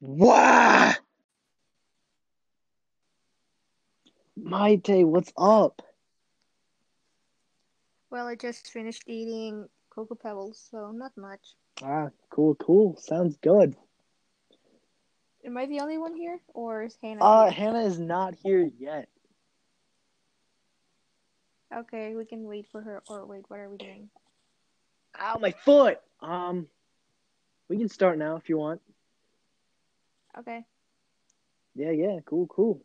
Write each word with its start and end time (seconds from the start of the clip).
Wow. 0.00 0.94
Maite, 4.38 5.04
what's 5.04 5.32
up? 5.36 5.82
Well, 8.10 8.26
I 8.26 8.34
just 8.34 8.70
finished 8.70 9.04
eating 9.06 9.68
Cocoa 9.90 10.14
Pebbles, 10.14 10.68
so 10.70 10.90
not 10.90 11.12
much. 11.16 11.40
Ah, 11.82 12.08
cool, 12.30 12.54
cool. 12.54 12.96
Sounds 12.96 13.36
good. 13.36 13.76
Am 15.44 15.56
I 15.56 15.66
the 15.66 15.80
only 15.80 15.98
one 15.98 16.14
here, 16.16 16.40
or 16.54 16.84
is 16.84 16.96
Hannah? 17.02 17.24
Uh, 17.24 17.50
here? 17.50 17.66
Hannah 17.66 17.84
is 17.84 17.98
not 17.98 18.34
here 18.42 18.70
yet. 18.78 19.08
Okay, 21.74 22.16
we 22.16 22.24
can 22.24 22.44
wait 22.44 22.66
for 22.72 22.80
her. 22.80 23.02
Or 23.08 23.26
wait, 23.26 23.44
what 23.48 23.60
are 23.60 23.68
we 23.68 23.76
doing? 23.76 24.08
Ow, 25.20 25.38
my 25.40 25.52
foot. 25.52 26.00
Um, 26.20 26.66
we 27.68 27.76
can 27.76 27.88
start 27.88 28.18
now 28.18 28.36
if 28.36 28.48
you 28.48 28.58
want. 28.58 28.80
Okay. 30.38 30.64
Yeah, 31.74 31.90
yeah, 31.90 32.18
cool, 32.26 32.46
cool. 32.46 32.82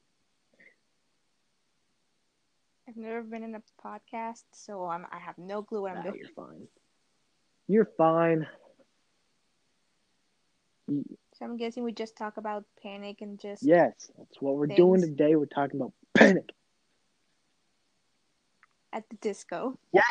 I've 2.87 2.97
never 2.97 3.23
been 3.23 3.43
in 3.43 3.55
a 3.55 3.61
podcast, 3.83 4.43
so 4.53 4.85
I'm, 4.85 5.05
I 5.11 5.17
have 5.17 5.37
no 5.37 5.63
clue 5.63 5.81
what 5.81 5.97
I'm 5.97 6.03
doing. 6.03 6.19
you're 6.19 6.29
fine. 6.35 6.67
You're 7.67 7.89
fine. 7.97 8.47
So 10.87 11.45
I'm 11.45 11.57
guessing 11.57 11.83
we 11.83 11.91
just 11.91 12.15
talk 12.15 12.37
about 12.37 12.63
panic 12.81 13.21
and 13.21 13.39
just. 13.39 13.63
Yes, 13.63 14.11
that's 14.17 14.39
what 14.39 14.55
we're 14.55 14.67
doing 14.67 15.01
today. 15.01 15.35
We're 15.35 15.47
talking 15.47 15.81
about 15.81 15.93
panic. 16.13 16.51
at 18.93 19.09
the 19.09 19.17
disco. 19.17 19.77
Yes. 19.91 20.05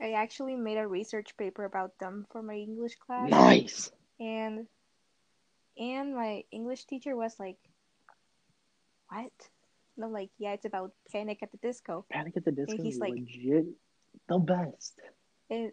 I 0.00 0.12
actually 0.12 0.56
made 0.56 0.78
a 0.78 0.86
research 0.86 1.36
paper 1.36 1.64
about 1.64 1.98
them 1.98 2.26
for 2.30 2.42
my 2.42 2.54
English 2.54 2.96
class, 2.96 3.30
Nice. 3.30 3.90
And 4.22 4.66
and 5.78 6.14
my 6.14 6.44
English 6.52 6.84
teacher 6.84 7.16
was 7.16 7.34
like, 7.40 7.58
"What?" 9.08 9.32
And 9.96 10.04
I'm 10.04 10.12
like, 10.12 10.30
"Yeah, 10.38 10.52
it's 10.52 10.64
about 10.64 10.92
Panic 11.10 11.42
at 11.42 11.50
the 11.50 11.58
Disco." 11.58 12.04
Panic 12.10 12.36
at 12.36 12.44
the 12.44 12.52
Disco 12.52 12.82
he's 12.82 12.94
is 12.94 13.00
like- 13.00 13.12
legit 13.14 13.66
the 14.28 14.38
best. 14.38 14.94
And 15.50 15.72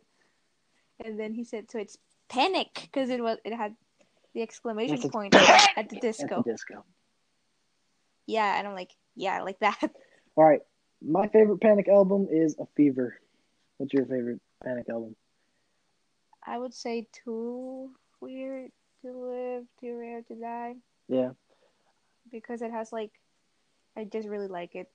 and 1.05 1.19
then 1.19 1.33
he 1.33 1.43
said, 1.43 1.69
"So 1.71 1.77
it's 1.79 1.97
Panic 2.27 2.73
because 2.89 3.09
it 3.09 3.21
was 3.21 3.37
it 3.45 3.53
had 3.53 3.75
the 4.33 4.41
exclamation 4.41 4.97
Yes, 5.01 5.11
point 5.11 5.33
Panic 5.33 5.77
at 5.77 5.89
the 5.89 5.97
At 5.97 6.01
disco." 6.01 6.43
the 6.43 6.51
disco. 6.51 6.85
Yeah, 8.25 8.57
and 8.57 8.67
I'm 8.67 8.75
like, 8.75 8.95
"Yeah, 9.15 9.41
like 9.43 9.59
that." 9.59 9.79
All 10.35 10.43
right. 10.45 10.61
My 11.01 11.27
favorite 11.29 11.61
Panic 11.61 11.87
album 11.87 12.27
is 12.29 12.57
A 12.59 12.65
Fever. 12.75 13.15
What's 13.77 13.93
your 13.93 14.05
favorite 14.05 14.41
Panic 14.63 14.89
album? 14.89 15.15
I 16.45 16.57
would 16.57 16.73
say 16.73 17.07
too 17.11 17.91
weird 18.21 18.71
to 19.01 19.11
live, 19.11 19.65
too 19.79 19.97
rare 19.97 20.21
to 20.23 20.35
die, 20.35 20.75
Yeah. 21.07 21.31
because 22.31 22.61
it 22.61 22.71
has 22.71 22.91
like, 22.91 23.11
I 23.95 24.03
just 24.05 24.27
really 24.27 24.47
like 24.47 24.75
it. 24.75 24.89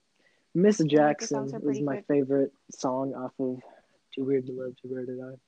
Miss 0.55 0.79
Jackson 0.85 1.53
are 1.55 1.71
is 1.71 1.81
my 1.81 1.97
good. 1.97 2.07
favorite 2.07 2.53
song 2.71 3.15
off 3.15 3.33
of 3.41 3.61
Too 4.15 4.25
Weird 4.25 4.47
to 4.47 4.53
Live, 4.53 4.77
Too 4.81 4.95
Rare 4.95 5.05
to 5.07 5.17
Die. 5.17 5.39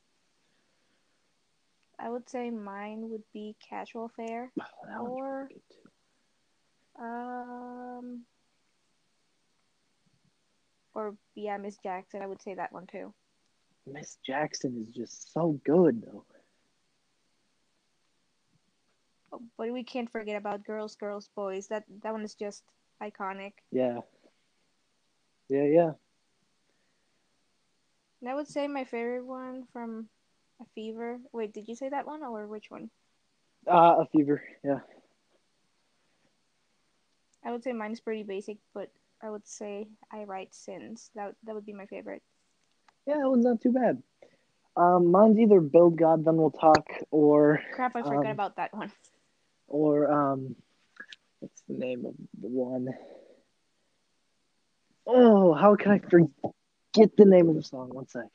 I 1.98 2.10
would 2.10 2.28
say 2.28 2.50
mine 2.50 3.08
would 3.10 3.22
be 3.32 3.54
Casual 3.68 4.06
Affair. 4.06 4.50
Oh, 4.98 5.06
Or- 5.06 5.34
really 5.44 5.48
good 5.54 5.62
too. 5.72 7.02
Um, 7.04 8.24
or 10.94 11.14
yeah, 11.34 11.56
Miss 11.58 11.76
Jackson. 11.78 12.22
I 12.22 12.26
would 12.26 12.42
say 12.42 12.54
that 12.54 12.72
one 12.72 12.86
too. 12.86 13.12
Miss 13.86 14.16
Jackson 14.26 14.76
is 14.82 14.88
just 14.94 15.32
so 15.32 15.60
good 15.64 16.02
though. 16.02 16.24
But 19.30 19.72
we 19.72 19.82
can't 19.82 20.10
forget 20.10 20.36
about 20.36 20.64
Girls, 20.64 20.96
Girls, 20.96 21.28
Boys. 21.34 21.68
That 21.68 21.84
that 22.02 22.12
one 22.12 22.22
is 22.22 22.34
just 22.34 22.64
iconic. 23.02 23.52
Yeah. 23.70 24.00
Yeah, 25.48 25.64
yeah. 25.64 25.90
And 28.20 28.30
I 28.30 28.34
would 28.34 28.48
say 28.48 28.66
my 28.66 28.84
favorite 28.84 29.24
one 29.24 29.64
from 29.72 30.08
A 30.60 30.64
Fever. 30.74 31.18
Wait, 31.32 31.52
did 31.52 31.68
you 31.68 31.76
say 31.76 31.88
that 31.88 32.06
one 32.06 32.22
or 32.22 32.46
which 32.46 32.70
one? 32.70 32.90
Uh, 33.66 33.96
A 34.00 34.06
Fever. 34.06 34.42
Yeah. 34.64 34.80
I 37.44 37.52
would 37.52 37.62
say 37.62 37.72
mine 37.72 37.92
is 37.92 38.00
pretty 38.00 38.24
basic, 38.24 38.58
but 38.74 38.90
I 39.22 39.30
would 39.30 39.46
say 39.46 39.86
I 40.10 40.24
Write 40.24 40.54
Sins. 40.54 41.10
That 41.14 41.34
that 41.44 41.54
would 41.54 41.66
be 41.66 41.72
my 41.72 41.86
favorite. 41.86 42.22
Yeah, 43.06 43.18
that 43.18 43.28
one's 43.30 43.44
not 43.44 43.60
too 43.60 43.72
bad. 43.72 44.02
Um, 44.76 45.10
mine's 45.10 45.38
either 45.38 45.60
Build 45.60 45.96
God, 45.96 46.24
Then 46.24 46.36
We'll 46.36 46.50
Talk, 46.50 46.86
or 47.10 47.60
Crap, 47.72 47.96
I 47.96 48.02
forgot 48.02 48.26
Um, 48.26 48.32
about 48.32 48.56
that 48.56 48.74
one. 48.74 48.92
or 49.68 50.10
um, 50.10 50.56
what's 51.40 51.62
the 51.68 51.74
name 51.74 52.04
of 52.06 52.14
the 52.40 52.48
one? 52.48 52.88
Oh, 55.06 55.52
how 55.54 55.76
can 55.76 55.92
I 55.92 55.98
forget 55.98 57.16
the 57.16 57.24
name 57.24 57.48
of 57.48 57.54
the 57.56 57.62
song? 57.62 57.90
One 57.90 58.08
sec. 58.08 58.26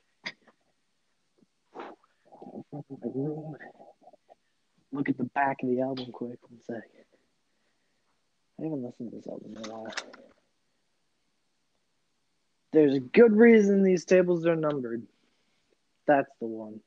Look 4.94 5.10
at 5.10 5.18
the 5.18 5.24
back 5.34 5.64
of 5.64 5.70
the 5.70 5.82
album 5.82 6.12
quick. 6.12 6.40
One 6.50 6.62
sec. 6.62 6.84
I 8.60 8.64
haven't 8.64 8.84
listened 8.84 9.12
to 9.12 9.18
this 9.18 9.28
album 9.28 9.56
in 9.58 9.66
a 9.66 9.74
while. 9.74 9.94
There's 12.74 12.96
a 12.96 13.00
good 13.00 13.34
reason 13.34 13.84
these 13.84 14.06
tables 14.06 14.46
are 14.46 14.56
numbered. 14.56 15.04
That's 16.08 16.32
the 16.40 16.48
one. 16.48 16.80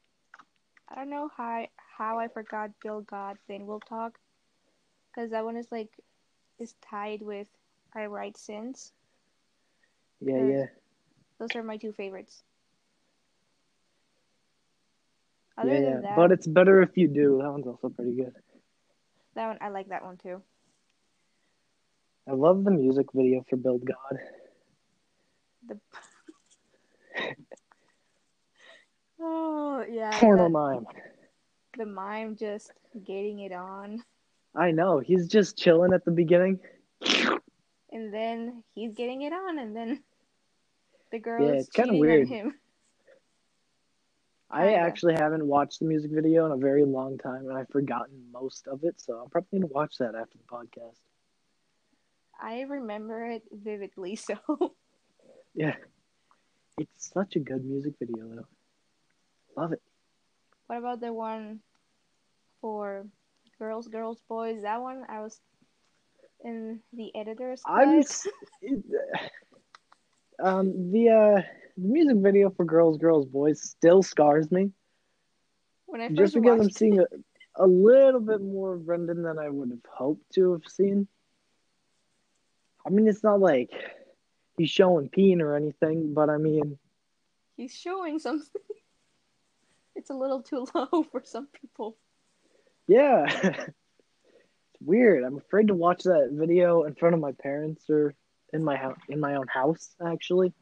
I 0.88 0.94
don't 0.96 1.10
know 1.10 1.28
how 1.36 1.44
I, 1.44 1.68
how 1.98 2.18
I 2.18 2.28
forgot 2.28 2.70
Build 2.82 3.06
God. 3.06 3.36
Then 3.48 3.66
we'll 3.66 3.80
talk, 3.80 4.18
because 5.14 5.30
that 5.30 5.44
one 5.44 5.56
is 5.56 5.66
like 5.70 5.90
is 6.58 6.74
tied 6.88 7.22
with 7.22 7.48
I 7.94 8.06
Write 8.06 8.36
Sins. 8.36 8.92
Yeah, 10.20 10.42
yeah. 10.42 10.66
Those 11.38 11.54
are 11.54 11.62
my 11.62 11.76
two 11.76 11.92
favorites. 11.92 12.42
Other 15.56 15.74
yeah, 15.74 16.00
that, 16.00 16.16
But 16.16 16.32
it's 16.32 16.46
better 16.46 16.82
if 16.82 16.96
you 16.96 17.06
do. 17.06 17.38
That 17.42 17.50
one's 17.50 17.66
also 17.66 17.88
pretty 17.88 18.16
good. 18.16 18.34
that 19.34 19.46
one 19.46 19.58
I 19.60 19.68
like 19.68 19.88
that 19.88 20.04
one 20.04 20.16
too. 20.16 20.42
I 22.28 22.32
love 22.32 22.64
the 22.64 22.70
music 22.70 23.06
video 23.14 23.44
for 23.48 23.56
Build 23.56 23.84
God. 23.84 24.18
The 25.68 25.78
oh 29.20 29.84
yeah, 29.88 30.10
Porno 30.18 30.48
mime. 30.48 30.86
the 31.76 31.86
mime 31.86 32.34
just 32.34 32.72
getting 33.04 33.40
it 33.40 33.52
on, 33.52 34.02
I 34.54 34.70
know. 34.70 34.98
He's 35.00 35.26
just 35.28 35.56
chilling 35.58 35.92
at 35.92 36.04
the 36.04 36.10
beginning. 36.12 36.60
and 37.90 38.12
then 38.12 38.62
he's 38.74 38.94
getting 38.94 39.22
it 39.22 39.32
on, 39.32 39.58
and 39.58 39.74
then 39.74 40.02
the 41.10 41.18
girl 41.18 41.48
is 41.48 41.66
it's 41.66 41.70
kinda 41.70 41.92
cheating 41.92 42.00
weird. 42.00 42.28
him. 42.28 42.54
I 44.50 44.66
Kinda. 44.66 44.78
actually 44.78 45.14
haven't 45.14 45.46
watched 45.46 45.80
the 45.80 45.86
music 45.86 46.12
video 46.12 46.46
in 46.46 46.52
a 46.52 46.56
very 46.56 46.84
long 46.84 47.18
time, 47.18 47.48
and 47.48 47.58
I've 47.58 47.68
forgotten 47.70 48.30
most 48.30 48.68
of 48.68 48.84
it. 48.84 49.00
So 49.00 49.18
I'm 49.18 49.28
probably 49.30 49.58
gonna 49.58 49.72
watch 49.72 49.98
that 49.98 50.14
after 50.14 50.38
the 50.38 50.44
podcast. 50.44 51.00
I 52.40 52.60
remember 52.62 53.26
it 53.30 53.42
vividly, 53.50 54.14
so 54.16 54.36
Yeah, 55.54 55.76
it's 56.78 57.10
such 57.12 57.34
a 57.36 57.40
good 57.40 57.64
music 57.64 57.94
video 57.98 58.28
though. 58.28 58.46
Love 59.56 59.72
it. 59.72 59.82
What 60.66 60.78
about 60.78 61.00
the 61.00 61.12
one 61.12 61.60
for 62.60 63.06
girls, 63.58 63.88
girls, 63.88 64.22
boys? 64.28 64.62
That 64.62 64.80
one 64.80 65.04
I 65.08 65.20
was 65.20 65.40
in 66.44 66.80
the 66.92 67.14
editor's 67.16 67.62
I'm 67.66 68.02
um 70.42 70.92
the 70.92 71.08
uh 71.08 71.42
the 71.76 71.88
music 71.88 72.16
video 72.18 72.50
for 72.50 72.64
Girls, 72.64 72.98
Girls, 72.98 73.26
Boys 73.26 73.60
still 73.62 74.02
scars 74.02 74.50
me. 74.50 74.70
when 75.86 76.00
I 76.00 76.08
first 76.08 76.18
just 76.18 76.34
because 76.34 76.60
I'm 76.60 76.70
seeing 76.70 77.00
a, 77.00 77.06
a 77.56 77.66
little 77.66 78.20
bit 78.20 78.40
more 78.40 78.74
of 78.74 78.86
Brendon 78.86 79.22
than 79.22 79.38
I 79.38 79.48
would 79.48 79.70
have 79.70 79.84
hoped 79.90 80.32
to 80.34 80.52
have 80.52 80.66
seen. 80.68 81.08
I 82.86 82.90
mean, 82.90 83.08
it's 83.08 83.24
not 83.24 83.40
like 83.40 83.72
he's 84.56 84.70
showing 84.70 85.08
peen 85.08 85.40
or 85.40 85.56
anything, 85.56 86.14
but 86.14 86.30
I 86.30 86.36
mean, 86.36 86.78
he's 87.56 87.74
showing 87.74 88.18
something. 88.18 88.62
it's 89.96 90.10
a 90.10 90.14
little 90.14 90.42
too 90.42 90.66
low 90.74 91.04
for 91.10 91.22
some 91.24 91.48
people. 91.48 91.96
Yeah, 92.86 93.26
it's 93.42 94.80
weird. 94.80 95.24
I'm 95.24 95.38
afraid 95.38 95.68
to 95.68 95.74
watch 95.74 96.02
that 96.04 96.30
video 96.32 96.84
in 96.84 96.94
front 96.94 97.14
of 97.14 97.20
my 97.20 97.32
parents 97.32 97.88
or 97.90 98.14
in 98.52 98.62
my 98.64 98.76
house, 98.76 98.98
in 99.08 99.20
my 99.20 99.34
own 99.36 99.46
house, 99.48 99.94
actually. 100.04 100.52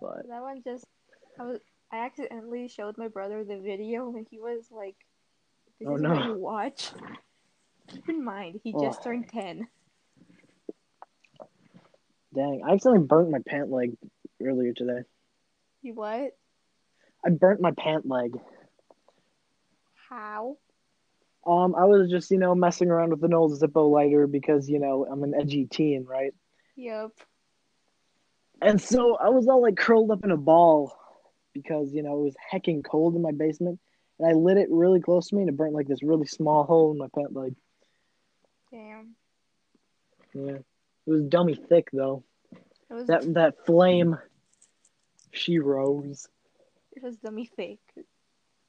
But 0.00 0.28
That 0.28 0.42
one 0.42 0.62
just 0.62 0.84
I 1.38 1.44
was 1.44 1.60
I 1.92 1.98
accidentally 2.04 2.68
showed 2.68 2.98
my 2.98 3.08
brother 3.08 3.44
the 3.44 3.58
video 3.58 4.14
and 4.16 4.26
he 4.30 4.40
was 4.40 4.66
like, 4.70 4.96
"This 5.78 5.88
Oh, 5.88 5.96
is 5.96 6.02
no. 6.02 6.10
what 6.10 6.24
you 6.26 6.34
watch." 6.34 6.92
Keep 7.88 8.08
in 8.08 8.24
mind, 8.24 8.60
he 8.64 8.72
just 8.72 9.00
Oh. 9.00 9.04
turned 9.04 9.28
ten. 9.28 9.68
dang, 12.34 12.62
I 12.66 12.72
accidentally 12.72 13.06
burnt 13.06 13.30
my 13.30 13.38
pant 13.46 13.70
leg 13.70 13.96
earlier 14.42 14.72
today. 14.72 15.02
You 15.82 15.94
what? 15.94 16.36
I 17.24 17.30
burnt 17.30 17.60
my 17.60 17.70
pant 17.72 18.06
leg. 18.06 18.36
How? 20.14 20.56
Um, 21.44 21.74
I 21.74 21.84
was 21.86 22.08
just, 22.08 22.30
you 22.30 22.38
know, 22.38 22.54
messing 22.54 22.88
around 22.88 23.10
with 23.10 23.24
an 23.24 23.34
old 23.34 23.52
Zippo 23.60 23.90
lighter 23.90 24.26
because, 24.28 24.68
you 24.68 24.78
know, 24.78 25.04
I'm 25.10 25.24
an 25.24 25.34
edgy 25.34 25.66
teen, 25.66 26.04
right? 26.04 26.32
Yep. 26.76 27.10
And 28.62 28.80
so 28.80 29.16
I 29.16 29.30
was 29.30 29.48
all 29.48 29.60
like 29.60 29.76
curled 29.76 30.12
up 30.12 30.24
in 30.24 30.30
a 30.30 30.36
ball 30.36 30.96
because, 31.52 31.92
you 31.92 32.02
know, 32.02 32.20
it 32.20 32.24
was 32.24 32.34
hecking 32.50 32.82
cold 32.84 33.16
in 33.16 33.22
my 33.22 33.32
basement. 33.32 33.80
And 34.18 34.28
I 34.28 34.32
lit 34.34 34.56
it 34.56 34.68
really 34.70 35.00
close 35.00 35.28
to 35.28 35.34
me 35.34 35.42
and 35.42 35.50
it 35.50 35.56
burnt 35.56 35.74
like 35.74 35.88
this 35.88 36.02
really 36.02 36.26
small 36.26 36.62
hole 36.62 36.92
in 36.92 36.98
my 36.98 37.08
pant 37.12 37.34
leg. 37.34 37.56
Damn. 38.70 39.16
Yeah. 40.32 40.58
It 41.06 41.10
was 41.10 41.24
dummy 41.24 41.56
thick 41.56 41.88
though. 41.92 42.22
It 42.88 42.94
was 42.94 43.06
That 43.08 43.34
that 43.34 43.66
flame 43.66 44.16
she 45.32 45.58
rose. 45.58 46.28
it 46.92 47.02
was 47.02 47.16
dummy 47.16 47.50
fake. 47.56 47.80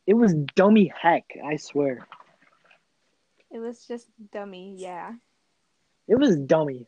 It 0.08 0.14
was 0.14 0.34
dummy 0.56 0.92
heck, 0.96 1.26
I 1.44 1.56
swear. 1.58 2.08
It 3.52 3.60
was 3.60 3.86
just 3.88 4.08
dummy, 4.32 4.76
yeah. 4.78 5.14
It 6.08 6.20
was 6.20 6.36
dummy. 6.36 6.88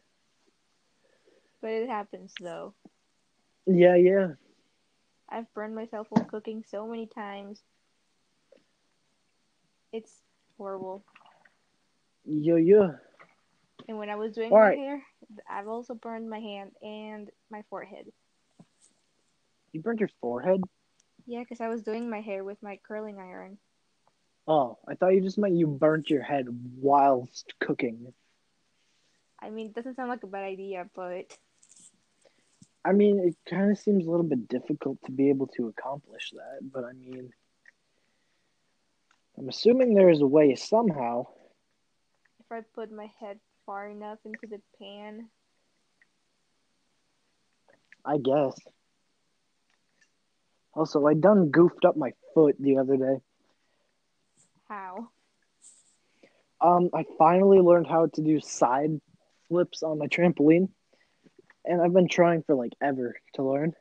But 1.61 1.71
it 1.71 1.89
happens 1.89 2.33
though. 2.39 2.73
Yeah, 3.65 3.95
yeah. 3.95 4.27
I've 5.29 5.51
burned 5.53 5.75
myself 5.75 6.07
while 6.09 6.25
cooking 6.25 6.63
so 6.67 6.87
many 6.87 7.07
times. 7.07 7.61
It's 9.91 10.21
horrible. 10.57 11.03
Yeah, 12.25 12.57
yeah. 12.57 12.91
And 13.87 13.97
when 13.97 14.09
I 14.09 14.15
was 14.15 14.33
doing 14.33 14.51
All 14.51 14.57
my 14.59 14.65
right. 14.69 14.77
hair, 14.77 15.03
I've 15.49 15.67
also 15.67 15.93
burned 15.95 16.29
my 16.29 16.39
hand 16.39 16.71
and 16.81 17.29
my 17.49 17.63
forehead. 17.69 18.05
You 19.71 19.81
burnt 19.81 19.99
your 19.99 20.09
forehead? 20.21 20.61
Yeah, 21.27 21.41
because 21.41 21.59
I 21.59 21.67
was 21.67 21.83
doing 21.83 22.09
my 22.09 22.21
hair 22.21 22.43
with 22.43 22.63
my 22.63 22.79
curling 22.87 23.19
iron. 23.19 23.57
Oh, 24.47 24.77
I 24.87 24.95
thought 24.95 25.09
you 25.13 25.21
just 25.21 25.37
meant 25.37 25.57
you 25.57 25.67
burnt 25.67 26.09
your 26.09 26.23
head 26.23 26.45
whilst 26.79 27.53
cooking. 27.59 28.13
I 29.39 29.49
mean, 29.49 29.67
it 29.67 29.75
doesn't 29.75 29.95
sound 29.97 30.09
like 30.09 30.23
a 30.23 30.27
bad 30.27 30.45
idea, 30.45 30.89
but 30.95 31.37
I 32.85 32.93
mean, 32.93 33.19
it 33.19 33.35
kind 33.49 33.69
of 33.69 33.77
seems 33.77 34.05
a 34.05 34.09
little 34.09 34.25
bit 34.25 34.47
difficult 34.47 34.99
to 35.05 35.11
be 35.11 35.29
able 35.29 35.47
to 35.47 35.67
accomplish 35.67 36.31
that, 36.31 36.71
but 36.71 36.85
I 36.85 36.93
mean, 36.93 37.29
I'm 39.37 39.49
assuming 39.49 39.93
there's 39.93 40.21
a 40.21 40.27
way 40.27 40.55
somehow. 40.55 41.25
if 42.39 42.49
I 42.49 42.61
put 42.73 42.89
my 42.89 43.11
head 43.19 43.39
far 43.65 43.89
enough 43.89 44.19
into 44.23 44.47
the 44.47 44.61
pan, 44.79 45.27
I 48.05 48.17
guess. 48.17 48.57
Also, 50.77 51.05
I 51.05 51.13
done 51.13 51.49
goofed 51.49 51.85
up 51.85 51.97
my 51.97 52.11
foot 52.33 52.55
the 52.59 52.77
other 52.77 52.97
day. 52.97 53.21
how? 54.69 55.09
Um, 56.61 56.89
I 56.93 57.03
finally 57.17 57.59
learned 57.59 57.87
how 57.87 58.07
to 58.07 58.21
do 58.21 58.39
side 58.39 59.01
flips 59.47 59.83
on 59.83 59.97
my 59.97 60.07
trampoline, 60.07 60.69
and 61.65 61.81
I've 61.81 61.93
been 61.93 62.07
trying 62.07 62.43
for 62.43 62.55
like 62.55 62.73
ever 62.81 63.15
to 63.35 63.43
learn. 63.43 63.73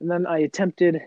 And 0.00 0.10
then 0.10 0.26
I 0.26 0.38
attempted 0.38 1.00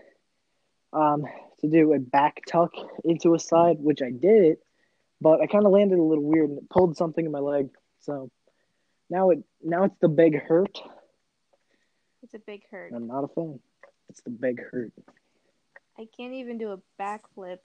um 0.92 1.24
to 1.60 1.68
do 1.68 1.92
a 1.92 1.98
back 1.98 2.42
tuck 2.46 2.72
into 3.04 3.34
a 3.34 3.38
side, 3.38 3.78
which 3.80 4.02
I 4.02 4.10
did 4.10 4.58
but 5.20 5.40
I 5.40 5.46
kind 5.46 5.66
of 5.66 5.72
landed 5.72 5.98
a 5.98 6.02
little 6.02 6.24
weird 6.24 6.50
and 6.50 6.58
it 6.58 6.70
pulled 6.70 6.96
something 6.96 7.24
in 7.24 7.32
my 7.32 7.40
leg. 7.40 7.70
So 8.00 8.30
now 9.10 9.30
it 9.30 9.38
now 9.62 9.84
it's 9.84 9.98
the 10.00 10.08
big 10.08 10.40
hurt. 10.40 10.80
It's 12.22 12.34
a 12.34 12.38
big 12.38 12.62
hurt. 12.70 12.92
I'm 12.94 13.06
not 13.06 13.24
a 13.24 13.28
fan. 13.28 13.60
It's 14.08 14.22
the 14.22 14.30
big 14.30 14.60
hurt. 14.70 14.92
I 15.98 16.06
can't 16.16 16.34
even 16.34 16.58
do 16.58 16.72
a 16.72 17.02
backflip 17.02 17.58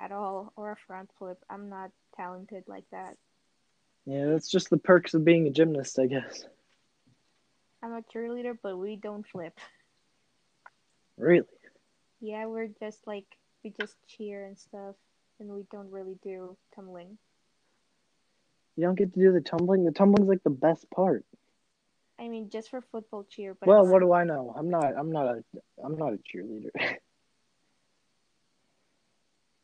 at 0.00 0.12
all 0.12 0.52
or 0.56 0.72
a 0.72 0.76
front 0.86 1.10
flip. 1.18 1.38
I'm 1.48 1.68
not 1.68 1.90
talented 2.16 2.64
like 2.66 2.84
that. 2.92 3.16
Yeah, 4.04 4.26
that's 4.26 4.50
just 4.50 4.70
the 4.70 4.78
perks 4.78 5.14
of 5.14 5.24
being 5.24 5.46
a 5.46 5.50
gymnast, 5.50 5.98
I 5.98 6.06
guess. 6.06 6.44
I'm 7.82 7.92
a 7.92 8.02
cheerleader, 8.02 8.56
but 8.62 8.76
we 8.76 8.96
don't 8.96 9.26
flip. 9.26 9.58
Really. 11.16 11.46
Yeah, 12.20 12.46
we're 12.46 12.70
just 12.80 13.06
like 13.06 13.26
we 13.62 13.72
just 13.80 13.96
cheer 14.06 14.44
and 14.46 14.58
stuff, 14.58 14.94
and 15.38 15.48
we 15.48 15.64
don't 15.70 15.90
really 15.90 16.16
do 16.22 16.56
tumbling. 16.74 17.18
You 18.76 18.84
don't 18.84 18.98
get 18.98 19.12
to 19.14 19.20
do 19.20 19.32
the 19.32 19.40
tumbling. 19.40 19.84
The 19.84 19.92
tumbling's 19.92 20.28
like 20.28 20.42
the 20.42 20.50
best 20.50 20.88
part. 20.90 21.24
I 22.18 22.28
mean, 22.28 22.50
just 22.50 22.70
for 22.70 22.80
football 22.80 23.24
cheer, 23.30 23.54
but 23.54 23.68
Well, 23.68 23.86
what 23.86 24.00
do 24.00 24.12
I 24.12 24.24
know? 24.24 24.52
I'm 24.56 24.68
not. 24.68 24.96
I'm 24.96 25.12
not 25.12 25.26
a. 25.26 25.44
I'm 25.82 25.96
not 25.96 26.14
a 26.14 26.18
cheerleader. 26.18 26.70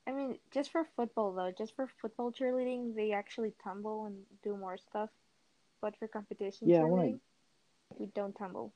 I 0.06 0.12
mean, 0.12 0.38
just 0.52 0.70
for 0.70 0.86
football 0.96 1.32
though, 1.32 1.50
just 1.56 1.74
for 1.74 1.88
football 2.00 2.30
cheerleading, 2.30 2.94
they 2.94 3.12
actually 3.12 3.54
tumble 3.62 4.04
and 4.04 4.18
do 4.42 4.56
more 4.56 4.76
stuff. 4.76 5.10
But 5.80 5.96
for 5.98 6.06
competition 6.08 6.68
Yeah, 6.68 6.82
I 6.82 6.84
wanna- 6.84 7.18
we 7.98 8.06
don't 8.06 8.34
tumble. 8.34 8.72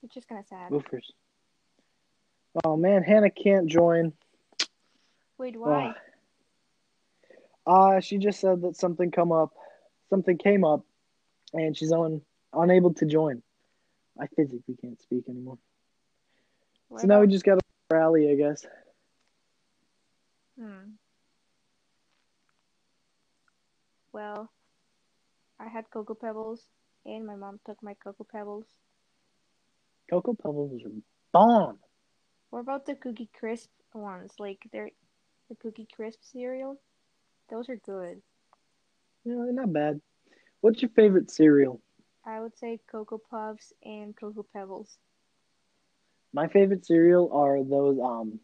Which 0.00 0.16
is 0.16 0.24
kind 0.24 0.40
of 0.40 0.46
sad. 0.46 0.70
Woofers. 0.70 1.12
Oh 2.64 2.76
man, 2.76 3.02
Hannah 3.02 3.30
can't 3.30 3.66
join. 3.66 4.12
Wait, 5.38 5.56
why? 5.56 5.94
Uh, 7.66 8.00
she 8.00 8.18
just 8.18 8.40
said 8.40 8.62
that 8.62 8.76
something 8.76 9.10
come 9.10 9.32
up, 9.32 9.54
something 10.10 10.36
came 10.38 10.64
up, 10.64 10.84
and 11.54 11.76
she's 11.76 11.92
on 11.92 12.20
unable 12.52 12.92
to 12.94 13.06
join. 13.06 13.42
I 14.20 14.26
physically 14.36 14.76
can't 14.80 15.00
speak 15.00 15.24
anymore. 15.28 15.58
Why 16.88 17.00
so 17.00 17.06
now 17.06 17.20
we 17.20 17.26
just 17.26 17.44
got 17.44 17.56
to 17.56 17.60
rally, 17.90 18.30
I 18.30 18.34
guess. 18.34 18.64
Hmm. 20.58 20.92
Well, 24.12 24.50
I 25.58 25.68
had 25.68 25.90
Cocoa 25.90 26.14
Pebbles, 26.14 26.66
and 27.04 27.26
my 27.26 27.34
mom 27.34 27.58
took 27.66 27.82
my 27.82 27.94
Cocoa 27.94 28.26
Pebbles. 28.30 28.66
Cocoa 30.08 30.34
Pebbles 30.34 30.82
are 30.84 30.90
bomb. 31.32 31.78
What 32.50 32.60
about 32.60 32.86
the 32.86 32.94
Cookie 32.94 33.30
Crisp 33.36 33.70
ones? 33.92 34.32
Like 34.38 34.58
they're 34.72 34.90
the 35.48 35.56
Cookie 35.56 35.88
Crisp 35.92 36.20
cereal. 36.22 36.78
Those 37.50 37.68
are 37.68 37.76
good. 37.76 38.22
Know, 39.24 39.44
they're 39.44 39.52
not 39.52 39.72
bad. 39.72 40.00
What's 40.64 40.80
your 40.80 40.88
favorite 40.96 41.30
cereal? 41.30 41.82
I 42.24 42.40
would 42.40 42.56
say 42.56 42.80
Cocoa 42.90 43.18
Puffs 43.18 43.74
and 43.84 44.16
Cocoa 44.16 44.46
Pebbles. 44.50 44.96
My 46.32 46.48
favorite 46.48 46.86
cereal 46.86 47.30
are 47.34 47.62
those 47.62 48.00
um 48.00 48.40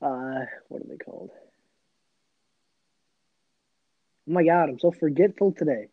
uh 0.00 0.46
what 0.68 0.82
are 0.82 0.88
they 0.88 0.98
called? 0.98 1.30
Oh 4.28 4.32
my 4.32 4.44
god, 4.44 4.68
I'm 4.68 4.78
so 4.78 4.92
forgetful 4.92 5.50
today. 5.50 5.88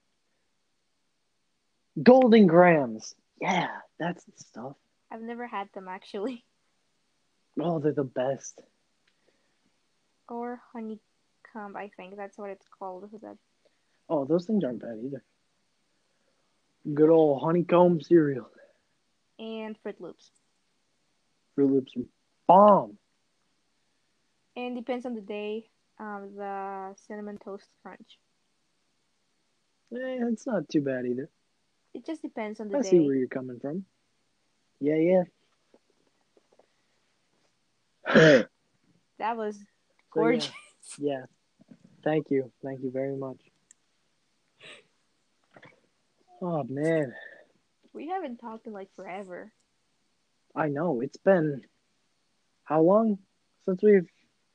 Golden 2.03 2.45
Grahams. 2.45 3.15
Yeah, 3.41 3.69
that's 3.97 4.23
the 4.23 4.33
stuff. 4.37 4.75
I've 5.11 5.23
never 5.23 5.47
had 5.47 5.67
them 5.73 5.87
actually. 5.87 6.45
Oh, 7.59 7.79
they're 7.79 7.91
the 7.91 8.03
best. 8.03 8.61
Or 10.29 10.61
honeycomb, 10.71 11.75
I 11.75 11.89
think 11.97 12.17
that's 12.17 12.37
what 12.37 12.51
it's 12.51 12.67
called. 12.77 13.09
That 13.23 13.37
Oh, 14.09 14.25
those 14.25 14.45
things 14.45 14.63
aren't 14.63 14.81
bad 14.81 14.99
either. 15.03 15.23
Good 16.93 17.09
old 17.09 17.41
honeycomb 17.41 18.01
cereal. 18.01 18.49
and 19.39 19.75
Froot 19.83 19.99
Loops. 19.99 20.31
Froot 21.57 21.71
Loops 21.71 21.93
bomb. 22.47 22.97
And 24.55 24.75
depends 24.75 25.05
on 25.05 25.13
the 25.13 25.21
day. 25.21 25.69
Um, 25.99 26.31
the 26.35 26.95
cinnamon 27.07 27.37
toast 27.43 27.67
crunch. 27.83 28.19
Eh, 29.93 30.19
it's 30.31 30.45
not 30.45 30.69
too 30.69 30.81
bad 30.81 31.05
either. 31.05 31.29
It 31.93 32.05
just 32.05 32.21
depends 32.21 32.59
on 32.59 32.69
the 32.69 32.77
I 32.77 32.81
day. 32.81 32.89
see 32.89 32.99
where 32.99 33.15
you're 33.15 33.27
coming 33.27 33.59
from. 33.59 33.85
Yeah, 34.79 35.23
yeah. 38.07 38.43
That 39.19 39.35
was 39.35 39.57
yeah. 39.57 39.63
gorgeous. 40.11 40.51
Yeah. 40.97 41.25
Thank 42.03 42.29
you. 42.29 42.51
Thank 42.63 42.81
you 42.81 42.91
very 42.91 43.15
much. 43.15 43.41
Oh 46.41 46.63
man, 46.69 47.13
We 47.93 48.07
haven't 48.09 48.37
talked 48.37 48.67
in 48.67 48.73
like 48.73 48.93
forever. 48.95 49.51
I 50.55 50.67
know 50.69 51.01
it's 51.01 51.17
been 51.17 51.61
how 52.63 52.81
long 52.81 53.19
since 53.65 53.81
we've 53.81 54.09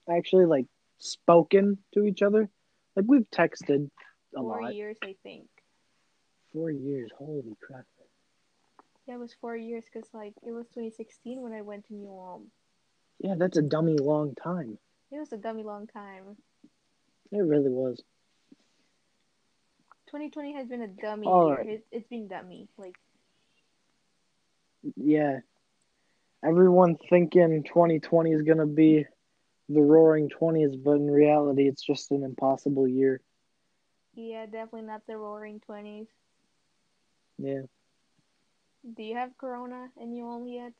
actually 0.08 0.46
like 0.46 0.66
spoken 0.98 1.78
to 1.94 2.04
each 2.04 2.22
other? 2.22 2.48
Like 2.94 3.06
we've 3.08 3.28
texted 3.30 3.90
a 4.36 4.40
Four 4.40 4.62
lot. 4.62 4.74
years, 4.74 4.96
I 5.02 5.16
think. 5.22 5.48
Four 6.52 6.70
years. 6.70 7.10
Holy 7.18 7.56
crap. 7.60 7.84
Yeah, 9.06 9.14
it 9.14 9.20
was 9.20 9.34
four 9.40 9.56
years 9.56 9.84
because 9.92 10.08
like 10.14 10.34
it 10.46 10.52
was 10.52 10.66
2016 10.68 11.40
when 11.40 11.52
I 11.52 11.62
went 11.62 11.86
to 11.88 11.94
New 11.94 12.10
Ulm. 12.10 12.50
Yeah, 13.18 13.34
that's 13.36 13.56
a 13.58 13.62
dummy 13.62 13.96
long 13.98 14.34
time. 14.34 14.78
It 15.10 15.18
was 15.18 15.32
a 15.32 15.36
dummy 15.36 15.62
long 15.64 15.86
time. 15.86 16.36
It 17.32 17.38
really 17.38 17.70
was. 17.70 18.00
2020 20.12 20.54
has 20.54 20.68
been 20.68 20.82
a 20.82 20.88
dummy 20.88 21.26
All 21.26 21.48
year. 21.48 21.58
right. 21.58 21.68
It, 21.68 21.86
it's 21.92 22.08
been 22.08 22.28
dummy. 22.28 22.68
Like 22.78 22.96
Yeah. 24.96 25.40
everyone 26.44 26.96
thinking 27.10 27.64
2020 27.64 28.32
is 28.32 28.42
gonna 28.42 28.66
be 28.66 29.06
the 29.68 29.80
Roaring 29.82 30.28
Twenties, 30.28 30.76
but 30.76 30.92
in 30.96 31.10
reality, 31.10 31.68
it's 31.68 31.82
just 31.82 32.10
an 32.12 32.24
impossible 32.24 32.86
year. 32.88 33.20
Yeah, 34.14 34.46
definitely 34.46 34.82
not 34.88 35.06
the 35.06 35.16
roaring 35.18 35.60
20s. 35.60 36.08
Yeah. 37.38 37.62
Do 38.94 39.02
you 39.02 39.16
have 39.16 39.36
corona 39.38 39.92
in 39.96 40.12
you 40.12 40.26
only 40.26 40.54
yet? 40.54 40.74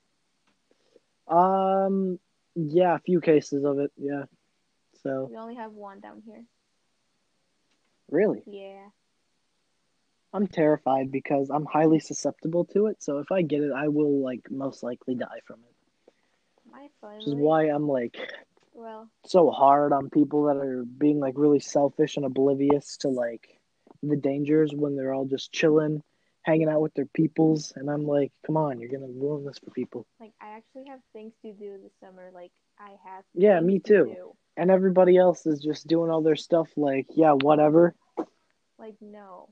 Um. 1.28 2.18
Yeah, 2.54 2.94
a 2.96 3.00
few 3.00 3.20
cases 3.20 3.64
of 3.64 3.78
it. 3.78 3.92
Yeah. 3.96 4.24
So 5.02 5.30
We 5.30 5.36
only 5.36 5.54
have 5.56 5.72
one 5.72 6.00
down 6.00 6.22
here. 6.22 6.44
really, 8.10 8.44
Yeah. 8.46 8.90
I'm 10.32 10.46
terrified 10.46 11.10
because 11.12 11.50
I'm 11.50 11.66
highly 11.66 12.00
susceptible 12.00 12.64
to 12.66 12.86
it. 12.86 13.02
So 13.02 13.18
if 13.18 13.30
I 13.30 13.42
get 13.42 13.62
it, 13.62 13.72
I 13.72 13.88
will 13.88 14.22
like 14.22 14.50
most 14.50 14.82
likely 14.82 15.14
die 15.14 15.40
from 15.46 15.60
it. 15.60 16.12
My 16.70 16.88
Which 17.16 17.26
is 17.26 17.34
why 17.34 17.64
I'm 17.64 17.86
like 17.86 18.16
Well, 18.72 19.08
so 19.26 19.50
hard 19.50 19.92
on 19.92 20.08
people 20.08 20.44
that 20.44 20.56
are 20.56 20.84
being 20.84 21.20
like 21.20 21.34
really 21.36 21.60
selfish 21.60 22.16
and 22.16 22.24
oblivious 22.24 22.96
to 22.98 23.08
like 23.08 23.60
the 24.02 24.16
dangers 24.16 24.72
when 24.74 24.96
they're 24.96 25.12
all 25.12 25.26
just 25.26 25.52
chilling, 25.52 26.02
hanging 26.42 26.68
out 26.68 26.80
with 26.80 26.94
their 26.94 27.06
peoples, 27.06 27.72
and 27.76 27.90
I'm 27.90 28.06
like, 28.06 28.32
come 28.46 28.56
on, 28.56 28.80
you're 28.80 28.90
gonna 28.90 29.12
ruin 29.12 29.44
this 29.44 29.58
for 29.58 29.70
people. 29.70 30.06
like 30.18 30.32
I 30.40 30.56
actually 30.56 30.86
have 30.88 31.00
things 31.12 31.32
to 31.42 31.52
do 31.52 31.78
this 31.82 31.92
summer. 32.00 32.30
Like 32.32 32.52
I 32.78 32.96
have. 33.04 33.24
Yeah, 33.34 33.60
me 33.60 33.78
too. 33.80 34.12
do. 34.14 34.32
And 34.56 34.70
everybody 34.70 35.16
else 35.16 35.46
is 35.46 35.60
just 35.60 35.86
doing 35.86 36.10
all 36.10 36.22
their 36.22 36.36
stuff 36.36 36.68
like, 36.76 37.06
yeah, 37.10 37.32
whatever. 37.32 37.94
Like 38.78 38.96
no. 39.00 39.48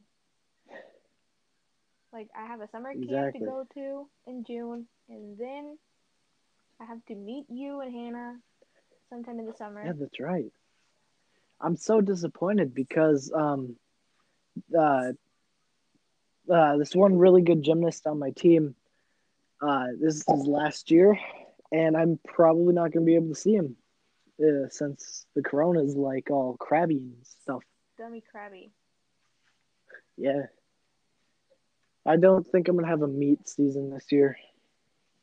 Like 2.13 2.29
I 2.37 2.47
have 2.47 2.61
a 2.61 2.69
summer 2.69 2.93
camp 2.93 3.05
Exactly. 3.05 3.41
to 3.41 3.47
go 3.47 3.65
to 3.75 4.09
in 4.27 4.45
June, 4.45 4.87
and 5.09 5.39
then 5.39 5.79
I 6.81 6.85
have 6.85 7.05
to 7.07 7.15
meet 7.15 7.47
you 7.49 7.81
and 7.81 7.93
Hannah 7.93 8.37
sometime 9.09 9.39
in 9.39 9.47
the 9.47 9.55
summer. 9.57 9.85
Yeah, 9.85 9.93
that's 9.99 10.21
right. 10.21 10.53
I'm 11.61 11.77
so 11.77 12.01
disappointed 12.01 12.75
because 12.75 13.31
um 13.35 13.77
uh 14.77 15.13
uh 16.51 16.77
this 16.79 16.95
one 16.95 17.19
really 17.19 17.43
good 17.43 17.63
gymnast 17.63 18.07
on 18.07 18.19
my 18.19 18.31
team 18.31 18.75
uh 19.63 19.89
this 20.01 20.17
is 20.17 20.47
last 20.47 20.91
year 20.91 21.19
and 21.73 21.97
I'm 21.97 22.19
probably 22.27 22.75
not 22.75 22.93
going 22.93 23.05
to 23.05 23.11
be 23.11 23.15
able 23.15 23.29
to 23.29 23.35
see 23.35 23.55
him 23.55 23.77
uh, 24.43 24.69
since 24.69 25.27
the 25.35 25.43
corona 25.43 25.83
is 25.83 25.95
like 25.97 26.31
all 26.31 26.57
crabby 26.59 26.97
and 26.97 27.15
stuff. 27.23 27.63
Dummy 27.99 28.23
crabby. 28.31 28.73
Yeah. 30.17 30.47
I 32.11 32.17
don't 32.17 32.45
think 32.45 32.67
I'm 32.67 32.75
going 32.75 32.85
to 32.85 32.91
have 32.91 33.03
a 33.03 33.07
meat 33.07 33.49
season 33.49 33.91
this 33.91 34.11
year. 34.11 34.37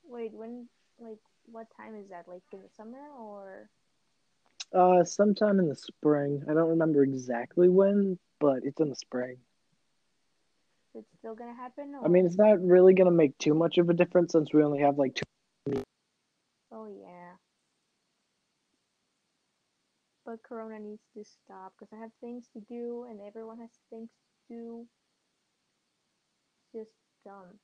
Wait, 0.07 0.31
when? 0.33 0.69
Like 0.99 1.19
what 1.51 1.67
time 1.75 1.95
is 1.95 2.09
that? 2.09 2.29
Like 2.29 2.43
in 2.53 2.61
the 2.61 2.69
summer 2.75 3.09
or? 3.19 3.69
Uh 4.73 5.03
sometime 5.03 5.59
in 5.59 5.67
the 5.67 5.75
spring. 5.75 6.43
I 6.49 6.53
don't 6.53 6.69
remember 6.69 7.03
exactly 7.03 7.67
when, 7.67 8.17
but 8.39 8.59
it's 8.63 8.79
in 8.79 8.89
the 8.89 8.95
spring. 8.95 9.35
It's 10.95 11.11
still 11.19 11.35
gonna 11.35 11.53
happen? 11.53 11.93
Or? 11.93 12.05
I 12.05 12.07
mean, 12.07 12.25
it's 12.25 12.37
not 12.37 12.61
really 12.61 12.93
going 12.93 13.09
to 13.09 13.15
make 13.15 13.37
too 13.37 13.53
much 13.53 13.77
of 13.77 13.89
a 13.89 13.93
difference 13.93 14.31
since 14.31 14.53
we 14.53 14.63
only 14.63 14.79
have 14.79 14.97
like 14.97 15.13
two 15.13 15.83
Oh 16.71 16.87
yeah. 16.87 17.33
But 20.25 20.41
Corona 20.41 20.79
needs 20.79 21.03
to 21.15 21.23
stop 21.23 21.73
because 21.77 21.93
I 21.93 21.99
have 22.01 22.11
things 22.21 22.47
to 22.53 22.61
do 22.61 23.05
and 23.09 23.19
everyone 23.21 23.59
has 23.59 23.69
things 23.89 24.09
to 24.49 24.55
do. 24.55 24.87
Just 26.73 26.91
dumb. 27.25 27.59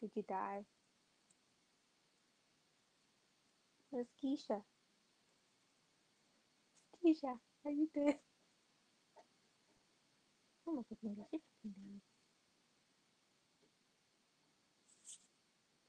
Did 0.00 0.10
you 0.14 0.24
die? 0.28 0.64
Where's 3.90 4.08
Keisha? 4.22 4.62
Keisha, 7.04 7.38
are 7.66 7.70
you 7.72 7.88
goodness, 7.94 8.16
she 10.64 10.72
fucking 10.90 11.16
died. 11.16 11.40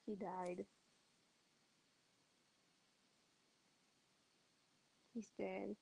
She 0.05 0.15
died. 0.15 0.65
He's 5.13 5.27
dead. 5.39 5.75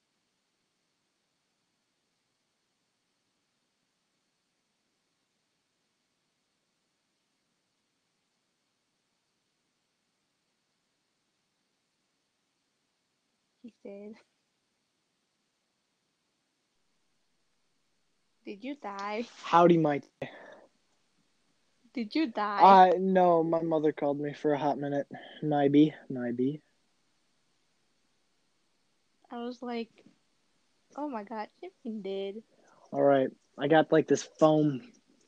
He's 13.64 13.72
dead. 13.82 14.16
Did 18.44 18.62
you 18.62 18.76
die? 18.76 19.26
Howdy, 19.44 19.78
Mike. 19.78 20.04
Did 21.94 22.14
you 22.14 22.28
die? 22.28 22.90
Uh, 22.90 22.92
no, 23.00 23.42
my 23.42 23.62
mother 23.62 23.94
called 23.94 24.20
me 24.20 24.34
for 24.34 24.52
a 24.52 24.60
hot 24.60 24.78
minute. 24.78 25.08
Maybe, 25.42 25.94
maybe. 26.10 26.62
I 29.32 29.38
was 29.46 29.62
like, 29.62 29.90
oh 30.98 31.08
my 31.08 31.24
god, 31.24 31.48
she 31.62 31.70
fucking 31.70 32.02
dead. 32.02 32.44
All 32.92 33.02
right, 33.02 33.30
I 33.58 33.68
got 33.70 33.94
like 33.94 34.10
this 34.10 34.24
foam 34.40 34.82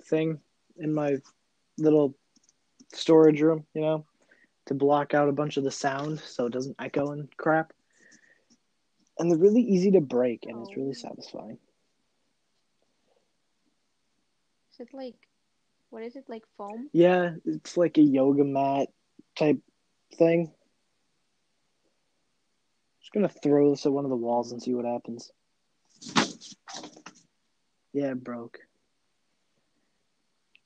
thing 0.04 0.42
in 0.78 0.94
my 0.94 1.18
little 1.78 2.18
storage 2.94 3.40
room, 3.40 3.66
you 3.74 3.82
know, 3.82 4.06
to 4.66 4.74
block 4.74 5.14
out 5.14 5.30
a 5.30 5.32
bunch 5.32 5.56
of 5.56 5.64
the 5.64 5.72
sound 5.72 6.20
so 6.20 6.48
it 6.48 6.54
doesn't 6.54 6.76
echo 6.80 7.12
and 7.12 7.30
crap. 7.38 7.72
And 9.18 9.32
they're 9.32 9.38
really 9.38 9.62
easy 9.62 9.92
to 9.92 10.02
break, 10.02 10.46
and 10.46 10.62
it's 10.62 10.76
really 10.76 10.94
Oh. 10.94 10.94
satisfying. 10.94 11.58
Is 14.74 14.80
it 14.82 14.94
like, 14.94 15.16
what 15.90 16.04
is 16.04 16.16
it, 16.18 16.26
like 16.28 16.44
foam? 16.58 16.90
Yeah, 16.92 17.36
it's 17.46 17.78
like 17.78 17.98
a 17.98 18.02
yoga 18.02 18.44
mat 18.44 18.90
type 19.38 19.60
thing. 20.16 20.52
Just 23.00 23.14
gonna 23.14 23.30
throw 23.30 23.70
this 23.70 23.86
at 23.86 23.94
one 23.94 24.04
of 24.04 24.10
the 24.10 24.18
walls 24.18 24.52
and 24.52 24.62
see 24.62 24.74
what 24.74 24.86
happens. 24.86 25.32
Yeah, 27.94 28.12
it 28.12 28.24
broke. 28.24 28.60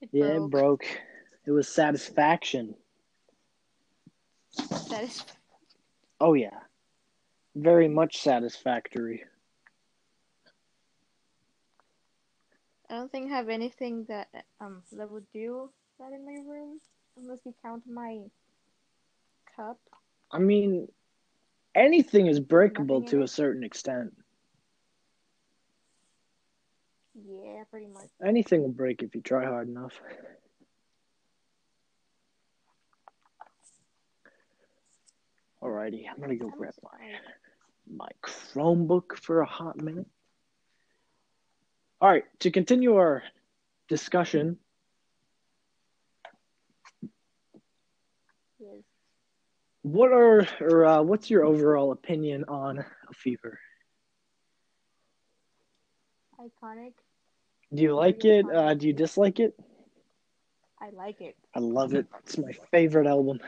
It 0.01 0.09
Yeah, 0.11 0.37
broke. 0.37 0.45
it 0.45 0.49
broke. 0.49 0.85
It 1.45 1.51
was 1.51 1.67
satisfaction. 1.67 2.75
Is, 4.91 5.23
Oh 6.19 6.33
yeah. 6.33 6.59
Very 7.59 7.89
much 7.89 8.21
satisfactory. 8.21 9.25
I 12.89 12.95
don't 12.95 13.11
think 13.11 13.29
I 13.29 13.35
have 13.35 13.49
anything 13.49 14.05
that 14.07 14.29
um 14.61 14.81
that 14.93 15.11
would 15.11 15.25
do 15.33 15.69
that 15.99 16.13
in 16.13 16.25
my 16.25 16.39
room, 16.49 16.79
unless 17.17 17.39
you 17.45 17.53
count 17.61 17.83
my 17.85 18.21
cup. 19.57 19.77
I 20.31 20.39
mean, 20.39 20.87
anything 21.75 22.27
is 22.27 22.39
breakable 22.39 23.01
Nothing 23.01 23.15
in 23.15 23.19
to 23.19 23.23
a 23.25 23.27
certain 23.27 23.65
extent. 23.65 24.15
Yeah, 27.13 27.63
pretty 27.69 27.87
much. 27.87 28.07
Anything 28.25 28.61
will 28.61 28.69
break 28.69 29.03
if 29.03 29.13
you 29.15 29.21
try 29.21 29.43
hard 29.43 29.67
enough. 29.67 29.99
Alrighty, 35.61 36.05
I'm 36.09 36.21
gonna 36.21 36.37
go 36.37 36.49
I'm 36.49 36.57
grab 36.57 36.73
sorry. 36.73 37.15
My 37.89 38.09
Chromebook 38.21 39.17
for 39.17 39.41
a 39.41 39.45
hot 39.45 39.81
minute. 39.81 40.07
All 42.01 42.09
right, 42.09 42.23
to 42.39 42.51
continue 42.51 42.95
our 42.95 43.23
discussion, 43.87 44.57
Yes. 48.59 48.83
what 49.81 50.11
are 50.11 50.47
or 50.61 50.85
uh, 50.85 51.01
what's 51.01 51.29
your 51.29 51.45
overall 51.45 51.91
opinion 51.91 52.45
on 52.47 52.79
a 52.79 53.13
fever? 53.13 53.59
Iconic. 56.39 56.93
Do 57.73 57.83
you 57.83 57.95
like 57.95 58.25
it? 58.25 58.45
Uh, 58.49 58.73
do 58.73 58.87
you 58.87 58.93
dislike 58.93 59.39
it? 59.39 59.53
I 60.81 60.89
like 60.91 61.21
it. 61.21 61.35
I 61.55 61.59
love 61.59 61.93
it. 61.93 62.07
It's 62.23 62.37
my 62.37 62.51
favorite 62.71 63.07
album. 63.07 63.39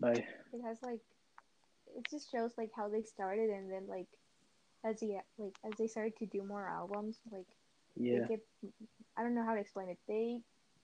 By 0.00 0.12
It 0.12 0.62
has 0.64 0.78
like, 0.82 1.00
it 1.96 2.06
just 2.10 2.30
shows 2.30 2.52
like 2.58 2.70
how 2.76 2.88
they 2.88 3.02
started, 3.02 3.50
and 3.50 3.70
then 3.70 3.86
like, 3.88 4.08
as 4.84 5.00
he 5.00 5.18
like 5.38 5.56
as 5.64 5.72
they 5.78 5.86
started 5.86 6.16
to 6.18 6.26
do 6.26 6.42
more 6.42 6.66
albums, 6.66 7.18
like 7.30 7.46
yeah, 7.96 8.20
they 8.20 8.36
get, 8.36 8.40
I 9.16 9.22
don't 9.22 9.34
know 9.34 9.44
how 9.44 9.54
to 9.54 9.60
explain 9.60 9.88
it. 9.88 9.98
They 10.08 10.40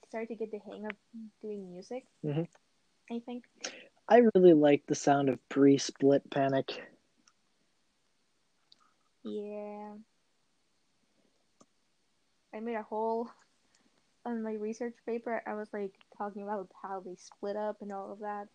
started 0.09 0.29
to 0.29 0.35
get 0.35 0.50
the 0.50 0.59
hang 0.59 0.87
of 0.87 0.97
doing 1.43 1.73
music. 1.73 2.05
Mhm. 2.25 2.47
I 3.11 3.21
think. 3.26 3.45
I 4.09 4.23
really 4.35 4.55
like 4.55 4.87
the 4.87 4.95
sound 4.95 5.29
of 5.29 5.49
pre-split 5.49 6.29
Panic. 6.31 6.71
Yeah. 9.23 9.95
I 12.52 12.59
made 12.59 12.75
a 12.75 12.83
whole 12.83 13.31
on 14.26 14.43
my 14.43 14.52
research 14.55 14.95
paper, 15.07 15.43
I 15.47 15.55
was 15.55 15.69
like 15.73 15.93
talking 16.19 16.43
about 16.43 16.69
how 16.83 17.00
they 17.00 17.14
split 17.17 17.57
up 17.57 17.81
and 17.81 17.93
all 17.93 18.12
of 18.12 18.21
that, 18.21 18.49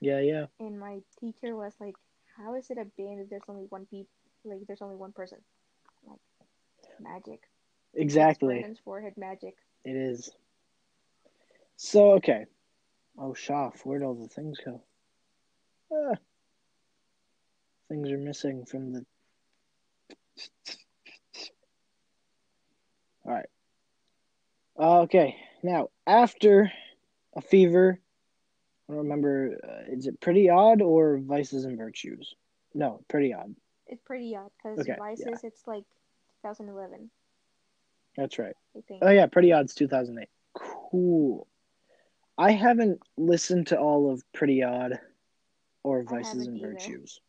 Yeah, 0.00 0.20
yeah. 0.20 0.46
and 0.60 0.78
my 0.78 1.00
teacher 1.20 1.56
was 1.56 1.72
like, 1.80 1.94
"How 2.36 2.54
is 2.54 2.70
it 2.70 2.78
a 2.78 2.84
band 2.84 3.20
if 3.20 3.30
there's 3.30 3.42
only 3.48 3.66
one 3.68 3.86
people? 3.86 4.10
Like, 4.44 4.60
there's 4.66 4.82
only 4.82 4.96
one 4.96 5.12
person? 5.12 5.38
Like, 6.06 6.20
magic. 7.00 7.40
Exactly. 7.94 8.54
Brandon's 8.54 8.80
forehead 8.84 9.14
magic. 9.16 9.56
It 9.84 9.96
is. 9.96 10.30
So 11.76 12.12
okay. 12.14 12.46
Oh, 13.18 13.34
Shaft, 13.34 13.86
where'd 13.86 14.02
all 14.02 14.14
the 14.14 14.28
things 14.28 14.58
go? 14.64 14.82
Ah. 15.92 16.16
Things 17.88 18.10
are 18.10 18.18
missing 18.18 18.64
from 18.64 18.92
the. 18.92 19.06
All 23.24 23.32
right. 23.32 23.46
Okay. 24.78 25.36
Now, 25.62 25.88
after 26.06 26.72
a 27.36 27.40
fever, 27.40 28.00
I 28.88 28.92
don't 28.92 29.02
remember. 29.02 29.56
Uh, 29.62 29.92
is 29.92 30.06
it 30.06 30.20
pretty 30.20 30.50
odd 30.50 30.82
or 30.82 31.18
vices 31.18 31.64
and 31.64 31.78
virtues? 31.78 32.34
No, 32.74 33.00
pretty 33.08 33.32
odd. 33.32 33.54
It's 33.86 34.02
pretty 34.04 34.36
odd 34.36 34.50
because 34.62 34.80
Okay, 34.80 34.96
Vices, 34.98 35.44
it's 35.44 35.66
like 35.66 35.84
2011, 36.42 37.10
That's 38.16 38.38
right. 38.38 38.54
Oh 39.02 39.10
yeah, 39.10 39.26
Pretty 39.26 39.52
Odd's 39.52 39.74
2008. 39.74 40.28
Cool. 40.54 41.46
I 42.36 42.50
haven't 42.50 43.00
listened 43.16 43.68
to 43.68 43.78
all 43.78 44.10
of 44.10 44.22
Pretty 44.32 44.62
Odd 44.62 44.98
or 45.82 46.02
Vices 46.02 46.46
and 46.46 46.58
either. 46.58 46.72
Virtues. 46.72 47.20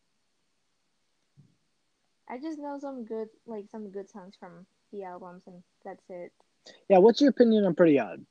I 2.28 2.38
just 2.38 2.58
know 2.58 2.78
some 2.80 3.04
good, 3.04 3.28
like 3.46 3.66
some 3.70 3.90
good 3.90 4.10
songs 4.10 4.34
from 4.38 4.66
the 4.92 5.04
albums, 5.04 5.42
and 5.46 5.62
that's 5.84 6.02
it. 6.08 6.32
Yeah, 6.88 6.98
what's 6.98 7.20
your 7.20 7.30
opinion 7.30 7.64
on 7.64 7.74
Pretty 7.74 8.00
Odd? 8.00 8.24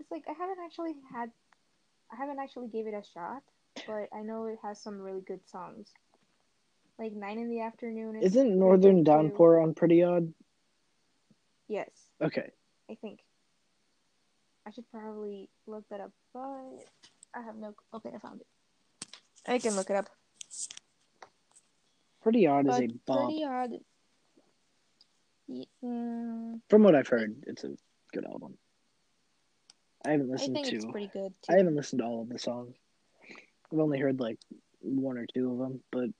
It's 0.00 0.10
like 0.10 0.24
I 0.28 0.32
haven't 0.32 0.58
actually 0.64 0.94
had, 1.12 1.30
I 2.14 2.16
haven't 2.16 2.38
actually 2.38 2.68
gave 2.68 2.86
it 2.86 2.94
a 2.94 3.02
shot, 3.12 3.42
but 3.86 4.08
I 4.16 4.22
know 4.22 4.46
it 4.46 4.58
has 4.62 4.80
some 4.80 5.00
really 5.00 5.22
good 5.22 5.40
songs. 5.48 5.88
Like 6.98 7.12
Nine 7.12 7.38
in 7.38 7.50
the 7.50 7.60
Afternoon. 7.62 8.16
Is 8.16 8.36
Isn't 8.36 8.56
Northern. 8.56 9.02
Downpour 9.02 9.58
on 9.60 9.74
Pretty 9.74 10.02
Odd? 10.04 10.32
Yes, 11.66 11.88
Okay. 12.22 12.50
I 12.90 12.94
think. 13.00 13.20
I 14.66 14.70
should 14.70 14.88
probably 14.92 15.48
look 15.66 15.88
that 15.90 16.00
up, 16.00 16.12
but 16.32 16.40
I 17.34 17.42
have 17.44 17.56
no. 17.56 17.74
Okay, 17.92 18.10
I 18.14 18.18
found 18.18 18.42
it. 18.42 18.46
I 19.46 19.58
can 19.58 19.74
look 19.74 19.90
it 19.90 19.96
up. 19.96 20.08
Pretty 22.22 22.46
Odd 22.46 22.68
is 22.68 22.78
a 22.78 22.88
bomb. 23.06 23.26
pretty 23.26 23.44
odd. 23.44 23.70
Y- 25.48 25.64
mm, 25.82 26.60
From 26.70 26.82
what 26.84 26.94
I've 26.94 27.08
heard, 27.08 27.34
it's 27.46 27.64
a 27.64 27.74
good 28.12 28.24
album. 28.24 28.56
I 30.06 30.12
haven't 30.12 30.28
I 30.28 30.32
listened 30.32 30.54
think 30.56 30.68
to 30.68 30.76
it's 30.76 30.84
pretty 30.84 31.10
good 31.12 31.32
I 31.48 31.56
haven't 31.56 31.76
listened 31.76 32.00
to 32.00 32.06
all 32.06 32.22
of 32.22 32.28
the 32.28 32.38
songs. 32.38 32.76
I've 33.72 33.78
only 33.78 33.98
heard 33.98 34.20
like 34.20 34.38
one 34.80 35.18
or 35.18 35.26
two 35.26 35.52
of 35.52 35.58
them, 35.58 35.80
but 35.90 36.10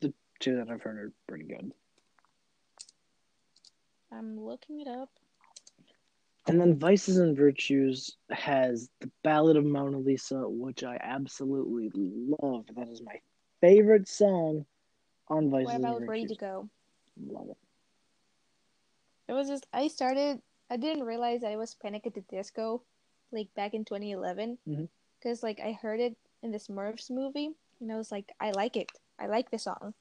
the 0.00 0.12
two 0.40 0.56
that 0.56 0.70
I've 0.70 0.82
heard 0.82 0.98
are 0.98 1.12
pretty 1.28 1.44
good. 1.44 1.72
I'm 4.10 4.38
looking 4.40 4.80
it 4.80 4.88
up. 4.88 5.10
And 6.46 6.60
then 6.60 6.78
Vices 6.78 7.18
and 7.18 7.36
Virtues 7.36 8.16
has 8.30 8.88
the 9.00 9.10
Ballad 9.22 9.56
of 9.56 9.64
Mona 9.64 9.98
Lisa, 9.98 10.48
which 10.48 10.82
I 10.82 10.98
absolutely 11.00 11.90
love. 11.94 12.64
That 12.74 12.88
is 12.88 13.00
my 13.00 13.20
favorite 13.60 14.08
song 14.08 14.66
on 15.28 15.50
Vices 15.50 15.66
What 15.66 15.74
and 15.76 15.84
about 15.84 16.00
Virtues. 16.00 16.08
Ready 16.08 16.26
to 16.26 16.34
Go? 16.34 16.68
Love 17.28 17.50
it. 17.50 17.56
It 19.28 19.34
was 19.34 19.48
just 19.48 19.66
I 19.72 19.88
started. 19.88 20.42
I 20.68 20.76
didn't 20.76 21.04
realize 21.04 21.44
I 21.44 21.56
was 21.56 21.74
Panic 21.74 22.06
at 22.06 22.14
the 22.14 22.22
Disco, 22.22 22.82
like 23.32 23.52
back 23.54 23.74
in 23.74 23.84
2011, 23.84 24.58
Mhm. 24.68 24.88
because 25.18 25.42
like 25.42 25.60
I 25.60 25.72
heard 25.72 26.00
it 26.00 26.16
in 26.42 26.50
this 26.52 26.68
Smurfs 26.68 27.10
movie, 27.10 27.50
and 27.80 27.92
I 27.92 27.96
was 27.96 28.12
like, 28.12 28.32
I 28.40 28.50
like 28.52 28.76
it. 28.76 28.90
I 29.18 29.26
like 29.26 29.50
the 29.50 29.58
song. 29.58 29.94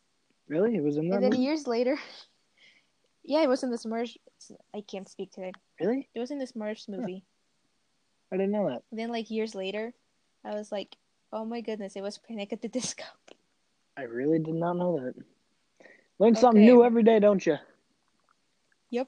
Really? 0.47 0.75
It 0.75 0.83
was 0.83 0.97
in 0.97 1.09
that 1.09 1.15
And 1.15 1.23
then 1.23 1.31
movie? 1.31 1.43
years 1.43 1.67
later, 1.67 1.97
yeah, 3.23 3.41
it 3.43 3.49
was 3.49 3.63
in 3.63 3.71
this 3.71 3.85
Smurfs. 3.85 4.17
I 4.73 4.81
can't 4.81 5.07
speak 5.09 5.31
today. 5.31 5.53
Really? 5.79 6.09
It 6.13 6.19
was 6.19 6.31
in 6.31 6.39
this 6.39 6.51
Smurfs 6.53 6.89
movie. 6.89 7.23
I 8.31 8.37
didn't 8.37 8.51
know 8.51 8.67
that. 8.69 8.83
And 8.91 8.99
then 8.99 9.09
like 9.09 9.29
years 9.29 9.55
later, 9.55 9.93
I 10.43 10.55
was 10.55 10.71
like, 10.71 10.95
oh 11.33 11.45
my 11.45 11.61
goodness, 11.61 11.95
it 11.95 12.01
was 12.01 12.17
Panic 12.17 12.53
at 12.53 12.61
the 12.61 12.67
Disco. 12.79 13.03
I 13.97 14.03
really 14.03 14.39
did 14.39 14.55
not 14.55 14.77
know 14.77 14.99
that. 14.99 15.15
Learn 16.19 16.35
something 16.35 16.63
new 16.63 16.83
every 16.83 17.03
day, 17.03 17.19
don't 17.19 17.45
you? 17.45 17.57
Yep. 18.91 19.07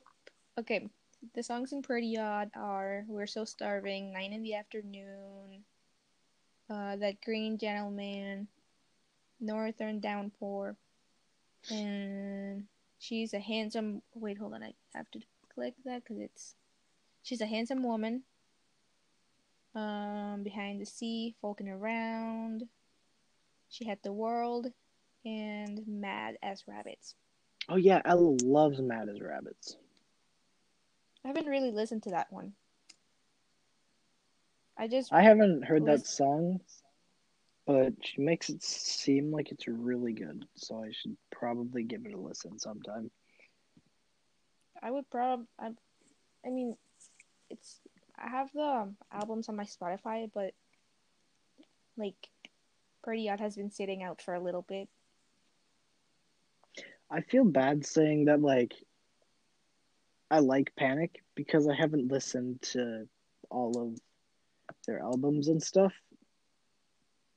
Okay, 0.60 0.90
the 1.34 1.44
songs 1.44 1.72
in 1.72 1.82
Pretty 1.82 2.18
Odd 2.18 2.52
are 2.56 3.06
We're 3.08 3.28
So 3.28 3.46
Starving, 3.46 4.14
Nine 4.14 4.34
in 4.34 4.44
the 4.44 4.56
Afternoon, 4.56 5.64
uh, 6.70 6.96
That 6.98 7.22
Green 7.22 7.58
Gentleman, 7.58 8.48
Northern 9.40 10.00
Downpour, 10.00 10.76
and 11.70 12.66
She's 13.00 13.34
a 13.34 13.40
Handsome. 13.40 14.02
Wait, 14.16 14.38
hold 14.38 14.54
on, 14.54 14.64
I 14.64 14.74
have 14.96 15.10
to 15.12 15.20
click 15.54 15.74
that 15.86 16.04
because 16.04 16.20
it's. 16.20 16.56
She's 17.22 17.42
a 17.42 17.46
Handsome 17.46 17.84
Woman. 17.84 18.24
Um, 19.76 20.44
Behind 20.44 20.80
the 20.80 20.86
Sea, 20.86 21.36
Folkin' 21.42 21.68
Around, 21.68 22.64
She 23.70 23.86
Had 23.86 24.00
the 24.04 24.14
World, 24.14 24.68
and 25.26 25.82
Mad 25.88 26.38
as 26.44 26.64
Rabbits. 26.68 27.16
Oh 27.70 27.78
yeah, 27.78 28.02
Ella 28.06 28.38
loves 28.44 28.82
Mad 28.82 29.10
as 29.10 29.20
Rabbits. 29.22 29.78
I 31.24 31.30
haven't 31.30 31.48
really 31.48 31.72
listened 31.72 32.04
to 32.04 32.12
that 32.12 32.32
one. 32.32 32.54
I 34.78 34.88
just 34.88 35.14
I 35.14 35.22
haven't 35.22 35.64
heard 35.64 35.86
that 35.86 36.06
song, 36.06 36.60
but 37.66 37.94
she 38.02 38.22
makes 38.22 38.50
it 38.50 38.64
seem 38.64 39.32
like 39.32 39.52
it's 39.52 39.68
really 39.68 40.14
good. 40.14 40.46
So 40.56 40.84
I 40.84 40.92
should 40.92 41.16
probably 41.32 41.84
give 41.84 42.06
it 42.06 42.14
a 42.14 42.18
listen 42.18 42.58
sometime. 42.60 43.12
I 44.82 44.92
would 44.92 45.10
prob 45.10 45.46
I, 45.60 45.70
I 46.46 46.50
mean, 46.50 46.76
it's 47.50 47.80
I 48.18 48.30
have 48.30 48.52
the 48.54 48.62
um, 48.62 48.98
albums 49.12 49.50
on 49.50 49.56
my 49.56 49.64
Spotify, 49.64 50.30
but 50.34 50.54
like, 51.98 52.16
Pretty 53.04 53.30
Odd 53.30 53.40
has 53.40 53.56
been 53.56 53.72
sitting 53.72 54.02
out 54.04 54.22
for 54.22 54.34
a 54.34 54.40
little 54.40 54.64
bit. 54.64 54.88
I 57.10 57.22
feel 57.22 57.46
bad 57.46 57.86
saying 57.86 58.26
that 58.26 58.42
like 58.42 58.74
I 60.34 60.40
like 60.40 60.76
Panic 60.76 61.24
because 61.36 61.68
I 61.68 61.76
haven't 61.76 62.12
listened 62.12 62.60
to 62.74 63.08
all 63.52 63.80
of 63.80 64.00
their 64.88 65.00
albums 65.00 65.48
and 65.48 65.62
stuff. 65.62 65.94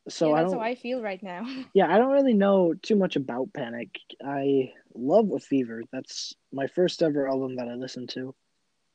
So 0.08 0.30
yeah, 0.30 0.40
that's 0.40 0.54
how 0.54 0.60
I 0.60 0.76
feel 0.76 1.02
right 1.02 1.22
now. 1.22 1.46
Yeah, 1.74 1.94
I 1.94 1.98
don't 1.98 2.12
really 2.12 2.32
know 2.32 2.72
too 2.72 2.96
much 2.96 3.16
about 3.16 3.52
Panic. 3.52 3.90
I 4.24 4.72
love 4.94 5.30
A 5.30 5.38
Fever. 5.38 5.82
That's 5.92 6.34
my 6.54 6.68
first 6.68 7.02
ever 7.02 7.28
album 7.28 7.56
that 7.56 7.68
I 7.68 7.74
listened 7.74 8.08
to. 8.10 8.34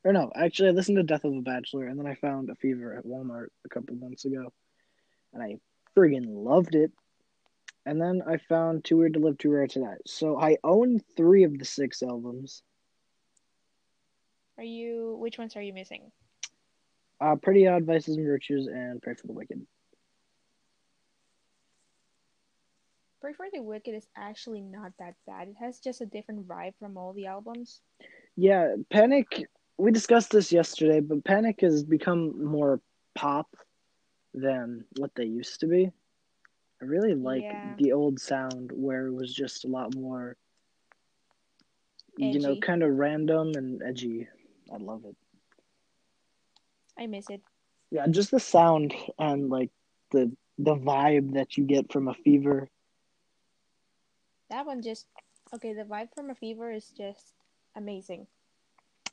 Or 0.03 0.13
no, 0.13 0.31
actually 0.35 0.69
I 0.69 0.71
listened 0.71 0.97
to 0.97 1.03
Death 1.03 1.23
of 1.23 1.35
a 1.35 1.41
Bachelor 1.41 1.85
and 1.85 1.99
then 1.99 2.07
I 2.07 2.15
found 2.15 2.49
A 2.49 2.55
Fever 2.55 2.95
at 2.97 3.05
Walmart 3.05 3.49
a 3.65 3.69
couple 3.69 3.95
months 3.97 4.25
ago. 4.25 4.51
And 5.31 5.43
I 5.43 5.57
friggin' 5.95 6.25
loved 6.25 6.73
it. 6.73 6.91
And 7.85 8.01
then 8.01 8.23
I 8.27 8.37
found 8.37 8.83
Too 8.83 8.97
Weird 8.97 9.13
to 9.13 9.19
Live, 9.19 9.37
Too 9.37 9.51
Rare 9.51 9.67
to 9.67 9.79
Die. 9.79 9.97
So 10.07 10.39
I 10.39 10.57
own 10.63 10.99
three 11.15 11.43
of 11.43 11.59
the 11.59 11.65
six 11.65 12.01
albums. 12.01 12.63
Are 14.61 14.63
you? 14.63 15.17
Which 15.19 15.39
ones 15.39 15.55
are 15.55 15.61
you 15.61 15.73
missing? 15.73 16.11
Uh, 17.19 17.35
Pretty 17.35 17.67
Odd, 17.67 17.85
Vices 17.85 18.15
and 18.15 18.25
Virtues, 18.25 18.67
and 18.67 19.01
Pray 19.01 19.15
for 19.15 19.25
the 19.27 19.33
Wicked. 19.33 19.65
Pray 23.21 23.33
for 23.33 23.47
the 23.51 23.61
Wicked 23.61 23.95
is 23.95 24.07
actually 24.15 24.61
not 24.61 24.91
that 24.99 25.15
bad. 25.27 25.47
It 25.47 25.55
has 25.59 25.79
just 25.79 26.01
a 26.01 26.05
different 26.05 26.47
vibe 26.47 26.73
from 26.79 26.95
all 26.97 27.13
the 27.13 27.25
albums. 27.25 27.81
Yeah, 28.35 28.75
Panic. 28.91 29.47
We 29.77 29.91
discussed 29.91 30.31
this 30.31 30.51
yesterday, 30.51 30.99
but 30.99 31.23
Panic 31.23 31.61
has 31.61 31.83
become 31.83 32.43
more 32.43 32.81
pop 33.15 33.55
than 34.33 34.85
what 34.97 35.11
they 35.15 35.25
used 35.25 35.59
to 35.61 35.67
be. 35.67 35.91
I 36.81 36.85
really 36.85 37.15
like 37.15 37.43
Yeah. 37.43 37.75
the 37.77 37.93
old 37.93 38.19
sound 38.19 38.71
where 38.71 39.07
it 39.07 39.13
was 39.13 39.33
just 39.33 39.65
a 39.65 39.67
lot 39.67 39.95
more, 39.95 40.37
you 42.17 42.39
know, 42.39 42.55
kind 42.57 42.83
of 42.83 42.97
random 42.97 43.51
and 43.55 43.81
edgy. 43.83 44.27
I 44.73 44.77
love 44.77 45.03
it. 45.05 45.15
I 46.97 47.07
miss 47.07 47.29
it. 47.29 47.41
Yeah, 47.91 48.07
just 48.09 48.31
the 48.31 48.39
sound 48.39 48.93
and 49.19 49.49
like 49.49 49.69
the 50.11 50.31
the 50.57 50.75
vibe 50.75 51.33
that 51.33 51.57
you 51.57 51.65
get 51.65 51.91
from 51.91 52.07
a 52.07 52.13
fever. 52.13 52.69
That 54.49 54.65
one 54.65 54.81
just 54.81 55.07
okay. 55.53 55.73
The 55.73 55.83
vibe 55.83 56.09
from 56.15 56.29
a 56.29 56.35
fever 56.35 56.71
is 56.71 56.89
just 56.89 57.33
amazing. 57.75 58.27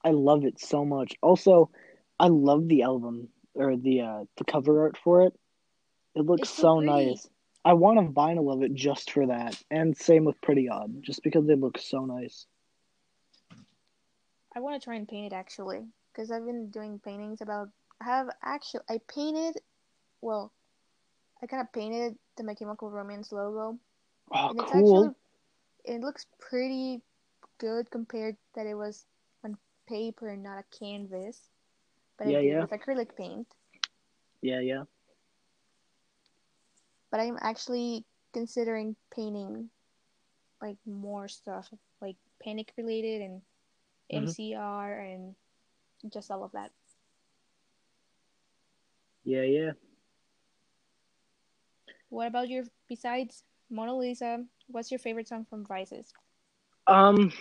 I 0.04 0.10
love 0.10 0.44
it 0.44 0.60
so 0.60 0.84
much. 0.84 1.14
Also, 1.22 1.70
I 2.18 2.28
love 2.28 2.68
the 2.68 2.82
album 2.82 3.28
or 3.54 3.76
the 3.76 4.00
uh 4.02 4.24
the 4.36 4.44
cover 4.44 4.82
art 4.82 4.96
for 5.02 5.22
it. 5.22 5.32
It 6.14 6.24
looks 6.24 6.48
so 6.48 6.80
nice. 6.80 7.28
I 7.64 7.74
want 7.74 7.98
a 7.98 8.02
vinyl 8.02 8.52
of 8.52 8.62
it 8.62 8.74
just 8.74 9.10
for 9.10 9.26
that. 9.26 9.60
And 9.70 9.96
same 9.96 10.24
with 10.24 10.40
Pretty 10.40 10.68
Odd, 10.68 11.02
just 11.02 11.22
because 11.22 11.46
they 11.46 11.54
look 11.54 11.78
so 11.78 12.04
nice. 12.04 12.46
I 14.58 14.60
want 14.60 14.74
to 14.82 14.84
try 14.84 14.96
and 14.96 15.06
paint 15.06 15.32
it 15.32 15.36
actually, 15.36 15.86
because 16.12 16.32
I've 16.32 16.44
been 16.44 16.68
doing 16.70 16.98
paintings 16.98 17.40
about. 17.40 17.68
I 18.00 18.06
have 18.06 18.28
actually 18.42 18.80
I 18.90 18.98
painted, 19.06 19.62
well, 20.20 20.52
I 21.40 21.46
kind 21.46 21.60
of 21.62 21.72
painted 21.72 22.18
the 22.36 22.42
My 22.42 22.54
Chemical 22.54 22.90
Romance 22.90 23.30
logo, 23.30 23.78
Oh, 24.32 24.48
and 24.48 24.58
it's 24.58 24.72
cool. 24.72 25.04
actually 25.04 25.14
it 25.84 26.00
looks 26.00 26.26
pretty 26.40 27.02
good 27.58 27.88
compared 27.92 28.36
that 28.56 28.66
it 28.66 28.74
was 28.74 29.06
on 29.44 29.56
paper 29.88 30.26
and 30.26 30.42
not 30.42 30.58
a 30.58 30.76
canvas, 30.76 31.40
but 32.18 32.26
Yeah, 32.26 32.38
I 32.38 32.42
did 32.42 32.48
yeah. 32.48 32.60
with 32.62 32.70
acrylic 32.70 33.14
paint. 33.16 33.46
Yeah, 34.42 34.58
yeah. 34.58 34.82
But 37.12 37.20
I'm 37.20 37.38
actually 37.40 38.04
considering 38.34 38.96
painting 39.14 39.70
like 40.60 40.78
more 40.84 41.28
stuff, 41.28 41.72
like 42.00 42.16
panic 42.42 42.72
related 42.76 43.22
and. 43.22 43.40
MCR 44.12 45.14
and 45.14 45.34
just 46.12 46.30
all 46.30 46.44
of 46.44 46.52
that. 46.52 46.70
Yeah, 49.24 49.42
yeah. 49.42 49.72
What 52.08 52.28
about 52.28 52.48
your 52.48 52.64
besides 52.88 53.42
Mona 53.70 53.96
Lisa? 53.96 54.44
What's 54.68 54.90
your 54.90 54.98
favorite 54.98 55.28
song 55.28 55.46
from 55.48 55.66
Vices? 55.66 56.12
Um, 56.86 57.32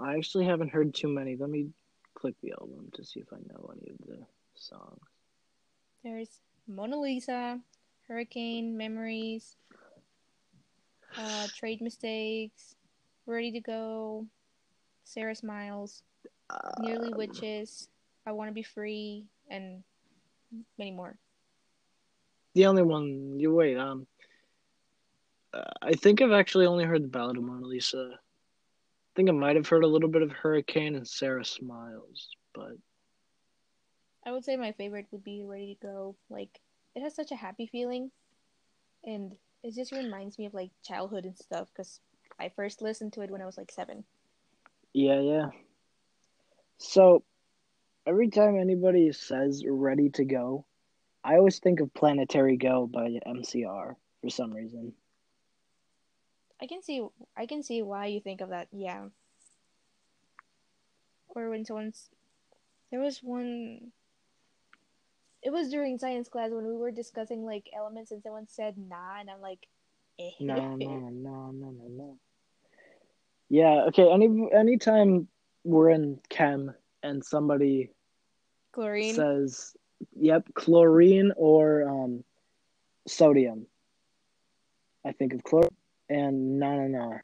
I 0.00 0.16
actually 0.16 0.46
haven't 0.46 0.70
heard 0.70 0.94
too 0.94 1.08
many. 1.08 1.36
Let 1.36 1.50
me 1.50 1.68
click 2.14 2.34
the 2.42 2.52
album 2.60 2.90
to 2.94 3.04
see 3.04 3.20
if 3.20 3.32
I 3.32 3.36
know 3.36 3.72
any 3.72 3.90
of 3.90 3.98
the 4.06 4.26
songs. 4.54 5.00
There's 6.02 6.40
Mona 6.66 6.98
Lisa, 6.98 7.60
Hurricane, 8.08 8.76
Memories, 8.76 9.56
uh, 11.16 11.46
Trade 11.56 11.80
Mistakes, 11.80 12.74
Ready 13.26 13.52
to 13.52 13.60
Go, 13.60 14.26
Sarah 15.08 15.34
Smiles, 15.34 16.02
Nearly 16.80 17.12
Um, 17.12 17.18
Witches, 17.18 17.88
I 18.26 18.32
Want 18.32 18.50
to 18.50 18.52
Be 18.52 18.62
Free, 18.62 19.26
and 19.48 19.82
many 20.76 20.90
more. 20.90 21.18
The 22.54 22.66
only 22.66 22.82
one 22.82 23.40
you 23.40 23.54
wait. 23.54 23.78
Um, 23.78 24.06
uh, 25.54 25.62
I 25.80 25.94
think 25.94 26.20
I've 26.20 26.32
actually 26.32 26.66
only 26.66 26.84
heard 26.84 27.02
the 27.02 27.08
Ballad 27.08 27.38
of 27.38 27.42
Mona 27.42 27.66
Lisa. 27.66 28.10
I 28.12 29.10
think 29.16 29.30
I 29.30 29.32
might 29.32 29.56
have 29.56 29.66
heard 29.66 29.82
a 29.82 29.88
little 29.88 30.10
bit 30.10 30.20
of 30.20 30.30
Hurricane 30.30 30.94
and 30.94 31.08
Sarah 31.08 31.44
Smiles, 31.44 32.28
but 32.54 32.72
I 34.26 34.32
would 34.32 34.44
say 34.44 34.56
my 34.56 34.72
favorite 34.72 35.06
would 35.10 35.24
be 35.24 35.42
Ready 35.42 35.78
to 35.80 35.86
Go. 35.86 36.16
Like, 36.28 36.60
it 36.94 37.00
has 37.00 37.14
such 37.14 37.32
a 37.32 37.36
happy 37.36 37.66
feeling, 37.66 38.10
and 39.04 39.34
it 39.62 39.74
just 39.74 39.90
reminds 39.90 40.38
me 40.38 40.44
of 40.44 40.52
like 40.52 40.70
childhood 40.84 41.24
and 41.24 41.36
stuff. 41.36 41.68
Because 41.72 42.00
I 42.38 42.50
first 42.50 42.82
listened 42.82 43.14
to 43.14 43.22
it 43.22 43.30
when 43.30 43.40
I 43.40 43.46
was 43.46 43.56
like 43.56 43.72
seven. 43.72 44.04
Yeah, 44.92 45.20
yeah. 45.20 45.46
So 46.78 47.24
every 48.06 48.28
time 48.30 48.56
anybody 48.56 49.12
says 49.12 49.64
"Ready 49.66 50.10
to 50.10 50.24
Go," 50.24 50.64
I 51.24 51.36
always 51.36 51.58
think 51.58 51.80
of 51.80 51.92
"Planetary 51.94 52.56
Go" 52.56 52.86
by 52.86 53.18
MCR 53.26 53.96
for 54.20 54.30
some 54.30 54.52
reason. 54.52 54.94
I 56.60 56.66
can 56.66 56.82
see, 56.82 57.06
I 57.36 57.46
can 57.46 57.62
see 57.62 57.82
why 57.82 58.06
you 58.06 58.20
think 58.20 58.40
of 58.40 58.50
that. 58.50 58.68
Yeah. 58.72 59.06
Or 61.28 61.50
when 61.50 61.64
someone's, 61.64 62.08
there 62.90 63.00
was 63.00 63.22
one. 63.22 63.92
It 65.40 65.50
was 65.50 65.70
during 65.70 65.98
science 65.98 66.28
class 66.28 66.50
when 66.50 66.66
we 66.66 66.74
were 66.74 66.90
discussing 66.90 67.44
like 67.44 67.70
elements, 67.76 68.10
and 68.10 68.22
someone 68.22 68.48
said 68.48 68.76
"nah," 68.76 69.20
and 69.20 69.30
I'm 69.30 69.40
like, 69.40 69.68
eh. 70.18 70.30
No, 70.40 70.76
no, 70.76 71.10
no, 71.10 71.50
no, 71.52 71.70
no, 71.70 71.88
no. 71.88 72.18
Yeah, 73.48 73.84
okay. 73.88 74.10
Any 74.10 74.48
anytime 74.52 75.28
we're 75.64 75.90
in 75.90 76.20
chem 76.28 76.74
and 77.02 77.24
somebody 77.24 77.90
Chlorine. 78.72 79.14
says, 79.14 79.74
"Yep, 80.16 80.54
chlorine 80.54 81.32
or 81.36 81.88
um, 81.88 82.24
sodium," 83.06 83.66
I 85.04 85.12
think 85.12 85.32
of 85.32 85.42
chlor 85.42 85.68
and 86.08 86.58
no, 86.58 86.74
no, 86.74 86.86
no, 86.88 87.18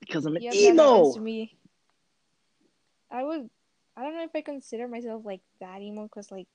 because 0.00 0.26
I'm 0.26 0.36
an 0.36 0.42
Yep, 0.42 0.52
that 0.52 0.76
happens 0.76 1.14
to 1.14 1.20
emo. 1.20 1.24
me. 1.24 1.56
I 3.10 3.22
would. 3.22 3.50
I 3.96 4.02
don't 4.02 4.14
know 4.14 4.24
if 4.24 4.34
I 4.34 4.40
consider 4.40 4.88
myself 4.88 5.22
like 5.26 5.42
that 5.60 5.82
emo 5.82 6.04
because 6.04 6.30
like 6.30 6.48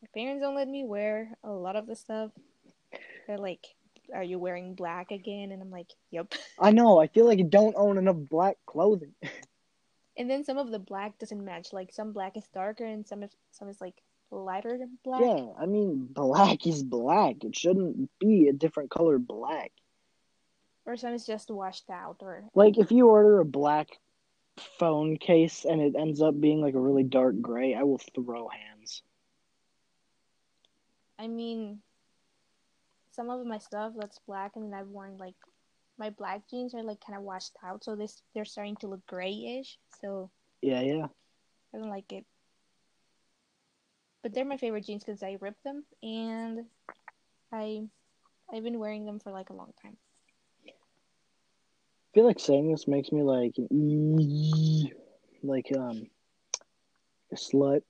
my 0.00 0.08
parents 0.14 0.40
don't 0.40 0.54
let 0.54 0.68
me 0.68 0.84
wear 0.84 1.36
a 1.42 1.50
lot 1.50 1.74
of 1.74 1.88
the 1.88 1.96
stuff. 1.96 2.30
They're 3.26 3.38
like, 3.38 3.66
"Are 4.14 4.22
you 4.22 4.38
wearing 4.38 4.74
black 4.74 5.10
again?" 5.10 5.52
And 5.52 5.62
I'm 5.62 5.70
like, 5.70 5.90
"Yep." 6.10 6.34
I 6.58 6.70
know. 6.70 7.00
I 7.00 7.06
feel 7.08 7.26
like 7.26 7.38
you 7.38 7.44
don't 7.44 7.74
own 7.76 7.98
enough 7.98 8.16
black 8.16 8.56
clothing. 8.66 9.14
And 10.16 10.28
then 10.28 10.44
some 10.44 10.58
of 10.58 10.70
the 10.70 10.78
black 10.78 11.18
doesn't 11.18 11.42
match. 11.42 11.72
Like 11.72 11.94
some 11.94 12.12
black 12.12 12.36
is 12.36 12.46
darker 12.52 12.84
and 12.84 13.06
some 13.06 13.22
is 13.22 13.30
some 13.52 13.70
is 13.70 13.80
like 13.80 13.94
lighter 14.30 14.78
black. 15.02 15.22
Yeah, 15.22 15.46
I 15.58 15.64
mean, 15.64 16.08
black 16.10 16.66
is 16.66 16.82
black. 16.82 17.42
It 17.42 17.56
shouldn't 17.56 18.10
be 18.18 18.48
a 18.48 18.52
different 18.52 18.90
color 18.90 19.18
black. 19.18 19.72
Or 20.84 20.96
some 20.98 21.14
is 21.14 21.26
just 21.26 21.50
washed 21.50 21.88
out. 21.88 22.18
Or 22.20 22.44
Like 22.54 22.76
if 22.76 22.92
you 22.92 23.08
order 23.08 23.40
a 23.40 23.46
black 23.46 23.88
phone 24.78 25.16
case 25.16 25.64
and 25.64 25.80
it 25.80 25.94
ends 25.98 26.20
up 26.20 26.38
being 26.38 26.60
like 26.60 26.74
a 26.74 26.80
really 26.80 27.04
dark 27.04 27.40
gray, 27.40 27.74
I 27.74 27.84
will 27.84 28.00
throw 28.14 28.48
hands. 28.48 29.02
I 31.18 31.28
mean, 31.28 31.80
some 33.12 33.30
of 33.30 33.44
my 33.46 33.58
stuff 33.58 33.92
that's 33.96 34.18
black, 34.26 34.52
and 34.56 34.64
then 34.64 34.78
I've 34.78 34.88
worn 34.88 35.16
like 35.18 35.34
my 35.98 36.10
black 36.10 36.48
jeans 36.48 36.74
are 36.74 36.82
like 36.82 37.00
kind 37.04 37.16
of 37.16 37.24
washed 37.24 37.56
out, 37.64 37.84
so 37.84 37.94
this 37.96 38.22
they're 38.34 38.44
starting 38.44 38.76
to 38.76 38.88
look 38.88 39.06
grayish. 39.06 39.78
So 40.00 40.30
Yeah, 40.62 40.80
yeah. 40.80 41.06
I 41.74 41.78
don't 41.78 41.90
like 41.90 42.12
it. 42.12 42.24
But 44.22 44.34
they're 44.34 44.44
my 44.44 44.56
favorite 44.56 44.86
jeans 44.86 45.04
because 45.04 45.22
I 45.22 45.38
rip 45.40 45.56
them 45.62 45.84
and 46.02 46.66
I 47.52 47.82
I've 48.52 48.64
been 48.64 48.78
wearing 48.78 49.06
them 49.06 49.18
for 49.18 49.30
like 49.30 49.50
a 49.50 49.54
long 49.54 49.72
time. 49.80 49.96
I 50.66 50.72
feel 52.14 52.26
like 52.26 52.40
saying 52.40 52.70
this 52.70 52.88
makes 52.88 53.12
me 53.12 53.22
like 53.22 53.54
like 55.42 55.66
um 55.76 56.06
a 57.32 57.36
slut. 57.36 57.82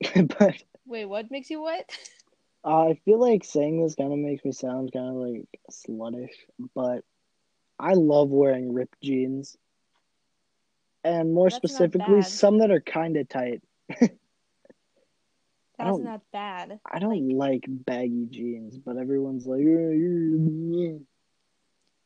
but 0.38 0.62
Wait, 0.86 1.06
what 1.06 1.30
makes 1.30 1.50
you 1.50 1.60
what? 1.62 1.90
uh, 2.64 2.88
I 2.88 3.00
feel 3.04 3.18
like 3.20 3.44
saying 3.44 3.82
this 3.82 3.94
kind 3.94 4.12
of 4.12 4.18
makes 4.18 4.44
me 4.44 4.52
sound 4.52 4.92
kind 4.92 5.08
of 5.08 5.14
like 5.16 5.48
sluttish, 5.70 6.34
but 6.74 7.04
I 7.78 7.92
love 7.94 8.30
wearing 8.30 8.72
ripped 8.72 9.00
jeans. 9.02 9.56
And 11.02 11.34
more 11.34 11.50
That's 11.50 11.56
specifically, 11.56 12.22
some 12.22 12.58
that 12.58 12.70
are 12.70 12.80
kind 12.80 13.16
of 13.18 13.28
tight. 13.28 13.62
That's 14.00 14.18
don't- 15.78 16.22
bad. 16.32 16.80
I 16.90 16.98
don't 16.98 17.28
like, 17.30 17.64
baggy 17.68 18.26
jeans, 18.30 18.78
but 18.78 18.96
everyone's 18.96 19.46
like. 19.46 19.60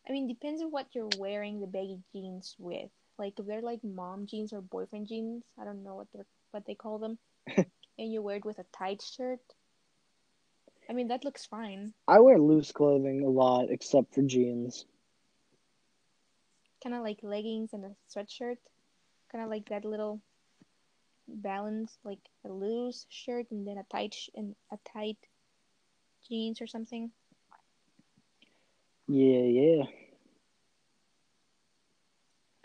I 0.09 0.12
mean, 0.12 0.27
depends 0.27 0.62
on 0.62 0.71
what 0.71 0.87
you're 0.94 1.11
wearing 1.18 1.61
the 1.61 1.66
baggy 1.66 2.01
jeans 2.12 2.57
with. 2.59 2.90
Like 3.18 3.35
if 3.38 3.47
they're 3.47 3.62
like 3.62 3.85
mom 3.85 4.27
jeans 4.27 4.53
or 4.53 4.62
boyfriend 4.62 5.07
jeans, 5.09 5.44
I 5.61 5.64
don't 5.64 5.85
know 5.85 5.97
what 5.97 6.07
they're 6.14 6.27
what 6.51 6.64
they 6.66 6.75
call 6.75 6.99
them, 6.99 7.18
and 7.57 7.66
you 8.12 8.23
wear 8.23 8.37
it 8.37 8.44
with 8.44 8.59
a 8.59 8.64
tight 8.77 9.03
shirt. 9.03 9.40
I 10.88 10.94
mean, 10.94 11.09
that 11.09 11.24
looks 11.24 11.44
fine. 11.44 11.92
I 12.07 12.20
wear 12.20 12.38
loose 12.38 12.72
clothing 12.72 13.22
a 13.22 13.29
lot, 13.29 13.70
except 13.70 14.14
for 14.14 14.22
jeans. 14.22 14.87
Kind 16.83 16.94
of 16.94 17.03
like 17.03 17.18
leggings 17.22 17.72
and 17.72 17.85
a 17.85 17.90
sweatshirt. 18.11 18.57
Kind 19.31 19.44
of 19.44 19.51
like 19.51 19.68
that 19.68 19.85
little 19.85 20.20
balance, 21.27 21.98
like 22.05 22.20
a 22.44 22.48
loose 22.48 23.07
shirt 23.11 23.46
and 23.51 23.66
then 23.66 23.77
a 23.77 23.85
tight 23.90 24.14
sh- 24.14 24.31
and 24.35 24.55
a 24.72 24.79
tight 24.92 25.18
jeans 26.27 26.61
or 26.62 26.66
something. 26.66 27.11
Yeah, 29.07 29.40
yeah. 29.40 29.85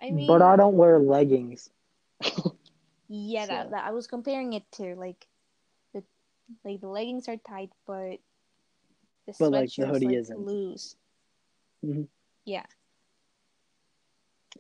I 0.02 0.12
mean, 0.12 0.28
but 0.28 0.42
I 0.42 0.56
don't 0.56 0.76
wear 0.76 1.00
leggings. 1.00 1.70
yeah, 3.10 3.46
that, 3.46 3.72
that 3.72 3.84
I 3.86 3.92
was 3.92 4.08
comparing 4.08 4.54
it 4.54 4.64
to 4.74 4.96
like 4.96 5.28
like 6.64 6.82
the 6.82 6.88
leggings 6.88 7.28
are 7.30 7.38
tight, 7.38 7.72
but 7.86 8.20
the 9.26 9.34
But, 9.40 9.52
like, 9.52 9.74
sweatshirt 9.74 9.80
the 9.80 9.88
is 9.90 10.02
hoodie 10.02 10.06
like 10.06 10.16
isn't. 10.16 10.48
loose. 10.48 10.96
Mhm. 11.84 12.08
Yeah. 12.46 12.66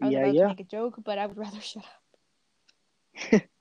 I 0.01 0.07
was 0.07 0.13
Yeah, 0.13 0.25
about 0.25 0.33
yeah. 0.33 0.41
to 0.41 0.45
make 0.45 0.59
a 0.59 0.63
joke, 0.63 1.03
but 1.03 1.17
I 1.19 1.27
would 1.27 1.37
rather 1.45 1.61
shut 1.61 1.83
up. 1.83 2.03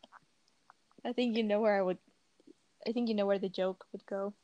I 1.04 1.12
think 1.12 1.36
you 1.36 1.42
know 1.44 1.60
where 1.60 1.78
I 1.78 1.82
would. 1.82 1.98
I 2.86 2.92
think 2.92 3.08
you 3.08 3.14
know 3.14 3.26
where 3.26 3.38
the 3.38 3.48
joke 3.48 3.86
would 3.92 4.06
go. 4.06 4.34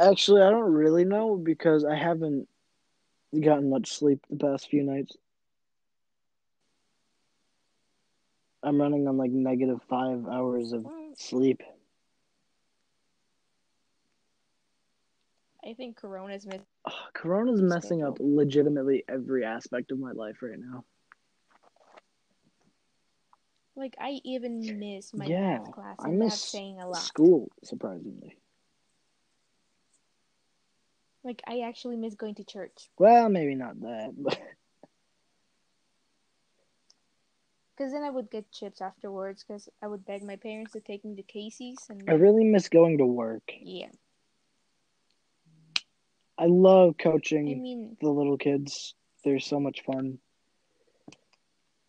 Actually, 0.00 0.42
I 0.42 0.50
don't 0.50 0.72
really 0.72 1.04
know 1.04 1.36
because 1.36 1.84
I 1.84 1.94
haven't 1.96 2.48
gotten 3.40 3.70
much 3.70 3.92
sleep 3.92 4.24
the 4.30 4.36
past 4.36 4.68
few 4.68 4.82
nights. 4.82 5.16
I'm 8.62 8.80
running 8.80 9.06
on 9.08 9.16
like 9.16 9.30
negative 9.30 9.82
five 9.88 10.26
hours 10.26 10.72
of 10.72 10.86
sleep. 11.16 11.62
I 15.64 15.74
think 15.74 15.96
Corona's 15.96 16.46
missing. 16.46 16.66
Ugh, 16.84 16.92
Corona's 17.14 17.62
messing 17.62 18.02
up 18.02 18.18
legitimately 18.20 19.04
every 19.08 19.44
aspect 19.44 19.90
of 19.92 19.98
my 19.98 20.12
life 20.12 20.42
right 20.42 20.58
now. 20.58 20.84
Like 23.76 23.96
I 23.98 24.20
even 24.24 24.78
miss 24.78 25.12
my 25.14 25.26
Yeah, 25.26 25.58
math 25.58 25.72
class, 25.72 25.96
I 26.00 26.08
miss 26.08 26.34
saying 26.40 26.78
a 26.80 26.88
lot. 26.88 26.98
school 26.98 27.50
surprisingly. 27.64 28.36
Like 31.24 31.42
I 31.46 31.60
actually 31.60 31.96
miss 31.96 32.14
going 32.14 32.34
to 32.36 32.44
church 32.44 32.90
Well, 32.98 33.28
maybe 33.30 33.54
not 33.54 33.80
that, 33.80 34.12
but 34.18 34.38
because 37.76 37.92
then 37.92 38.02
I 38.04 38.10
would 38.10 38.30
get 38.30 38.52
chips 38.52 38.80
afterwards 38.80 39.42
because 39.42 39.68
I 39.82 39.88
would 39.88 40.04
beg 40.04 40.22
my 40.22 40.36
parents 40.36 40.72
to 40.72 40.80
take 40.80 41.04
me 41.04 41.16
to 41.16 41.22
Casey's 41.22 41.78
and 41.88 42.08
I 42.08 42.12
really 42.12 42.44
miss 42.44 42.68
going 42.68 42.98
to 42.98 43.06
work. 43.06 43.42
yeah. 43.60 43.88
I 46.38 46.46
love 46.46 46.94
I 46.98 47.02
coaching 47.02 47.62
mean, 47.62 47.96
the 48.00 48.08
little 48.08 48.36
kids. 48.36 48.94
They're 49.24 49.40
so 49.40 49.60
much 49.60 49.82
fun. 49.82 50.18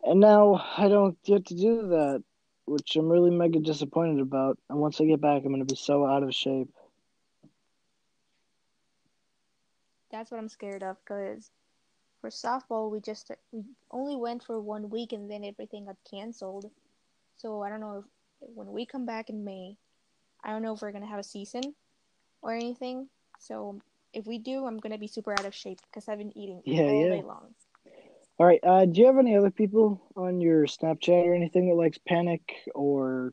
And 0.02 0.20
now 0.20 0.64
I 0.76 0.88
don't 0.88 1.20
get 1.24 1.46
to 1.46 1.54
do 1.54 1.88
that, 1.88 2.22
which 2.64 2.96
I'm 2.96 3.08
really 3.08 3.30
mega 3.30 3.60
disappointed 3.60 4.20
about. 4.20 4.58
And 4.70 4.78
once 4.78 5.00
I 5.00 5.04
get 5.04 5.20
back, 5.20 5.42
I'm 5.42 5.48
going 5.48 5.58
to 5.58 5.64
be 5.64 5.76
so 5.76 6.06
out 6.06 6.22
of 6.22 6.34
shape. 6.34 6.68
that's 10.16 10.30
what 10.30 10.38
I'm 10.38 10.48
scared 10.48 10.82
of 10.82 10.96
because 11.04 11.50
for 12.20 12.30
softball 12.30 12.90
we 12.90 13.00
just 13.00 13.30
we 13.52 13.62
only 13.90 14.16
went 14.16 14.42
for 14.42 14.60
one 14.60 14.88
week 14.88 15.12
and 15.12 15.30
then 15.30 15.44
everything 15.44 15.86
got 15.86 15.96
canceled. 16.10 16.70
So 17.36 17.62
I 17.62 17.68
don't 17.68 17.80
know 17.80 17.98
if 17.98 18.04
when 18.54 18.72
we 18.72 18.86
come 18.86 19.04
back 19.04 19.28
in 19.28 19.44
May, 19.44 19.76
I 20.42 20.50
don't 20.50 20.62
know 20.62 20.74
if 20.74 20.80
we're 20.80 20.92
gonna 20.92 21.06
have 21.06 21.18
a 21.18 21.24
season 21.24 21.74
or 22.42 22.52
anything. 22.52 23.08
So 23.38 23.80
if 24.16 24.26
we 24.26 24.38
do, 24.38 24.64
I'm 24.66 24.78
gonna 24.78 24.98
be 24.98 25.06
super 25.06 25.32
out 25.32 25.44
of 25.44 25.54
shape 25.54 25.78
because 25.82 26.08
I've 26.08 26.18
been 26.18 26.36
eating 26.36 26.62
Yeah, 26.64 26.84
all 26.84 27.04
yeah. 27.04 27.16
day 27.16 27.22
long. 27.22 27.54
All 28.38 28.46
right. 28.46 28.60
Uh, 28.62 28.86
do 28.86 29.00
you 29.00 29.06
have 29.06 29.18
any 29.18 29.36
other 29.36 29.50
people 29.50 30.00
on 30.16 30.40
your 30.40 30.64
Snapchat 30.64 31.26
or 31.26 31.34
anything 31.34 31.68
that 31.68 31.74
likes 31.74 31.98
panic 31.98 32.40
or 32.74 33.32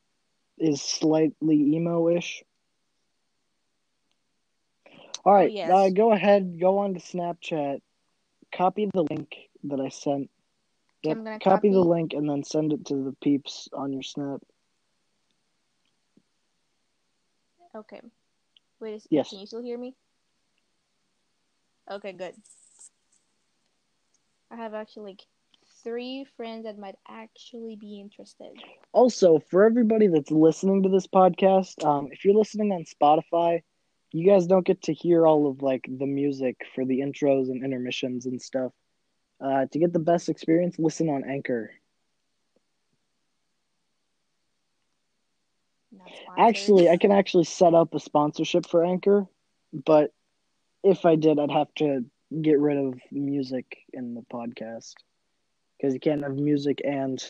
is 0.57 0.81
slightly 0.81 1.55
emo 1.75 2.09
ish? 2.09 2.43
All 5.25 5.33
right. 5.33 5.51
yes. 5.51 5.71
Uh, 5.71 5.89
go 5.89 6.11
ahead. 6.11 6.59
Go 6.59 6.79
on 6.79 6.93
to 6.95 6.99
Snapchat. 6.99 7.79
Copy 8.53 8.89
the 8.93 9.03
link 9.03 9.33
that 9.63 9.79
I 9.79 9.87
sent. 9.87 10.29
Yep, 11.03 11.17
gonna 11.17 11.39
copy 11.39 11.69
the 11.69 11.79
link 11.79 12.13
and 12.13 12.29
then 12.29 12.43
send 12.43 12.71
it 12.71 12.85
to 12.85 12.95
the 12.95 13.15
peeps 13.21 13.67
on 13.73 13.93
your 13.93 14.03
Snap. 14.03 14.41
Okay. 17.75 18.01
Wait, 18.79 19.03
a 19.03 19.07
Yes. 19.09 19.29
can 19.29 19.39
you 19.39 19.47
still 19.47 19.61
hear 19.61 19.77
me? 19.77 19.95
Okay, 21.91 22.13
good. 22.13 22.35
I 24.51 24.55
have 24.55 24.73
actually 24.73 25.11
like 25.11 25.21
three 25.83 26.25
friends 26.37 26.63
that 26.65 26.77
might 26.77 26.95
actually 27.07 27.75
be 27.75 27.99
interested. 27.99 28.53
Also, 28.93 29.39
for 29.39 29.63
everybody 29.63 30.07
that's 30.07 30.31
listening 30.31 30.83
to 30.83 30.89
this 30.89 31.07
podcast, 31.07 31.83
um, 31.85 32.09
if 32.11 32.23
you're 32.23 32.35
listening 32.35 32.71
on 32.71 32.83
Spotify, 32.85 33.61
you 34.11 34.27
guys 34.29 34.45
don't 34.47 34.65
get 34.65 34.81
to 34.83 34.93
hear 34.93 35.25
all 35.25 35.47
of 35.49 35.61
like 35.61 35.85
the 35.89 36.05
music 36.05 36.57
for 36.75 36.85
the 36.85 36.99
intros 36.99 37.49
and 37.49 37.63
intermissions 37.63 38.25
and 38.25 38.41
stuff. 38.41 38.71
Uh, 39.41 39.65
to 39.71 39.79
get 39.79 39.91
the 39.91 39.99
best 39.99 40.29
experience, 40.29 40.77
listen 40.79 41.09
on 41.09 41.23
Anchor. 41.27 41.71
Actually, 46.37 46.89
I 46.89 46.97
can 46.97 47.11
actually 47.11 47.43
set 47.45 47.73
up 47.73 47.93
a 47.93 47.99
sponsorship 47.99 48.65
for 48.67 48.83
Anchor, 48.83 49.27
but 49.73 50.11
if 50.83 51.05
I 51.05 51.15
did, 51.15 51.39
I'd 51.39 51.51
have 51.51 51.73
to 51.75 52.05
get 52.41 52.59
rid 52.59 52.77
of 52.77 52.99
music 53.11 53.77
in 53.93 54.15
the 54.15 54.21
podcast 54.21 54.93
because 55.77 55.93
you 55.93 55.99
can't 55.99 56.23
have 56.23 56.35
music 56.35 56.81
and 56.83 57.23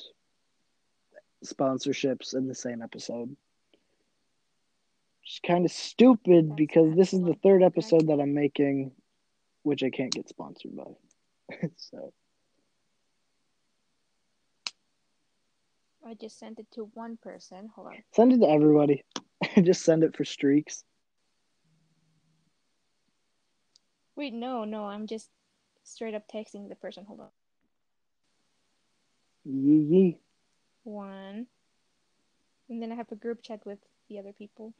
sponsorships 1.45 2.33
in 2.35 2.47
the 2.47 2.55
same 2.55 2.81
episode. 2.81 3.35
It's 5.23 5.39
kind 5.45 5.65
of 5.65 5.71
stupid 5.71 6.55
because 6.55 6.95
this 6.95 7.13
is 7.13 7.21
the 7.21 7.35
third 7.43 7.63
episode 7.63 8.07
that 8.07 8.19
I'm 8.19 8.33
making, 8.33 8.91
which 9.63 9.83
I 9.83 9.89
can't 9.89 10.11
get 10.11 10.27
sponsored 10.27 10.75
by. 10.75 11.57
so 11.75 12.13
I 16.05 16.15
just 16.15 16.37
sent 16.37 16.59
it 16.59 16.67
to 16.73 16.89
one 16.93 17.17
person. 17.17 17.69
Hold 17.75 17.87
on. 17.87 18.03
send 18.13 18.33
it 18.33 18.39
to 18.39 18.49
everybody. 18.49 19.03
Just 19.63 19.83
send 19.83 20.03
it 20.03 20.15
for 20.15 20.25
streaks. 20.25 20.83
Wait, 24.15 24.33
no, 24.33 24.63
no, 24.63 24.85
I'm 24.85 25.07
just 25.07 25.29
straight 25.83 26.13
up 26.13 26.27
texting 26.27 26.69
the 26.69 26.75
person. 26.75 27.05
Hold 27.05 27.21
on. 27.21 27.27
Yee 29.45 29.85
yee. 29.89 30.17
One. 30.83 31.47
And 32.69 32.81
then 32.81 32.91
I 32.91 32.95
have 32.95 33.11
a 33.11 33.15
group 33.15 33.41
chat 33.41 33.65
with 33.65 33.79
the 34.09 34.19
other 34.19 34.33
people. 34.33 34.73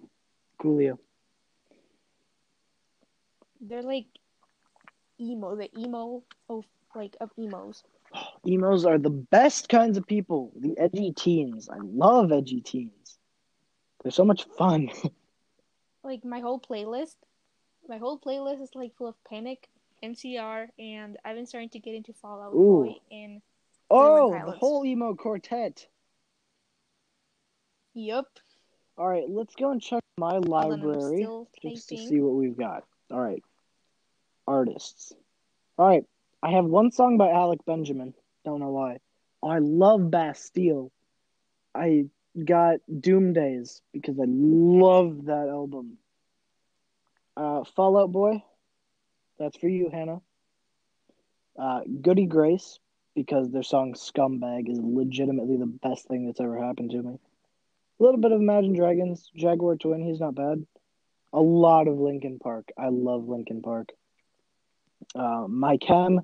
Coolio. 0.62 0.98
They're 3.60 3.82
like 3.82 4.08
emo, 5.20 5.56
the 5.56 5.70
emo 5.78 6.24
of 6.50 6.66
like 6.96 7.16
of 7.22 7.32
emos. 7.38 7.84
Emos 8.48 8.86
are 8.86 8.98
the 8.98 9.10
best 9.10 9.70
kinds 9.70 9.98
of 9.98 10.06
people. 10.06 10.52
The 10.56 10.78
edgy 10.78 11.12
teens. 11.12 11.70
I 11.70 11.78
love 11.82 12.32
edgy 12.32 12.62
teens. 12.62 13.18
They're 14.02 14.12
so 14.12 14.26
much 14.26 14.46
fun. 14.58 14.90
Like 16.06 16.26
my 16.26 16.42
whole 16.42 16.60
playlist, 16.60 17.16
my 17.88 17.98
whole 17.98 18.20
playlist 18.20 18.62
is 18.62 18.70
like 18.76 18.96
full 18.96 19.08
of 19.08 19.16
Panic, 19.30 19.70
MCR, 20.04 20.68
and 20.80 21.18
I've 21.24 21.36
been 21.36 21.46
starting 21.46 21.70
to 21.70 21.80
get 21.80 21.96
into 21.96 22.14
Fall 22.14 22.42
Out 22.42 22.54
Ooh. 22.54 22.86
Boy 22.86 22.96
and 23.12 23.42
oh, 23.90 24.32
the 24.46 24.52
whole 24.52 24.86
emo 24.86 25.16
quartet. 25.16 25.88
Yep. 27.94 28.26
All 28.98 29.08
right, 29.08 29.26
let's 29.28 29.56
go 29.56 29.72
and 29.72 29.82
check 29.82 30.02
my 30.18 30.34
Hold 30.34 30.50
on, 30.50 30.64
I'm 30.64 30.82
library 30.82 31.28
just 31.62 31.90
to 31.90 31.98
see 31.98 32.20
what 32.20 32.36
we've 32.36 32.58
got. 32.58 32.84
All 33.12 33.20
right, 33.20 33.44
artists. 34.48 35.14
All 35.78 35.88
right, 35.88 36.04
I 36.42 36.52
have 36.52 36.66
one 36.66 36.92
song 36.92 37.18
by 37.18 37.32
Alec 37.32 37.60
Benjamin. 37.66 38.14
Don't 38.46 38.60
know 38.60 38.70
why. 38.70 39.00
I 39.44 39.60
love 39.60 40.10
Bastille. 40.12 40.92
I 41.76 42.06
got 42.46 42.80
Doom 43.00 43.34
Days 43.34 43.82
because 43.92 44.20
I 44.20 44.26
love 44.28 45.26
that 45.26 45.48
album. 45.50 45.98
Uh, 47.36 47.64
Fall 47.76 47.98
Out 47.98 48.12
Boy. 48.12 48.44
That's 49.40 49.58
for 49.58 49.68
you, 49.68 49.90
Hannah. 49.92 50.22
Uh, 51.58 51.82
Goody 52.02 52.26
Grace 52.26 52.80
because 53.16 53.52
their 53.52 53.64
song 53.64 53.94
Scumbag 53.94 54.70
is 54.70 54.80
legitimately 54.82 55.58
the 55.58 55.68
best 55.68 56.08
thing 56.08 56.26
that's 56.26 56.40
ever 56.40 56.58
happened 56.64 56.92
to 56.92 57.02
me. 57.02 57.20
A 58.00 58.04
little 58.04 58.20
bit 58.20 58.32
of 58.32 58.42
Imagine 58.42 58.74
Dragons, 58.74 59.30
Jaguar 59.36 59.76
Twin, 59.76 60.04
he's 60.04 60.20
not 60.20 60.36
bad. 60.36 60.66
A 61.32 61.40
lot 61.40 61.88
of 61.88 62.00
Linkin 62.00 62.40
Park. 62.40 62.70
I 62.78 62.90
love 62.90 63.28
Linkin 63.28 63.62
Park. 63.62 63.90
Uh, 65.16 65.46
My 65.48 65.78
Chem, 65.78 66.22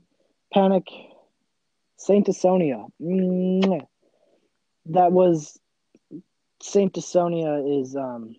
Panic, 0.54 0.88
Saint 1.98 2.28
Asonia. 2.28 2.88
Mwah. 3.02 3.86
That 4.88 5.12
was 5.12 5.60
Saint 6.62 6.93
Asonia 6.93 7.82
is 7.82 7.95
um, 7.95 8.36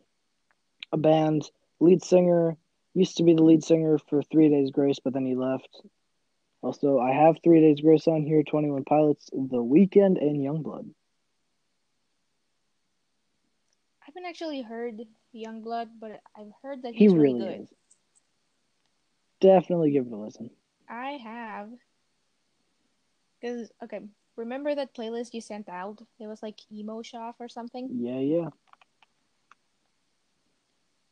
a 0.92 0.96
band. 0.96 1.48
Lead 1.78 2.02
singer 2.02 2.56
used 2.94 3.16
to 3.18 3.22
be 3.22 3.34
the 3.34 3.42
lead 3.42 3.62
singer 3.64 3.98
for 3.98 4.22
Three 4.22 4.48
Days 4.48 4.70
Grace, 4.70 4.98
but 5.02 5.12
then 5.12 5.26
he 5.26 5.34
left. 5.34 5.68
Also, 6.62 6.98
I 6.98 7.12
have 7.12 7.36
Three 7.42 7.60
Days 7.60 7.80
Grace 7.80 8.06
on 8.06 8.22
here, 8.22 8.42
Twenty 8.42 8.70
One 8.70 8.84
Pilots, 8.84 9.30
The 9.32 9.62
Weeknd, 9.62 10.20
and 10.20 10.42
YUNGBLUD. 10.42 10.90
I 14.02 14.04
haven't 14.06 14.26
actually 14.26 14.62
heard 14.62 15.00
YUNGBLUD, 15.34 15.88
but 16.00 16.20
I've 16.36 16.52
heard 16.62 16.82
that 16.82 16.94
He 16.94 17.04
he's 17.04 17.14
really 17.14 17.40
really 17.40 17.54
good. 17.56 17.62
is. 17.62 17.68
Definitely 19.40 19.92
give 19.92 20.06
it 20.06 20.12
a 20.12 20.16
listen. 20.16 20.50
I 20.88 21.12
have. 21.22 21.70
Because, 23.40 23.70
okay, 23.82 24.00
remember 24.36 24.74
that 24.74 24.94
playlist 24.94 25.32
you 25.32 25.40
sent 25.40 25.68
out? 25.70 26.02
It 26.18 26.26
was 26.26 26.42
like 26.42 26.56
Emo 26.70 27.00
Shop 27.00 27.36
or 27.40 27.48
something? 27.48 27.88
Yeah, 27.90 28.18
yeah. 28.18 28.48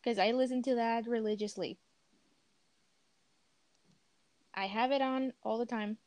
Because 0.08 0.26
I 0.26 0.32
listen 0.32 0.62
to 0.62 0.76
that 0.76 1.06
religiously. 1.06 1.76
I 4.54 4.64
have 4.64 4.90
it 4.90 5.02
on 5.02 5.34
all 5.42 5.58
the 5.58 5.66
time. 5.66 5.98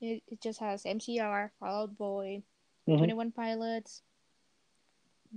It, 0.00 0.24
it 0.26 0.40
just 0.40 0.58
has 0.58 0.82
MCR, 0.82 1.52
Fall 1.60 1.82
Out 1.82 1.96
Boy, 1.96 2.42
Mhm. 2.88 2.98
21 2.98 3.30
Pilots, 3.30 4.02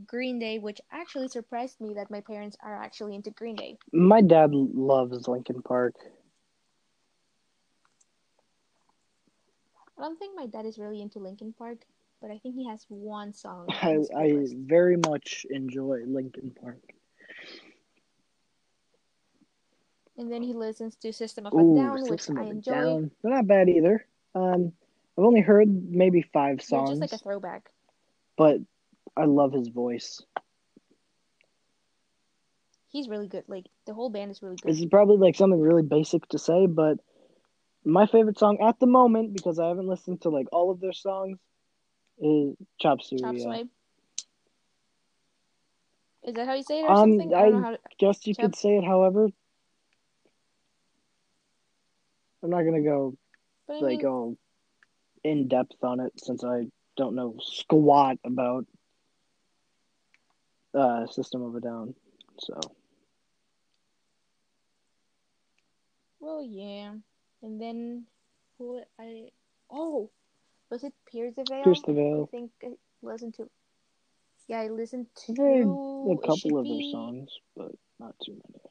Green 0.07 0.39
Day, 0.39 0.57
which 0.57 0.81
actually 0.91 1.27
surprised 1.27 1.79
me 1.79 1.93
that 1.93 2.09
my 2.09 2.21
parents 2.21 2.57
are 2.63 2.81
actually 2.81 3.13
into 3.13 3.29
Green 3.29 3.55
Day. 3.55 3.77
My 3.93 4.21
dad 4.21 4.55
loves 4.55 5.27
Linkin 5.27 5.61
Park. 5.61 5.93
I 9.99 10.01
don't 10.01 10.17
think 10.17 10.35
my 10.35 10.47
dad 10.47 10.65
is 10.65 10.79
really 10.79 10.99
into 10.99 11.19
Linkin 11.19 11.53
Park, 11.53 11.85
but 12.21 12.31
I 12.31 12.39
think 12.39 12.55
he 12.55 12.67
has 12.67 12.87
one 12.89 13.33
song. 13.33 13.67
I, 13.69 13.99
I 14.17 14.47
very 14.55 14.97
much 14.97 15.45
enjoy 15.51 16.05
Linkin 16.07 16.49
Park. 16.59 16.81
And 20.19 20.29
then 20.29 20.43
he 20.43 20.53
listens 20.53 20.95
to 20.97 21.13
System 21.13 21.45
of 21.45 21.53
a 21.53 21.55
Ooh, 21.55 21.75
Down, 21.77 22.01
which 22.03 22.19
System 22.21 22.37
I 22.37 22.41
of 22.41 22.47
a 22.47 22.51
enjoy. 22.51 22.71
Down. 22.73 23.11
They're 23.23 23.33
not 23.33 23.47
bad 23.47 23.69
either. 23.69 24.05
Um, 24.35 24.73
I've 25.17 25.23
only 25.23 25.39
heard 25.41 25.69
maybe 25.89 26.21
five 26.33 26.57
They're 26.57 26.65
songs, 26.65 26.89
just 26.89 27.01
like 27.01 27.13
a 27.13 27.17
throwback. 27.17 27.71
but 28.37 28.59
I 29.15 29.25
love 29.25 29.53
his 29.53 29.69
voice. 29.69 30.21
He's 32.89 33.07
really 33.07 33.27
good. 33.27 33.45
Like 33.47 33.65
the 33.85 33.93
whole 33.93 34.09
band 34.09 34.31
is 34.31 34.41
really 34.41 34.57
good. 34.57 34.69
This 34.69 34.79
is 34.79 34.85
probably 34.87 35.17
like 35.17 35.35
something 35.35 35.59
really 35.59 35.83
basic 35.83 36.27
to 36.29 36.37
say, 36.37 36.65
but 36.65 36.97
my 37.85 38.05
favorite 38.05 38.37
song 38.37 38.57
at 38.61 38.79
the 38.79 38.87
moment, 38.87 39.33
because 39.33 39.57
I 39.57 39.67
haven't 39.69 39.87
listened 39.87 40.21
to 40.23 40.29
like 40.29 40.47
all 40.51 40.69
of 40.69 40.81
their 40.81 40.91
songs, 40.93 41.37
is 42.19 42.55
Chop 42.79 43.01
Suey. 43.01 43.19
Chop 43.19 43.37
suey. 43.37 43.69
Is 46.23 46.33
that 46.33 46.45
how 46.47 46.55
you 46.55 46.63
say 46.63 46.79
it 46.81 46.83
or 46.83 46.91
Um, 46.91 46.97
something? 47.11 47.33
I 47.33 47.41
don't 47.43 47.51
know 47.53 47.57
I- 47.59 47.61
how. 47.61 47.71
To... 47.71 47.79
Guess 47.99 48.27
you 48.27 48.33
Chop- 48.33 48.43
could 48.45 48.55
say 48.55 48.75
it 48.77 48.83
however. 48.83 49.29
I'm 52.43 52.49
not 52.49 52.63
gonna 52.63 52.81
go 52.81 53.15
But 53.67 53.77
I 53.77 53.81
like 53.81 53.99
mean, 53.99 54.05
all 54.05 54.37
in 55.23 55.47
depth 55.47 55.83
on 55.83 55.99
it 55.99 56.13
since 56.19 56.43
I 56.43 56.67
don't 56.97 57.15
know 57.15 57.35
squat 57.41 58.17
about 58.25 58.65
uh 60.73 61.05
System 61.07 61.41
of 61.43 61.55
a 61.55 61.59
Down. 61.61 61.95
So 62.39 62.59
well, 66.19 66.43
yeah. 66.43 66.93
And 67.41 67.61
then 67.61 68.05
who 68.57 68.81
I? 68.99 69.29
Oh, 69.69 70.09
was 70.69 70.83
it 70.83 70.93
Pierce 71.11 71.33
the 71.35 71.43
Veil? 71.43 71.63
Pierce 71.63 71.81
the 71.83 71.93
I 71.93 72.25
think 72.31 72.51
I 72.63 72.69
listened 73.01 73.35
to. 73.35 73.49
Yeah, 74.47 74.59
I 74.61 74.67
listened 74.69 75.07
to 75.27 75.31
I've 75.31 75.37
heard 75.37 75.67
It 76.11 76.19
a 76.23 76.27
couple 76.27 76.57
of 76.59 76.67
their 76.67 76.81
songs, 76.81 77.29
but 77.55 77.71
not 77.99 78.15
too 78.25 78.33
many. 78.33 78.68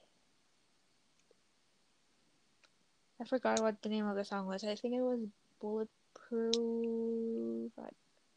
I 3.20 3.24
forgot 3.24 3.60
what 3.60 3.80
the 3.82 3.88
name 3.88 4.06
of 4.06 4.16
the 4.16 4.24
song 4.24 4.46
was. 4.46 4.62
I 4.64 4.74
think 4.76 4.94
it 4.94 5.00
was 5.00 5.18
Bulletproof. 5.60 7.72
I, 7.78 7.88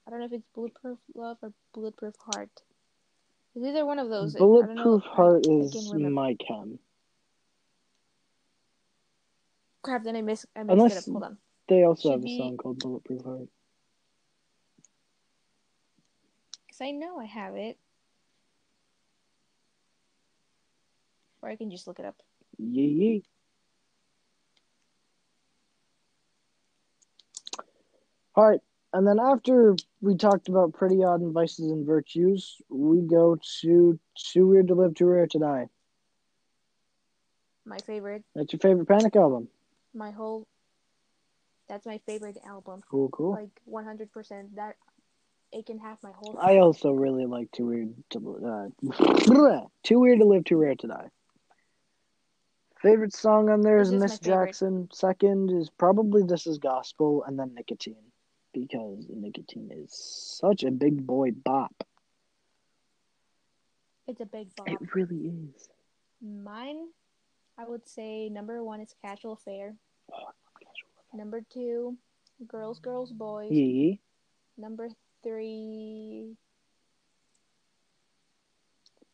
I 0.08 0.10
don't 0.10 0.20
know 0.20 0.26
if 0.26 0.34
it's 0.34 0.48
Bulletproof 0.56 0.98
Love 1.14 1.38
or 1.42 1.54
Bulletproof 1.74 2.16
Heart. 2.18 2.50
It's 3.56 3.66
either 3.66 3.86
one 3.86 4.00
of 4.00 4.10
those. 4.10 4.36
I. 4.36 4.40
Bulletproof 4.40 5.04
I- 5.06 5.16
Heart 5.16 5.48
I 5.48 5.52
is 5.54 5.74
can't 5.74 6.12
my 6.12 6.36
chem. 6.36 6.80
Crap, 9.84 10.04
then 10.04 10.16
I 10.16 10.22
missed, 10.22 10.46
I 10.56 10.64
missed 10.64 10.72
Unless- 10.74 10.92
it 10.92 10.98
up. 10.98 11.12
Hold 11.12 11.24
on. 11.24 11.38
They 11.68 11.84
also 11.84 12.10
Should 12.10 12.20
have 12.20 12.26
a 12.26 12.38
song 12.38 12.58
called 12.58 12.80
Bulletproof 12.80 13.24
Heart. 13.24 13.48
Because 16.68 16.82
I 16.82 16.92
know 16.92 17.20
I 17.20 17.26
have 17.26 17.56
it. 17.56 17.78
Or 21.42 21.50
I 21.50 21.56
can 21.56 21.72
just 21.72 21.88
look 21.88 22.00
it 22.00 22.06
up. 22.06 22.16
Yee 22.58 22.86
yee. 22.86 23.24
All 28.42 28.50
right, 28.50 28.60
and 28.92 29.08
then 29.08 29.20
after 29.20 29.76
we 30.02 30.16
talked 30.16 30.50
about 30.50 30.74
Pretty 30.74 31.04
Odd 31.04 31.22
and 31.22 31.32
Vices 31.32 31.70
and 31.70 31.86
Virtues, 31.86 32.60
we 32.70 33.02
go 33.02 33.38
to 33.62 34.00
Too 34.18 34.48
Weird 34.48 34.70
to 34.70 34.74
Live, 34.74 34.96
Too 34.96 35.06
Rare 35.06 35.28
to 35.28 35.38
Die. 35.38 35.68
My 37.68 37.78
favorite. 37.86 38.24
That's 38.34 38.52
your 38.52 38.60
favorite 38.60 38.88
Panic 38.88 39.16
album. 39.16 39.48
My 39.94 40.10
whole. 40.10 40.48
That's 41.70 41.86
my 41.86 42.00
favorite 42.08 42.40
album. 42.44 42.82
Cool, 42.90 43.10
cool. 43.10 43.34
Like 43.34 43.62
100%. 43.70 44.56
That. 44.56 44.76
It 45.52 45.68
can 45.68 45.78
have 45.78 46.00
my 46.02 46.10
whole. 46.16 46.36
I 46.42 46.58
also 46.58 46.90
really 46.94 47.28
like 47.28 47.52
Too 47.52 47.68
Weird 47.68 47.94
to 48.10 48.72
uh, 48.90 49.66
Too 49.84 50.00
Weird 50.00 50.18
to 50.18 50.26
Live, 50.26 50.46
Too 50.46 50.58
Rare 50.58 50.74
to 50.74 50.88
Die. 50.88 51.10
Favorite 52.82 53.14
song 53.14 53.52
on 53.52 53.62
there 53.62 53.80
is, 53.80 53.94
is 53.94 54.02
Miss 54.02 54.18
favorite. 54.18 54.46
Jackson. 54.48 54.90
Second 54.92 55.52
is 55.52 55.70
probably 55.70 56.24
This 56.24 56.48
Is 56.48 56.58
Gospel, 56.58 57.24
and 57.28 57.38
then 57.38 57.54
Nicotine, 57.54 58.11
because 58.54 59.06
Nicotine 59.10 59.70
is 59.72 59.92
such 60.40 60.64
a 60.64 60.72
big 60.72 61.06
boy 61.06 61.32
bop. 61.32 61.74
It's 64.08 64.22
a 64.22 64.26
big 64.26 64.54
bop. 64.56 64.68
It 64.70 64.80
really 64.94 65.32
is. 65.56 65.70
Mine, 66.22 66.88
I 67.58 67.66
would 67.66 67.88
say 67.88 68.30
number 68.30 68.64
one 68.64 68.82
is 68.82 68.94
Casual 69.04 69.34
Affair. 69.34 69.76
Oh, 70.14 70.30
Number 71.14 71.42
two, 71.50 71.98
Girls, 72.48 72.80
Girls, 72.80 73.12
Boys. 73.12 73.52
Yee. 73.52 74.00
Number 74.58 74.90
three, 75.24 76.36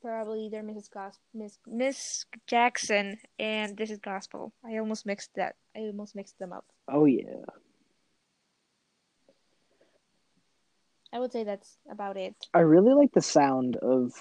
probably 0.01 0.45
either 0.45 0.61
Mrs. 0.61 0.89
Gos- 0.91 1.19
Miss 1.33 1.57
Miss 1.67 2.25
Jackson 2.45 3.17
and 3.39 3.75
This 3.77 3.89
is 3.91 3.97
Gospel. 3.99 4.53
I 4.63 4.77
almost 4.77 5.05
mixed 5.05 5.31
that. 5.35 5.55
I 5.75 5.81
almost 5.81 6.15
mixed 6.15 6.37
them 6.39 6.53
up. 6.53 6.65
Oh 6.87 7.05
yeah. 7.05 7.43
I 11.13 11.19
would 11.19 11.31
say 11.31 11.43
that's 11.43 11.77
about 11.89 12.17
it. 12.17 12.35
I 12.53 12.59
really 12.59 12.93
like 12.93 13.13
the 13.13 13.21
sound 13.21 13.75
of 13.77 14.11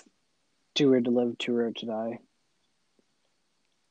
Too 0.75 0.91
Weird 0.91 1.05
to 1.07 1.11
Live, 1.11 1.37
Too 1.39 1.53
Rare 1.53 1.73
to 1.73 1.87
Die. 1.87 2.19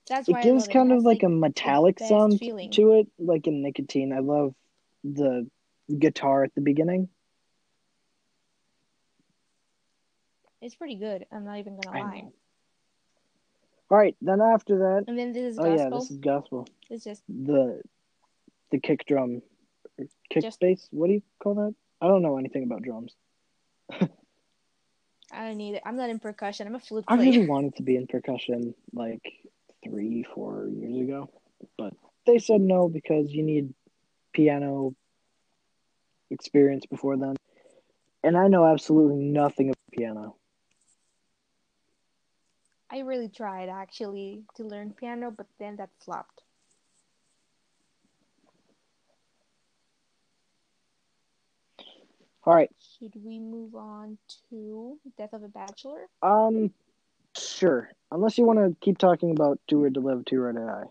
That's 0.07 0.29
It 0.29 0.41
gives 0.43 0.67
kind 0.67 0.91
It 0.91 0.93
of 0.93 0.97
has, 0.99 1.03
like 1.05 1.23
a 1.23 1.29
metallic 1.29 1.99
sound 1.99 2.39
feeling. 2.39 2.71
to 2.71 2.93
it, 2.93 3.07
like 3.17 3.47
in 3.47 3.61
Nicotine. 3.63 4.13
I 4.13 4.19
love 4.19 4.53
the 5.03 5.49
guitar 5.99 6.43
at 6.43 6.53
the 6.55 6.61
beginning. 6.61 7.09
It's 10.61 10.75
pretty 10.75 10.95
good. 10.95 11.25
I'm 11.31 11.43
not 11.45 11.57
even 11.59 11.77
gonna 11.79 11.97
I 11.97 12.01
lie. 12.01 12.21
know. 12.21 12.33
All 13.91 13.97
right, 13.97 14.15
then 14.21 14.41
after 14.41 14.77
that, 14.79 15.05
And 15.07 15.17
then 15.17 15.31
this 15.31 15.53
is 15.53 15.59
oh 15.59 15.65
yeah, 15.75 15.89
this 15.89 16.09
is 16.09 16.17
gospel. 16.17 16.67
It's 16.89 17.03
just 17.03 17.23
The 17.27 17.81
the 18.71 18.79
kick 18.79 19.05
drum, 19.05 19.41
kick 20.29 20.43
Just- 20.43 20.59
bass. 20.59 20.87
What 20.91 21.07
do 21.07 21.13
you 21.13 21.21
call 21.39 21.55
that? 21.55 21.75
I 22.01 22.07
don't 22.07 22.21
know 22.21 22.37
anything 22.37 22.63
about 22.63 22.83
drums. 22.83 23.13
I 25.31 25.47
don't 25.47 25.57
need 25.57 25.75
it. 25.75 25.81
I'm 25.85 25.95
not 25.95 26.09
in 26.09 26.19
percussion. 26.19 26.67
I'm 26.67 26.75
a 26.75 26.79
flute 26.79 27.05
player. 27.07 27.19
I 27.19 27.23
really 27.23 27.47
wanted 27.47 27.75
to 27.77 27.83
be 27.83 27.95
in 27.95 28.07
percussion 28.07 28.73
like 28.93 29.21
three, 29.83 30.23
four 30.33 30.67
years 30.67 31.01
ago, 31.01 31.29
but 31.77 31.93
they 32.25 32.39
said 32.39 32.61
no 32.61 32.89
because 32.89 33.31
you 33.31 33.43
need 33.43 33.73
piano 34.33 34.95
experience 36.29 36.85
before 36.85 37.17
then. 37.17 37.35
And 38.23 38.37
I 38.37 38.47
know 38.47 38.65
absolutely 38.65 39.17
nothing 39.23 39.69
about 39.69 39.91
piano. 39.91 40.35
I 42.89 42.99
really 42.99 43.29
tried 43.29 43.69
actually 43.69 44.43
to 44.55 44.63
learn 44.63 44.93
piano, 44.93 45.31
but 45.35 45.47
then 45.59 45.75
that 45.77 45.89
flopped. 45.99 46.44
All 52.45 52.53
right, 52.53 52.69
Should 52.99 53.13
we 53.23 53.39
move 53.39 53.73
on 53.73 54.19
to 54.51 54.99
Death 55.17 55.33
of 55.33 55.41
a 55.43 55.47
Bachelor? 55.47 56.07
um, 56.21 56.71
sure. 57.35 57.89
Unless 58.11 58.37
you 58.37 58.45
want 58.45 58.59
to 58.59 58.75
keep 58.81 58.99
talking 58.99 59.31
about 59.31 59.59
Too 59.67 59.79
Weird 59.79 59.95
to 59.95 59.99
Live, 59.99 60.25
Too 60.25 60.39
Rare 60.39 60.53
to 60.53 60.59
Die. 60.59 60.83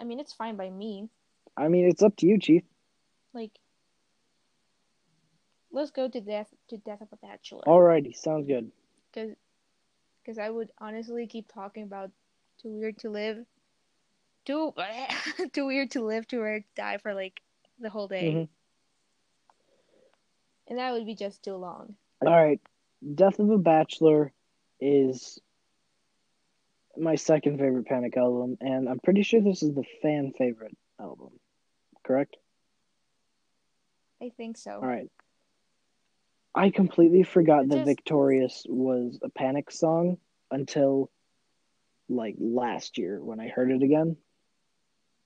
I 0.00 0.04
mean, 0.04 0.18
it's 0.18 0.32
fine 0.32 0.56
by 0.56 0.70
me. 0.70 1.08
I 1.56 1.68
mean, 1.68 1.86
it's 1.86 2.02
up 2.02 2.16
to 2.16 2.26
you, 2.26 2.38
Chief. 2.38 2.62
Like, 3.34 3.50
let's 5.70 5.90
go 5.90 6.08
to 6.08 6.20
Death 6.20 6.48
to 6.70 6.78
Death 6.78 7.02
of 7.02 7.08
a 7.12 7.16
Bachelor. 7.16 7.62
Alrighty, 7.66 8.16
sounds 8.16 8.46
good. 8.46 8.70
Because, 9.12 9.36
because 10.22 10.38
I 10.38 10.48
would 10.48 10.70
honestly 10.78 11.26
keep 11.26 11.52
talking 11.52 11.82
about 11.82 12.10
Too 12.62 12.70
Weird 12.70 12.96
to 13.00 13.10
Live, 13.10 13.44
Too 14.46 14.72
Too 15.52 15.66
Weird 15.66 15.90
to 15.90 16.02
Live, 16.02 16.26
Too 16.26 16.40
Rare 16.40 16.60
to 16.60 16.66
Die 16.76 16.98
for 16.98 17.12
like 17.12 17.40
the 17.78 17.90
whole 17.90 18.08
day, 18.08 18.32
Mhm. 18.32 18.48
and 20.68 20.78
that 20.78 20.92
would 20.92 21.06
be 21.06 21.14
just 21.14 21.42
too 21.42 21.54
long. 21.56 21.96
All 22.22 22.28
right, 22.32 22.60
Death 23.14 23.38
of 23.38 23.50
a 23.50 23.58
Bachelor 23.58 24.32
is 24.80 25.38
my 26.96 27.14
second 27.14 27.58
favorite 27.58 27.86
Panic 27.86 28.16
album, 28.16 28.56
and 28.60 28.88
I'm 28.88 28.98
pretty 29.00 29.22
sure 29.22 29.40
this 29.40 29.62
is 29.62 29.74
the 29.74 29.84
fan 30.02 30.32
favorite 30.32 30.76
album. 30.98 31.38
Correct? 32.02 32.36
I 34.20 34.30
think 34.30 34.56
so. 34.56 34.72
All 34.72 34.80
right. 34.86 35.10
I 36.54 36.70
completely 36.70 37.22
forgot 37.22 37.64
It 37.64 37.68
that 37.68 37.76
just- 37.76 37.86
Victorious 37.86 38.66
was 38.68 39.20
a 39.22 39.28
Panic 39.28 39.70
song 39.70 40.18
until 40.50 41.10
like 42.08 42.34
last 42.38 42.98
year 42.98 43.22
when 43.22 43.38
I 43.38 43.48
heard 43.48 43.70
it 43.70 43.82
again. 43.82 44.16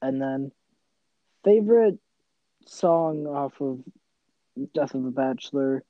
And 0.02 0.20
then 0.20 0.52
favorite 1.44 2.00
song 2.66 3.26
off 3.26 3.60
of 3.60 3.80
Death 4.74 4.94
of 4.94 5.04
a 5.04 5.10
Bachelor 5.10 5.82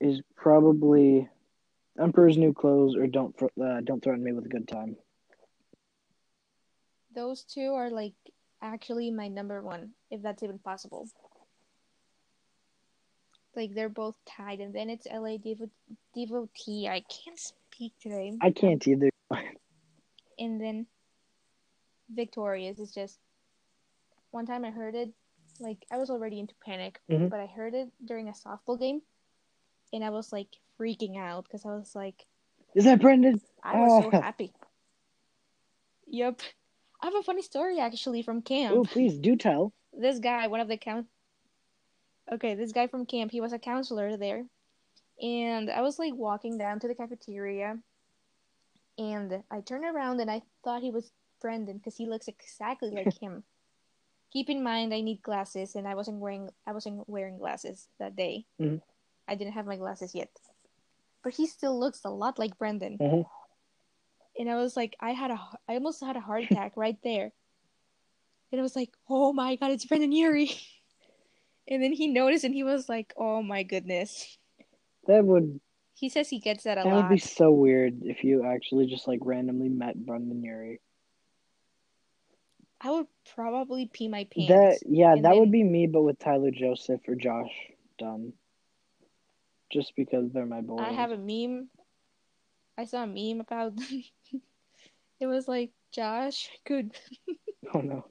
is 0.00 0.20
probably 0.36 1.28
Emperor's 2.00 2.36
New 2.36 2.52
Clothes 2.52 2.96
or 2.96 3.06
Don't 3.06 3.34
uh, 3.42 3.80
Don't 3.82 4.02
Threaten 4.02 4.24
Me 4.24 4.32
with 4.32 4.46
a 4.46 4.48
Good 4.48 4.68
Time. 4.68 4.96
Those 7.14 7.42
two 7.42 7.72
are 7.74 7.90
like 7.90 8.14
actually 8.62 9.10
my 9.10 9.28
number 9.28 9.62
one, 9.62 9.90
if 10.10 10.22
that's 10.22 10.42
even 10.42 10.58
possible. 10.58 11.08
Like 13.56 13.74
they're 13.74 13.88
both 13.88 14.14
tied, 14.26 14.60
and 14.60 14.74
then 14.74 14.90
it's 14.90 15.06
LA 15.06 15.36
Devo- 15.38 15.70
Devotee. 16.14 16.88
I 16.88 17.02
can't 17.02 17.38
speak 17.38 17.92
today. 18.00 18.32
I 18.40 18.50
can't 18.50 18.86
either. 18.86 19.10
And 20.38 20.60
then 20.60 20.86
Victorious 22.14 22.78
is 22.78 22.92
just 22.92 23.18
one 24.30 24.46
time 24.46 24.64
I 24.64 24.70
heard 24.70 24.94
it, 24.94 25.12
like 25.60 25.84
I 25.90 25.96
was 25.98 26.10
already 26.10 26.38
into 26.40 26.54
Panic, 26.64 27.00
Mhm. 27.10 27.30
but 27.30 27.40
I 27.40 27.46
heard 27.46 27.74
it 27.74 27.88
during 28.04 28.28
a 28.28 28.32
softball 28.32 28.78
game, 28.78 29.02
and 29.92 30.04
I 30.04 30.10
was 30.10 30.32
like 30.32 30.48
freaking 30.78 31.16
out 31.16 31.44
because 31.44 31.64
I 31.66 31.74
was 31.74 31.94
like, 31.94 32.26
Is 32.74 32.84
that 32.84 33.00
Brendon? 33.00 33.40
I 33.62 33.80
was 33.80 34.04
so 34.04 34.10
Ah. 34.12 34.20
happy. 34.22 34.52
Yep. 36.06 36.40
I 37.00 37.06
have 37.06 37.14
a 37.14 37.22
funny 37.22 37.42
story 37.42 37.78
actually 37.78 38.22
from 38.22 38.42
camp. 38.42 38.74
Oh, 38.76 38.84
please 38.84 39.16
do 39.18 39.36
tell. 39.36 39.72
This 39.92 40.18
guy, 40.18 40.46
one 40.48 40.60
of 40.60 40.68
the 40.68 40.76
count. 40.76 41.06
Okay, 42.30 42.54
this 42.54 42.72
guy 42.72 42.86
from 42.86 43.06
camp, 43.06 43.30
he 43.32 43.40
was 43.40 43.52
a 43.52 43.58
counselor 43.58 44.16
there, 44.16 44.44
and 45.22 45.70
I 45.70 45.80
was 45.80 45.98
like 45.98 46.14
walking 46.14 46.58
down 46.58 46.78
to 46.80 46.88
the 46.88 46.94
cafeteria, 46.94 47.78
and 48.98 49.42
I 49.50 49.60
turned 49.62 49.84
around 49.84 50.20
and 50.20 50.30
I 50.30 50.42
thought 50.62 50.82
he 50.82 50.90
was 50.90 51.10
Brendon 51.40 51.78
because 51.78 51.96
he 51.96 52.06
looks 52.06 52.28
exactly 52.28 52.90
like 52.90 53.12
him. 53.20 53.44
Keep 54.32 54.50
in 54.50 54.62
mind, 54.62 54.92
I 54.92 55.00
need 55.00 55.22
glasses, 55.22 55.74
and 55.74 55.88
I 55.88 55.94
wasn't 55.94 56.18
wearing 56.20 56.50
I 56.66 56.72
wasn't 56.72 57.08
wearing 57.08 57.38
glasses 57.38 57.88
that 57.98 58.14
day. 58.16 58.44
Mhm. 58.60 58.82
I 59.26 59.34
didn't 59.34 59.54
have 59.54 59.66
my 59.66 59.76
glasses 59.76 60.14
yet, 60.14 60.30
but 61.22 61.34
he 61.34 61.46
still 61.46 61.78
looks 61.78 62.04
a 62.04 62.10
lot 62.10 62.38
like 62.38 62.58
Brendon. 62.58 62.98
Mhm. 62.98 63.24
And 64.38 64.50
I 64.50 64.56
was 64.56 64.76
like, 64.76 64.94
I 65.00 65.12
had 65.12 65.30
a, 65.32 65.40
I 65.66 65.74
almost 65.74 66.00
had 66.04 66.16
a 66.16 66.20
heart 66.20 66.44
attack 66.44 66.76
right 66.76 66.96
there. 67.02 67.32
And 68.52 68.60
I 68.60 68.62
was 68.62 68.76
like, 68.76 68.90
oh 69.08 69.32
my 69.32 69.56
god, 69.56 69.72
it's 69.72 69.84
Brendon 69.86 70.12
Urie. 70.12 70.50
And 71.70 71.82
then 71.82 71.92
he 71.92 72.06
noticed, 72.06 72.44
and 72.44 72.54
he 72.54 72.62
was 72.64 72.88
like, 72.88 73.12
oh 73.18 73.42
my 73.42 73.62
goodness. 73.62 74.38
That 75.06 75.22
would 75.26 75.60
He 75.92 76.08
says 76.08 76.30
he 76.30 76.38
gets 76.38 76.64
that 76.64 76.78
a 76.78 76.82
that 76.84 76.88
lot. 76.88 77.02
would 77.02 77.14
be 77.14 77.18
so 77.18 77.52
weird 77.52 78.00
if 78.04 78.24
you 78.24 78.46
actually 78.46 78.86
just 78.86 79.06
like 79.06 79.20
randomly 79.22 79.68
met 79.68 79.94
Brendon 80.06 80.42
Urie. 80.42 80.80
I 82.80 82.90
would 82.90 83.06
probably 83.34 83.90
pee 83.92 84.08
my 84.08 84.24
pants. 84.24 84.48
That 84.48 84.78
yeah, 84.86 85.16
that 85.20 85.36
would 85.36 85.50
be 85.50 85.64
me, 85.64 85.86
but 85.86 86.02
with 86.02 86.18
Tyler 86.18 86.50
Joseph 86.50 87.00
or 87.08 87.16
Josh 87.16 87.50
Dun. 87.98 88.32
Just 89.70 89.94
because 89.96 90.32
they're 90.32 90.46
my 90.46 90.60
boys. 90.60 90.80
I 90.80 90.92
have 90.92 91.10
a 91.10 91.18
meme. 91.18 91.68
I 92.76 92.84
saw 92.84 93.02
a 93.02 93.06
meme 93.06 93.40
about. 93.40 93.72
it 95.20 95.26
was 95.26 95.48
like 95.48 95.72
Josh 95.92 96.50
could 96.64 96.92
Oh 97.74 97.80
no. 97.80 98.06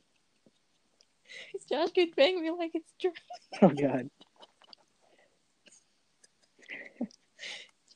Josh 1.70 1.92
could 1.92 2.16
bang 2.16 2.42
me 2.42 2.52
like 2.52 2.72
it's 2.74 2.94
true. 3.00 3.12
Oh 3.62 3.70
god. 3.70 4.10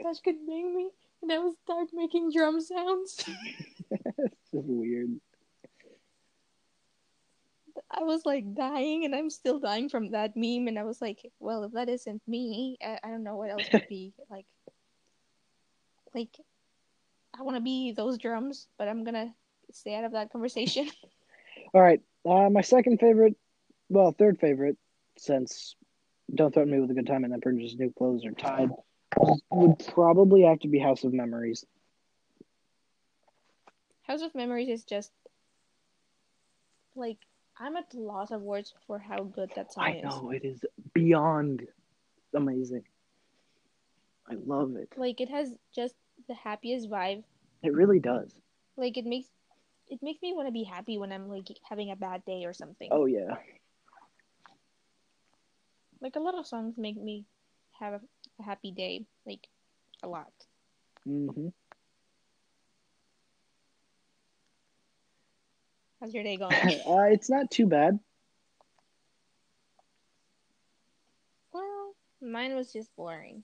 Josh 0.02 0.20
could 0.24 0.48
bang 0.48 0.76
me, 0.76 0.90
and 1.22 1.32
I 1.32 1.38
would 1.38 1.56
start 1.64 1.90
making 1.94 2.32
drum 2.32 2.60
sounds. 2.62 3.24
It's 3.88 4.52
just 4.52 4.68
weird. 4.68 5.20
I 8.00 8.04
was 8.04 8.26
like 8.26 8.54
dying, 8.54 9.06
and 9.06 9.14
I'm 9.14 9.30
still 9.30 9.60
dying 9.60 9.90
from 9.90 10.12
that 10.12 10.36
meme. 10.36 10.68
And 10.68 10.80
I 10.80 10.84
was 10.84 11.02
like, 11.02 11.20
well, 11.40 11.64
if 11.64 11.74
that 11.74 11.90
isn't 11.90 12.22
me, 12.28 12.78
I, 12.84 13.00
I 13.04 13.10
don't 13.10 13.24
know 13.24 13.36
what 13.36 13.50
else 13.50 13.68
would 13.72 13.88
be 13.88 14.14
like. 14.30 14.46
Like, 16.14 16.36
I 17.38 17.44
want 17.44 17.58
to 17.58 17.62
be 17.62 17.94
those 17.94 18.18
drums, 18.18 18.68
but 18.78 18.88
I'm 18.88 19.04
gonna 19.04 19.34
stay 19.72 19.96
out 19.96 20.04
of 20.04 20.14
that 20.14 20.32
conversation. 20.32 20.90
All 21.74 21.82
right. 21.82 22.02
Uh, 22.26 22.50
my 22.50 22.62
second 22.62 23.00
favorite, 23.00 23.36
well, 23.90 24.12
third 24.12 24.40
favorite, 24.40 24.78
since 25.18 25.76
Don't 26.34 26.54
Threaten 26.54 26.72
Me 26.72 26.80
with 26.80 26.92
a 26.92 26.94
Good 26.94 27.08
Time 27.08 27.24
and 27.24 27.34
then 27.34 27.38
Emperor's 27.44 27.76
New 27.78 27.92
Clothes 27.98 28.26
are 28.26 28.32
tied, 28.32 28.70
would 29.50 29.80
probably 29.94 30.44
have 30.44 30.60
to 30.60 30.68
be 30.68 30.80
House 30.80 31.04
of 31.04 31.14
Memories. 31.14 31.66
House 34.04 34.22
of 34.22 34.36
Memories 34.36 34.70
is 34.70 34.84
just 34.84 35.12
like 36.96 37.18
I'm 37.62 37.78
at 37.78 37.94
loss 37.94 38.32
of 38.32 38.42
words 38.42 38.74
for 38.88 38.98
how 38.98 39.24
good 39.24 39.52
that 39.56 39.72
song 39.72 39.84
I 39.86 39.92
is. 39.92 40.04
know 40.04 40.32
it 40.32 40.44
is 40.44 40.66
beyond 40.94 41.68
amazing. 42.36 42.84
I 44.28 44.34
love 44.34 44.76
it. 44.78 44.90
Like 44.98 45.22
it 45.22 45.30
has 45.30 45.54
just 45.74 45.94
the 46.28 46.34
happiest 46.34 46.90
vibe. 46.90 47.24
It 47.62 47.74
really 47.74 48.00
does. 48.00 48.34
Like 48.78 48.98
it 48.98 49.06
makes 49.06 49.28
it 49.88 50.00
makes 50.02 50.24
me 50.24 50.34
want 50.34 50.48
to 50.48 50.52
be 50.52 50.64
happy 50.64 50.98
when 50.98 51.12
I'm 51.12 51.30
like 51.30 51.50
having 51.70 51.92
a 51.92 51.96
bad 51.96 52.26
day 52.26 52.46
or 52.46 52.54
something. 52.54 52.90
Oh 52.92 53.06
yeah. 53.06 53.36
Like 56.02 56.16
a 56.16 56.20
lot 56.20 56.34
of 56.34 56.48
songs 56.48 56.80
make 56.80 57.00
me 57.00 57.26
have 57.80 57.94
a, 57.94 58.44
happy 58.44 58.72
day, 58.72 59.06
like 59.28 59.48
a 60.02 60.08
lot. 60.08 60.34
hmm 61.06 61.50
How's 66.02 66.14
your 66.16 66.24
day 66.24 66.38
going? 66.38 66.52
uh, 66.54 67.04
it's 67.12 67.30
not 67.30 67.52
too 67.52 67.68
bad. 67.68 68.00
well, 71.54 71.94
mine 72.22 72.56
was 72.56 72.74
just 72.74 72.94
boring. 72.96 73.44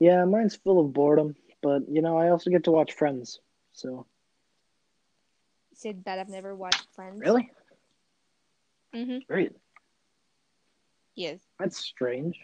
Yeah, 0.00 0.24
mine's 0.24 0.56
full 0.56 0.80
of 0.80 0.92
boredom, 0.92 1.36
but 1.62 1.82
you 1.88 2.00
know, 2.02 2.16
I 2.18 2.30
also 2.30 2.50
get 2.50 2.64
to 2.64 2.70
watch 2.70 2.92
Friends. 2.92 3.38
So 3.72 4.06
Said 5.74 6.04
that 6.04 6.18
I've 6.20 6.28
never 6.28 6.54
watched 6.54 6.86
Friends. 6.94 7.20
really, 7.20 7.50
Mm-hmm. 8.94 9.18
really, 9.28 9.50
Yes. 11.16 11.40
that's 11.58 11.76
strange. 11.78 12.38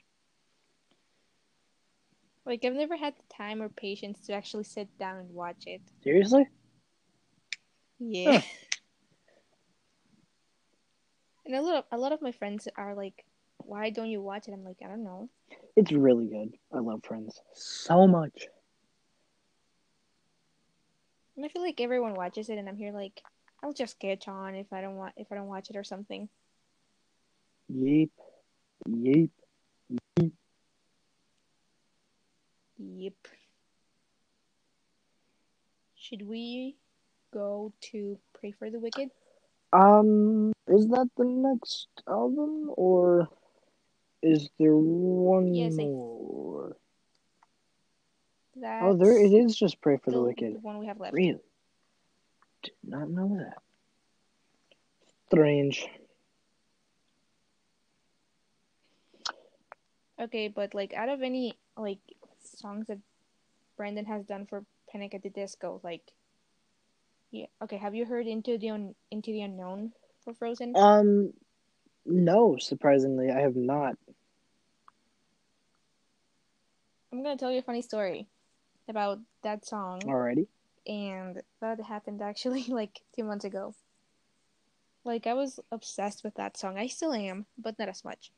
Like 2.44 2.64
I've 2.64 2.74
never 2.74 2.96
had 2.96 3.14
the 3.16 3.34
time 3.34 3.62
or 3.62 3.68
patience 3.68 4.26
to 4.26 4.32
actually 4.34 4.64
sit 4.64 4.88
down 4.98 5.18
and 5.18 5.30
watch 5.32 5.62
it. 5.66 5.80
Seriously? 6.02 6.46
Yeah. 8.00 8.42
and 11.50 11.58
a 11.58 11.62
lot 11.62 11.76
of 11.76 11.84
a 11.90 11.98
lot 11.98 12.12
of 12.12 12.22
my 12.22 12.32
friends 12.32 12.68
are 12.76 12.94
like, 12.94 13.24
"Why 13.58 13.90
don't 13.90 14.08
you 14.08 14.22
watch 14.22 14.46
it?" 14.48 14.52
I'm 14.52 14.64
like, 14.64 14.78
"I 14.84 14.88
don't 14.88 15.04
know." 15.04 15.28
It's 15.76 15.92
really 15.92 16.26
good. 16.26 16.56
I 16.72 16.78
love 16.78 17.04
Friends 17.04 17.40
so 17.54 18.06
much. 18.06 18.46
And 21.36 21.44
I 21.44 21.48
feel 21.48 21.62
like 21.62 21.80
everyone 21.80 22.14
watches 22.14 22.50
it, 22.50 22.58
and 22.58 22.68
I'm 22.68 22.76
here 22.76 22.92
like, 22.92 23.22
I'll 23.62 23.72
just 23.72 23.98
catch 23.98 24.28
on 24.28 24.54
if 24.54 24.72
I 24.72 24.80
don't 24.80 24.96
want 24.96 25.14
if 25.16 25.32
I 25.32 25.34
don't 25.34 25.48
watch 25.48 25.70
it 25.70 25.76
or 25.76 25.84
something. 25.84 26.28
Yeep, 27.72 28.10
yeep. 28.88 29.30
Yep. 32.78 33.14
Should 35.96 36.26
we 36.26 36.76
go 37.32 37.72
to 37.92 38.18
Pray 38.32 38.52
for 38.52 38.70
the 38.70 38.80
Wicked? 38.80 39.10
Um, 39.72 40.52
is 40.66 40.88
that 40.88 41.08
the 41.16 41.24
next 41.24 41.88
album, 42.08 42.70
or 42.76 43.28
is 44.22 44.50
there 44.58 44.76
one 44.76 45.54
Yes, 45.54 45.76
more? 45.76 46.76
Oh, 48.82 48.96
there 48.96 49.16
it 49.16 49.32
is. 49.32 49.56
Just 49.56 49.80
Pray 49.80 49.96
for 49.96 50.10
the, 50.10 50.18
the, 50.18 50.22
Wicked. 50.22 50.54
the 50.54 50.58
one 50.60 50.78
we 50.78 50.86
have 50.86 51.00
left. 51.00 51.14
Really? 51.14 51.38
Did 52.62 52.72
not 52.84 53.08
know 53.08 53.36
that. 53.38 53.58
Strange. 55.28 55.86
Okay, 60.20 60.48
but 60.48 60.74
like 60.74 60.92
out 60.92 61.08
of 61.08 61.22
any 61.22 61.54
like 61.76 62.00
songs 62.42 62.86
that 62.88 62.98
Brendon 63.76 64.04
has 64.04 64.24
done 64.26 64.44
for 64.44 64.64
Panic 64.90 65.14
at 65.14 65.22
the 65.22 65.30
Disco, 65.30 65.80
like 65.82 66.02
yeah, 67.30 67.46
okay, 67.62 67.76
have 67.76 67.94
you 67.94 68.04
heard 68.04 68.26
Into 68.26 68.58
the 68.58 68.70
Un- 68.70 68.94
Into 69.10 69.32
the 69.32 69.42
Unknown 69.42 69.92
for 70.24 70.34
Frozen? 70.34 70.76
Um, 70.76 71.32
no, 72.06 72.56
surprisingly, 72.58 73.30
I 73.30 73.40
have 73.40 73.56
not. 73.56 73.96
I'm 77.12 77.22
gonna 77.22 77.36
tell 77.36 77.50
you 77.52 77.58
a 77.58 77.62
funny 77.62 77.82
story 77.82 78.26
about 78.88 79.18
that 79.42 79.64
song, 79.64 80.00
Alrighty. 80.02 80.46
and 80.86 81.42
that 81.60 81.80
happened 81.80 82.22
actually 82.22 82.64
like 82.68 83.00
two 83.14 83.24
months 83.24 83.44
ago. 83.44 83.74
Like 85.04 85.26
I 85.26 85.34
was 85.34 85.60
obsessed 85.70 86.24
with 86.24 86.34
that 86.34 86.56
song. 86.56 86.78
I 86.78 86.86
still 86.86 87.12
am, 87.12 87.46
but 87.58 87.78
not 87.78 87.88
as 87.88 88.04
much. 88.04 88.30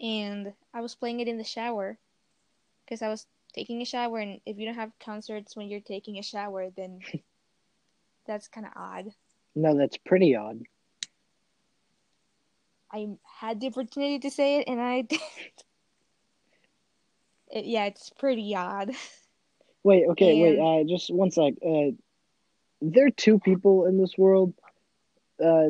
And 0.00 0.54
I 0.72 0.80
was 0.80 0.94
playing 0.94 1.20
it 1.20 1.28
in 1.28 1.38
the 1.38 1.44
shower 1.44 1.98
because 2.84 3.02
I 3.02 3.08
was 3.08 3.26
taking 3.52 3.82
a 3.82 3.84
shower, 3.84 4.18
and 4.18 4.40
if 4.46 4.58
you 4.58 4.66
don't 4.66 4.74
have 4.74 4.98
concerts 4.98 5.56
when 5.56 5.68
you're 5.68 5.80
taking 5.80 6.18
a 6.18 6.22
shower, 6.22 6.70
then 6.70 7.00
that's 8.26 8.48
kind 8.48 8.66
of 8.66 8.72
odd. 8.76 9.06
No, 9.54 9.76
that's 9.76 9.96
pretty 9.98 10.36
odd. 10.36 10.60
I 12.92 13.06
had 13.40 13.60
the 13.60 13.68
opportunity 13.68 14.18
to 14.20 14.30
say 14.30 14.58
it, 14.58 14.64
and 14.68 14.80
I 14.80 15.02
didn't. 15.08 15.22
It, 17.52 17.64
yeah, 17.66 17.86
it's 17.86 18.10
pretty 18.10 18.54
odd. 18.54 18.92
Wait, 19.82 20.04
okay, 20.10 20.40
wait, 20.40 20.58
And- 20.58 20.88
uh, 20.90 20.92
just 20.92 21.12
one 21.12 21.30
sec. 21.30 21.54
Uh, 21.64 21.92
there 22.82 23.06
are 23.06 23.10
two 23.10 23.38
people 23.38 23.86
in 23.86 23.98
this 24.00 24.14
world. 24.16 24.54
Uh, 25.42 25.68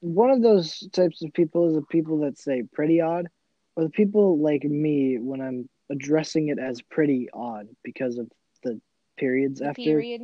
one 0.00 0.30
of 0.30 0.42
those 0.42 0.86
types 0.92 1.22
of 1.22 1.32
people 1.32 1.68
is 1.68 1.74
the 1.74 1.82
people 1.82 2.18
that 2.20 2.38
say 2.38 2.62
pretty 2.72 3.00
odd, 3.00 3.28
or 3.76 3.84
the 3.84 3.90
people 3.90 4.38
like 4.38 4.64
me 4.64 5.18
when 5.18 5.40
I'm 5.40 5.68
addressing 5.90 6.48
it 6.48 6.58
as 6.58 6.80
pretty 6.82 7.28
odd 7.32 7.68
because 7.82 8.18
of 8.18 8.28
the 8.62 8.80
periods 9.16 9.60
The 9.60 9.66
after. 9.68 9.82
period. 9.82 10.22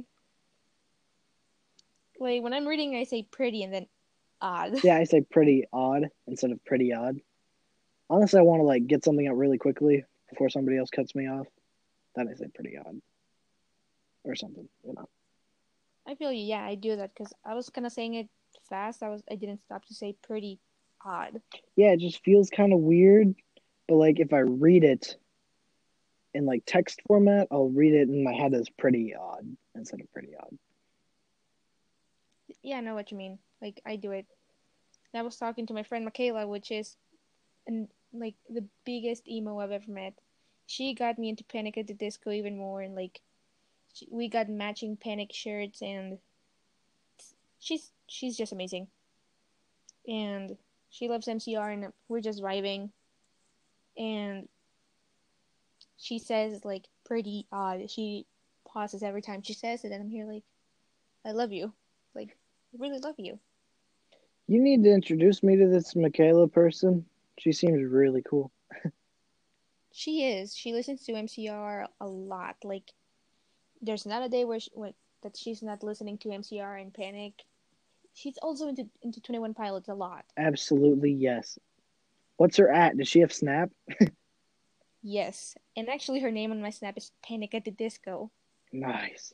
Like 2.21 2.43
when 2.43 2.53
I'm 2.53 2.68
reading, 2.68 2.97
I 2.97 3.05
say 3.05 3.23
pretty, 3.23 3.62
and 3.62 3.73
then 3.73 3.87
odd. 4.41 4.85
Yeah, 4.85 4.97
I 4.97 5.05
say 5.05 5.23
pretty 5.23 5.64
odd 5.73 6.09
instead 6.27 6.53
of 6.53 6.64
pretty 6.64 6.93
odd. 6.93 7.16
Unless 8.11 8.35
I 8.35 8.43
want 8.43 8.61
to 8.61 8.64
like 8.64 8.87
get 8.87 9.05
something 9.05 9.27
out 9.27 9.37
really 9.37 9.59
quickly 9.59 10.05
before 10.29 10.51
somebody 10.51 10.79
else 10.79 10.91
cuts 10.91 11.14
me 11.14 11.29
off, 11.29 11.47
then 12.14 12.29
I 12.29 12.35
say 12.35 12.47
pretty 12.55 12.77
odd 12.77 13.01
or 14.25 14.37
something. 14.37 14.68
You 14.85 14.95
know. 14.95 15.09
I 16.07 16.14
feel 16.14 16.33
you. 16.33 16.45
Yeah, 16.45 16.64
I 16.64 16.75
do 16.75 16.97
that 16.97 17.14
because 17.14 17.33
I 17.45 17.55
was 17.55 17.71
kind 17.71 17.87
of 17.87 17.93
saying 17.93 18.14
it 18.14 18.29
fast. 18.68 19.03
I 19.03 19.09
was 19.09 19.23
I 19.31 19.37
didn't 19.37 19.62
stop 19.64 19.85
to 19.87 19.95
say 19.95 20.14
pretty 20.23 20.59
odd. 21.05 21.41
Yeah, 21.77 21.93
it 21.93 22.01
just 22.01 22.23
feels 22.23 22.51
kind 22.51 22.73
of 22.73 22.81
weird, 22.81 23.35
but 23.89 23.97
like 23.97 24.21
if 24.21 24.33
I 24.33 24.41
read 24.41 24.85
it 24.85 25.16
in 26.35 26.47
like 26.47 26.64
text 26.66 27.01
format, 27.07 27.49
I'll 27.51 27.71
read 27.71 27.95
it 27.95 28.09
in 28.09 28.23
my 28.25 28.33
head 28.33 28.55
as 28.55 28.68
pretty 28.68 29.14
odd 29.14 29.47
instead 29.75 30.01
of 30.01 30.12
pretty 30.12 30.31
odd. 30.39 30.59
Yeah, 32.62 32.78
I 32.78 32.80
know 32.80 32.94
what 32.94 33.11
you 33.11 33.16
mean. 33.16 33.38
Like 33.61 33.80
I 33.86 33.96
do 33.96 34.12
it. 34.12 34.26
I 35.14 35.22
was 35.22 35.36
talking 35.36 35.66
to 35.66 35.74
my 35.74 35.82
friend 35.82 36.04
Michaela, 36.04 36.46
which 36.46 36.70
is, 36.70 36.96
and 37.66 37.88
like 38.12 38.34
the 38.48 38.64
biggest 38.84 39.26
emo 39.28 39.58
I've 39.58 39.72
ever 39.72 39.90
met. 39.90 40.14
She 40.66 40.94
got 40.94 41.18
me 41.18 41.28
into 41.28 41.44
Panic 41.44 41.76
at 41.78 41.88
the 41.88 41.94
Disco 41.94 42.30
even 42.30 42.56
more, 42.56 42.80
and 42.80 42.94
like, 42.94 43.20
she, 43.92 44.06
we 44.11 44.28
got 44.28 44.48
matching 44.48 44.96
Panic 44.96 45.32
shirts, 45.32 45.82
and 45.82 46.18
she's 47.58 47.90
she's 48.06 48.36
just 48.36 48.52
amazing. 48.52 48.86
And 50.06 50.56
she 50.90 51.08
loves 51.08 51.26
MCR, 51.26 51.72
and 51.72 51.92
we're 52.08 52.20
just 52.20 52.40
vibing. 52.40 52.90
And 53.98 54.48
she 55.96 56.18
says 56.18 56.64
like 56.64 56.86
pretty 57.04 57.46
odd. 57.50 57.90
She 57.90 58.26
pauses 58.64 59.02
every 59.02 59.22
time 59.22 59.42
she 59.42 59.54
says 59.54 59.84
it, 59.84 59.92
and 59.92 60.02
I'm 60.02 60.08
here 60.08 60.26
like, 60.26 60.44
I 61.24 61.32
love 61.32 61.52
you, 61.52 61.72
really 62.79 62.99
love 62.99 63.16
you. 63.18 63.39
You 64.47 64.61
need 64.61 64.83
to 64.85 64.93
introduce 64.93 65.43
me 65.43 65.57
to 65.57 65.68
this 65.68 65.95
Michaela 65.95 66.49
person. 66.49 67.05
She 67.39 67.53
seems 67.53 67.83
really 67.83 68.23
cool. 68.23 68.51
She 69.93 70.25
is. 70.25 70.55
She 70.55 70.73
listens 70.73 71.05
to 71.05 71.12
MCR 71.12 71.87
a 72.01 72.07
lot. 72.07 72.57
Like, 72.62 72.93
there's 73.83 74.07
not 74.07 74.23
a 74.23 74.29
day 74.29 74.45
where, 74.45 74.61
she, 74.61 74.71
where 74.75 74.93
that 75.23 75.37
she's 75.37 75.62
not 75.62 75.83
listening 75.83 76.18
to 76.18 76.29
MCR 76.29 76.81
and 76.81 76.95
Panic. 76.95 77.35
She's 78.14 78.39
also 78.39 78.68
into 78.68 78.89
into 79.03 79.21
Twenty 79.21 79.39
One 79.39 79.55
Pilots 79.55 79.89
a 79.89 79.95
lot. 79.95 80.25
Absolutely 80.37 81.12
yes. 81.12 81.59
What's 82.37 82.57
her 82.57 82.71
at? 82.71 82.97
Does 82.97 83.09
she 83.09 83.21
have 83.21 83.33
Snap? 83.33 83.71
Yes, 85.03 85.55
and 85.77 85.89
actually, 85.89 86.21
her 86.21 86.31
name 86.31 86.51
on 86.51 86.61
my 86.61 86.71
snap 86.71 86.97
is 86.99 87.12
Panic 87.23 87.55
at 87.55 87.64
the 87.64 87.71
Disco. 87.71 88.31
Nice. 88.73 89.33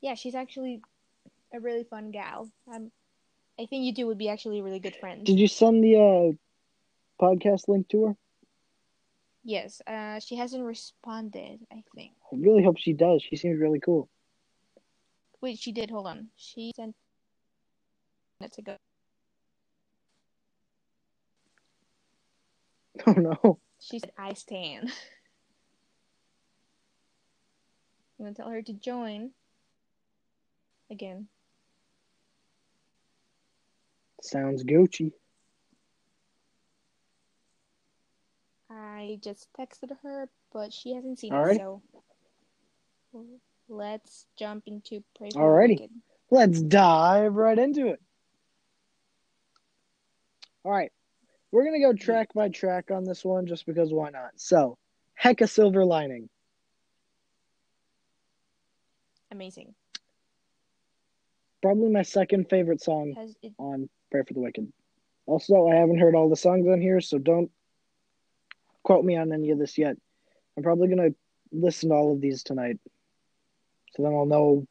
Yeah, 0.00 0.14
she's 0.14 0.34
actually 0.34 0.82
a 1.56 1.60
really 1.60 1.84
fun 1.84 2.10
gal. 2.10 2.48
Um, 2.72 2.90
I 3.58 3.66
think 3.66 3.84
you 3.84 3.94
two 3.94 4.06
would 4.06 4.18
be 4.18 4.28
actually 4.28 4.60
really 4.60 4.80
good 4.80 4.96
friends. 4.96 5.24
Did 5.24 5.38
you 5.38 5.48
send 5.48 5.82
the 5.82 5.96
uh, 5.96 7.24
podcast 7.24 7.68
link 7.68 7.88
to 7.88 8.06
her? 8.06 8.16
Yes, 9.42 9.80
uh, 9.86 10.20
she 10.20 10.36
hasn't 10.36 10.64
responded. 10.64 11.60
I 11.72 11.82
think. 11.94 12.12
I 12.32 12.36
really 12.36 12.62
hope 12.62 12.78
she 12.78 12.92
does. 12.92 13.22
She 13.22 13.36
seems 13.36 13.60
really 13.60 13.80
cool. 13.80 14.08
Wait, 15.40 15.58
she 15.58 15.72
did. 15.72 15.90
Hold 15.90 16.06
on. 16.06 16.28
She 16.36 16.72
sent 16.74 16.94
minutes 18.40 18.58
ago. 18.58 18.76
Oh 23.06 23.12
no. 23.12 23.58
She 23.78 23.98
said, 23.98 24.10
"I 24.18 24.32
stand." 24.32 24.90
I'm 28.18 28.24
gonna 28.24 28.34
tell 28.34 28.48
her 28.48 28.62
to 28.62 28.72
join. 28.72 29.32
Again. 30.90 31.28
Sounds 34.26 34.64
Gucci. 34.64 35.12
I 38.70 39.18
just 39.22 39.48
texted 39.58 39.90
her, 40.02 40.28
but 40.52 40.72
she 40.72 40.94
hasn't 40.94 41.18
seen 41.18 41.32
Alright. 41.32 41.56
it, 41.56 41.60
so 41.60 41.82
let's 43.68 44.26
jump 44.36 44.64
into 44.66 45.02
Pray 45.16 45.30
for 45.30 45.38
the 45.38 45.44
Alrighty. 45.44 45.80
Wicked. 45.80 45.90
Let's 46.30 46.60
dive 46.60 47.34
right 47.34 47.58
into 47.58 47.88
it. 47.88 48.00
All 50.64 50.72
right. 50.72 50.90
We're 51.52 51.62
going 51.62 51.80
to 51.80 51.86
go 51.86 51.92
track 51.92 52.34
by 52.34 52.48
track 52.48 52.90
on 52.90 53.04
this 53.04 53.24
one 53.24 53.46
just 53.46 53.66
because 53.66 53.92
why 53.92 54.10
not? 54.10 54.32
So, 54.36 54.76
Hecka 55.22 55.48
Silver 55.48 55.84
Lining. 55.84 56.28
Amazing. 59.30 59.74
Probably 61.62 61.88
my 61.88 62.02
second 62.02 62.48
favorite 62.50 62.82
song 62.82 63.14
Has 63.16 63.34
it 63.42 63.52
on 63.58 63.88
Pray 64.10 64.22
for 64.26 64.34
the 64.34 64.40
Wicked. 64.40 64.72
Also, 65.26 65.68
I 65.68 65.74
haven't 65.74 65.98
heard 65.98 66.14
all 66.14 66.28
the 66.28 66.36
songs 66.36 66.66
on 66.68 66.80
here, 66.80 67.00
so 67.00 67.18
don't 67.18 67.50
quote 68.82 69.04
me 69.04 69.16
on 69.16 69.32
any 69.32 69.50
of 69.50 69.58
this 69.58 69.76
yet. 69.76 69.96
I'm 70.56 70.62
probably 70.62 70.86
going 70.88 71.10
to 71.10 71.16
listen 71.52 71.88
to 71.88 71.94
all 71.96 72.12
of 72.12 72.20
these 72.20 72.42
tonight. 72.42 72.78
So 73.94 74.02
then 74.02 74.12
I'll 74.12 74.26
know. 74.26 74.66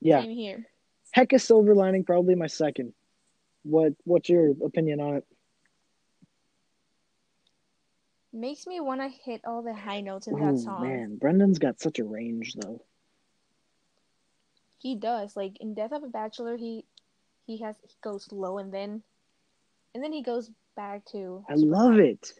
Yeah. 0.00 0.22
same 0.22 0.30
here? 0.30 0.66
Heck 1.12 1.30
Hecka 1.30 1.40
Silver 1.40 1.74
Lining, 1.74 2.04
probably 2.04 2.34
my 2.34 2.46
second. 2.46 2.92
What 3.62 3.94
What's 4.04 4.28
your 4.28 4.50
opinion 4.64 5.00
on 5.00 5.16
it? 5.16 5.26
Makes 8.32 8.66
me 8.66 8.80
want 8.80 9.00
to 9.00 9.08
hit 9.08 9.40
all 9.44 9.62
the 9.62 9.74
high 9.74 10.00
notes 10.00 10.26
in 10.26 10.38
that 10.38 10.58
song. 10.58 10.82
man, 10.82 11.16
Brendon's 11.16 11.58
got 11.58 11.80
such 11.80 11.98
a 11.98 12.04
range 12.04 12.54
though. 12.54 12.82
He 14.78 14.96
does. 14.96 15.36
Like 15.36 15.56
in 15.60 15.74
Death 15.74 15.92
of 15.92 16.04
a 16.04 16.08
Bachelor, 16.08 16.56
he 16.56 16.84
he 17.48 17.56
has 17.62 17.74
he 17.82 17.96
goes 18.02 18.30
low 18.30 18.58
and 18.58 18.72
then 18.72 19.02
and 19.94 20.04
then 20.04 20.12
he 20.12 20.22
goes 20.22 20.50
back 20.76 21.04
to. 21.06 21.44
I 21.48 21.54
love 21.54 21.98
it. 21.98 22.32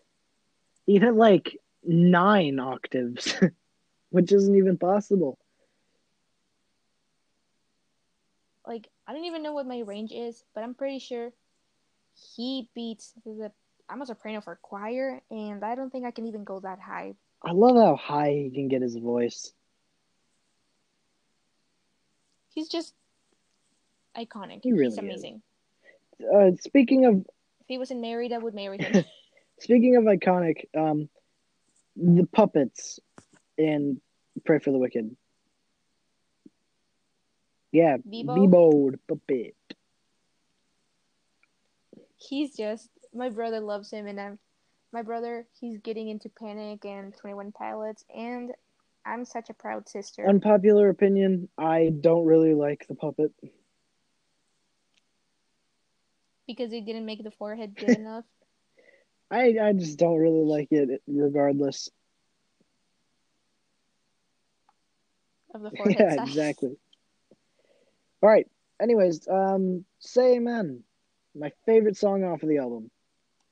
He 0.86 0.98
hit 0.98 1.14
like 1.14 1.58
nine 1.82 2.60
octaves, 2.60 3.34
which 4.10 4.30
isn't 4.30 4.54
even 4.54 4.76
possible. 4.76 5.38
Like 8.66 8.86
I 9.06 9.14
don't 9.14 9.24
even 9.24 9.42
know 9.42 9.54
what 9.54 9.66
my 9.66 9.80
range 9.80 10.12
is, 10.12 10.44
but 10.54 10.62
I'm 10.62 10.74
pretty 10.74 10.98
sure 10.98 11.32
he 12.36 12.68
beats 12.74 13.14
the. 13.24 13.50
I'm 13.88 14.02
a 14.02 14.06
soprano 14.06 14.42
for 14.42 14.58
choir, 14.60 15.22
and 15.30 15.64
I 15.64 15.74
don't 15.74 15.90
think 15.90 16.04
I 16.04 16.10
can 16.10 16.26
even 16.26 16.44
go 16.44 16.60
that 16.60 16.78
high. 16.78 17.14
I 17.42 17.52
love 17.52 17.76
how 17.76 17.96
high 17.96 18.32
he 18.32 18.50
can 18.50 18.68
get 18.68 18.82
his 18.82 18.96
voice. 18.96 19.54
He's 22.50 22.68
just 22.68 22.92
iconic. 24.18 24.60
He 24.62 24.72
really 24.72 24.84
He's 24.84 24.94
is. 24.94 24.98
amazing. 24.98 25.42
Uh, 26.34 26.50
speaking 26.60 27.04
of 27.06 27.14
If 27.60 27.66
he 27.68 27.78
wasn't 27.78 28.00
married, 28.00 28.32
I 28.32 28.38
would 28.38 28.54
marry 28.54 28.78
him. 28.78 29.04
speaking 29.60 29.96
of 29.96 30.04
iconic, 30.04 30.64
um, 30.76 31.08
the 31.96 32.26
puppets 32.26 32.98
in 33.56 34.00
Pray 34.44 34.58
for 34.58 34.70
the 34.70 34.78
Wicked. 34.78 35.16
Yeah, 37.72 37.98
Beebo? 38.08 38.96
Puppet. 39.06 39.54
he's 42.16 42.56
just 42.56 42.88
my 43.14 43.28
brother 43.28 43.60
loves 43.60 43.90
him, 43.90 44.06
and 44.06 44.20
I'm 44.20 44.38
my 44.92 45.02
brother. 45.02 45.46
He's 45.60 45.78
getting 45.78 46.08
into 46.08 46.28
Panic 46.28 46.84
and 46.84 47.14
Twenty 47.16 47.34
One 47.34 47.52
Pilots, 47.52 48.04
and 48.14 48.50
I'm 49.06 49.24
such 49.24 49.50
a 49.50 49.54
proud 49.54 49.88
sister. 49.88 50.26
Unpopular 50.28 50.88
opinion: 50.88 51.48
I 51.58 51.92
don't 52.00 52.24
really 52.24 52.54
like 52.54 52.86
the 52.88 52.94
puppet. 52.94 53.32
Because 56.48 56.72
he 56.72 56.80
didn't 56.80 57.06
make 57.06 57.22
the 57.22 57.30
forehead 57.30 57.76
good 57.76 57.92
enough. 57.94 58.24
I 59.30 59.56
I 59.60 59.72
just 59.74 59.98
don't 59.98 60.18
really 60.18 60.44
like 60.44 60.68
it, 60.72 61.02
regardless. 61.06 61.90
Of 65.54 65.62
the 65.62 65.70
forehead 65.76 65.98
yeah, 65.98 66.14
size. 66.14 66.28
exactly. 66.28 66.76
All 68.22 68.30
right. 68.30 68.46
Anyways, 68.80 69.28
um, 69.28 69.84
say 70.00 70.36
amen. 70.36 70.84
My 71.34 71.52
favorite 71.66 71.96
song 71.96 72.24
off 72.24 72.42
of 72.42 72.48
the 72.48 72.58
album. 72.58 72.90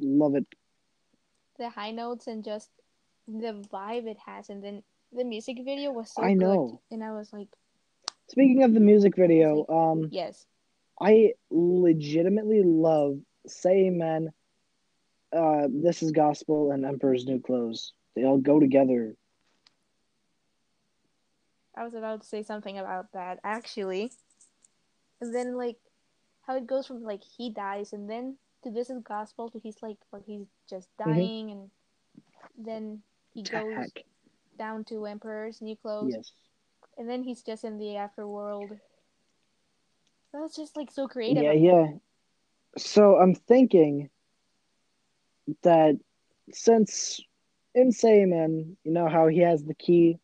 Love 0.00 0.34
it. 0.36 0.46
The 1.58 1.70
high 1.70 1.92
notes 1.92 2.26
and 2.26 2.44
just 2.44 2.70
the 3.26 3.64
vibe 3.72 4.06
it 4.06 4.18
has, 4.26 4.48
and 4.50 4.62
then 4.62 4.82
the 5.12 5.24
music 5.24 5.58
video 5.64 5.92
was 5.92 6.10
so 6.10 6.22
I 6.22 6.34
know. 6.34 6.80
good, 6.90 6.94
and 6.94 7.04
I 7.04 7.12
was 7.12 7.32
like, 7.32 7.48
Speaking 8.28 8.62
of 8.64 8.74
the 8.74 8.80
music 8.80 9.16
video, 9.16 9.66
um, 9.68 10.08
yes, 10.10 10.46
I 11.00 11.34
legitimately 11.50 12.62
love 12.62 13.18
"Say 13.46 13.86
Amen," 13.86 14.32
uh, 15.32 15.68
"This 15.70 16.02
Is 16.02 16.12
Gospel," 16.12 16.70
and 16.72 16.84
"Emperor's 16.84 17.26
New 17.26 17.40
Clothes." 17.40 17.92
They 18.14 18.24
all 18.24 18.38
go 18.38 18.58
together. 18.58 19.14
I 21.76 21.84
was 21.84 21.94
about 21.94 22.22
to 22.22 22.26
say 22.26 22.42
something 22.42 22.78
about 22.78 23.12
that 23.12 23.38
actually. 23.44 24.10
And 25.20 25.34
then 25.34 25.56
like 25.56 25.76
how 26.46 26.56
it 26.56 26.66
goes 26.66 26.86
from 26.86 27.02
like 27.02 27.22
he 27.22 27.50
dies 27.50 27.92
and 27.92 28.08
then 28.08 28.36
to 28.64 28.70
this 28.70 28.88
is 28.90 29.02
gospel 29.02 29.50
to 29.50 29.58
he's 29.58 29.82
like 29.82 29.98
or 30.12 30.22
he's 30.26 30.46
just 30.68 30.88
Mm-hmm. 30.98 31.12
dying 31.12 31.50
and 31.50 31.70
then 32.56 33.02
he 33.34 33.42
goes 33.42 33.74
Heck, 33.74 34.04
down 34.58 34.84
to 34.84 35.04
Emperor's 35.04 35.60
New 35.60 35.76
Clothes 35.76 36.14
yes. 36.16 36.32
and 36.96 37.08
then 37.08 37.22
he's 37.22 37.42
just 37.42 37.64
in 37.64 37.76
the 37.76 37.96
afterworld. 38.00 38.78
That 40.36 40.42
was 40.42 40.54
just 40.54 40.76
like 40.76 40.90
so 40.92 41.08
creative. 41.08 41.48
yeah, 41.48 41.52
yeah. 41.52 41.86
So 42.76 43.16
I'm 43.16 43.34
thinking 43.34 44.10
that 45.62 45.96
since 46.52 47.20
in 47.74 47.92
Say 47.92 48.22
Amen, 48.22 48.76
you 48.84 48.92
know 48.92 49.08
how 49.08 49.28
he 49.28 49.40
has 49.40 49.64
the 49.64 49.74
key. 49.74 50.18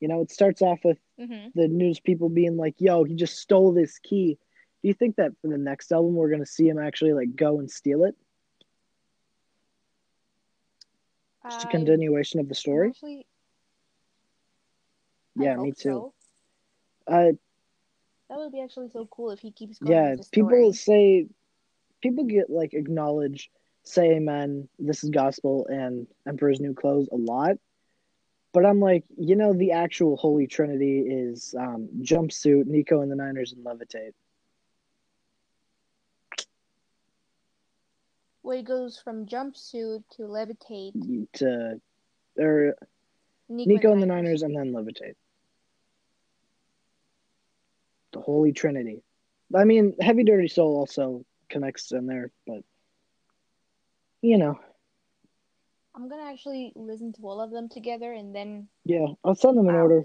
You 0.00 0.08
know, 0.08 0.20
it 0.20 0.30
starts 0.30 0.62
off 0.62 0.80
with 0.84 0.98
Mhm. 1.18 1.54
the 1.54 1.68
news 1.68 2.00
people 2.00 2.28
being 2.28 2.56
like, 2.56 2.74
"Yo, 2.80 3.04
he 3.04 3.14
just 3.14 3.36
stole 3.38 3.72
this 3.72 3.98
key." 3.98 4.38
Do 4.82 4.88
you 4.88 4.94
think 4.94 5.16
that 5.16 5.32
for 5.40 5.48
the 5.48 5.58
next 5.58 5.92
album 5.92 6.14
we're 6.14 6.30
gonna 6.30 6.46
see 6.46 6.68
him 6.68 6.78
actually 6.78 7.12
like 7.14 7.34
go 7.36 7.58
and 7.58 7.70
steal 7.70 8.04
it? 8.04 8.16
Just 11.48 11.64
a 11.64 11.68
continuation 11.68 12.40
of 12.40 12.48
the 12.48 12.54
story. 12.54 12.94
Actually, 12.94 13.26
Yeah, 15.34 15.56
me 15.56 15.72
too. 15.72 16.06
so. 16.06 16.14
Uh, 17.06 17.32
That 18.28 18.38
would 18.38 18.52
be 18.52 18.60
actually 18.60 18.88
so 18.90 19.06
cool 19.10 19.30
if 19.30 19.40
he 19.40 19.52
keeps 19.52 19.78
going. 19.78 19.92
yeah, 19.92 20.16
people 20.32 20.72
say 20.72 21.26
people 22.02 22.24
get 22.24 22.50
like 22.50 22.74
acknowledge 22.74 23.50
say 23.86 24.16
amen, 24.16 24.68
this 24.78 25.04
is 25.04 25.10
gospel 25.10 25.66
and 25.68 26.06
Emperor's 26.26 26.60
New 26.60 26.74
Clothes 26.74 27.08
a 27.12 27.16
lot. 27.16 27.56
But 28.52 28.66
I'm 28.66 28.80
like, 28.80 29.04
you 29.16 29.36
know, 29.36 29.52
the 29.52 29.72
actual 29.72 30.16
Holy 30.16 30.46
Trinity 30.46 31.00
is 31.00 31.54
um, 31.58 31.88
jumpsuit, 32.00 32.66
Nico 32.66 33.00
and 33.00 33.10
the 33.10 33.16
Niners, 33.16 33.52
and 33.52 33.64
levitate. 33.64 34.12
Where 38.42 38.56
he 38.56 38.62
goes 38.62 38.98
from 38.98 39.26
jumpsuit 39.26 40.04
to 40.16 40.22
levitate. 40.22 41.26
To 41.34 41.80
or 42.38 42.76
Nico, 43.48 43.70
Nico 43.70 43.92
and 43.92 44.02
the 44.02 44.06
Niners, 44.06 44.42
and 44.42 44.56
then 44.56 44.72
levitate. 44.72 45.16
The 48.16 48.22
Holy 48.22 48.52
Trinity. 48.52 49.02
I 49.54 49.64
mean, 49.64 49.94
Heavy 50.00 50.24
Dirty 50.24 50.48
Soul 50.48 50.76
also 50.76 51.24
connects 51.50 51.92
in 51.92 52.06
there, 52.06 52.32
but 52.46 52.62
you 54.22 54.38
know, 54.38 54.58
I'm 55.94 56.08
gonna 56.08 56.24
actually 56.24 56.72
listen 56.74 57.12
to 57.14 57.22
all 57.22 57.40
of 57.40 57.50
them 57.50 57.68
together 57.68 58.12
and 58.12 58.34
then. 58.34 58.68
yeah, 58.84 59.06
I'll 59.22 59.34
send 59.34 59.58
them 59.58 59.68
in 59.68 59.74
Wow. 59.74 59.82
order. 59.82 60.04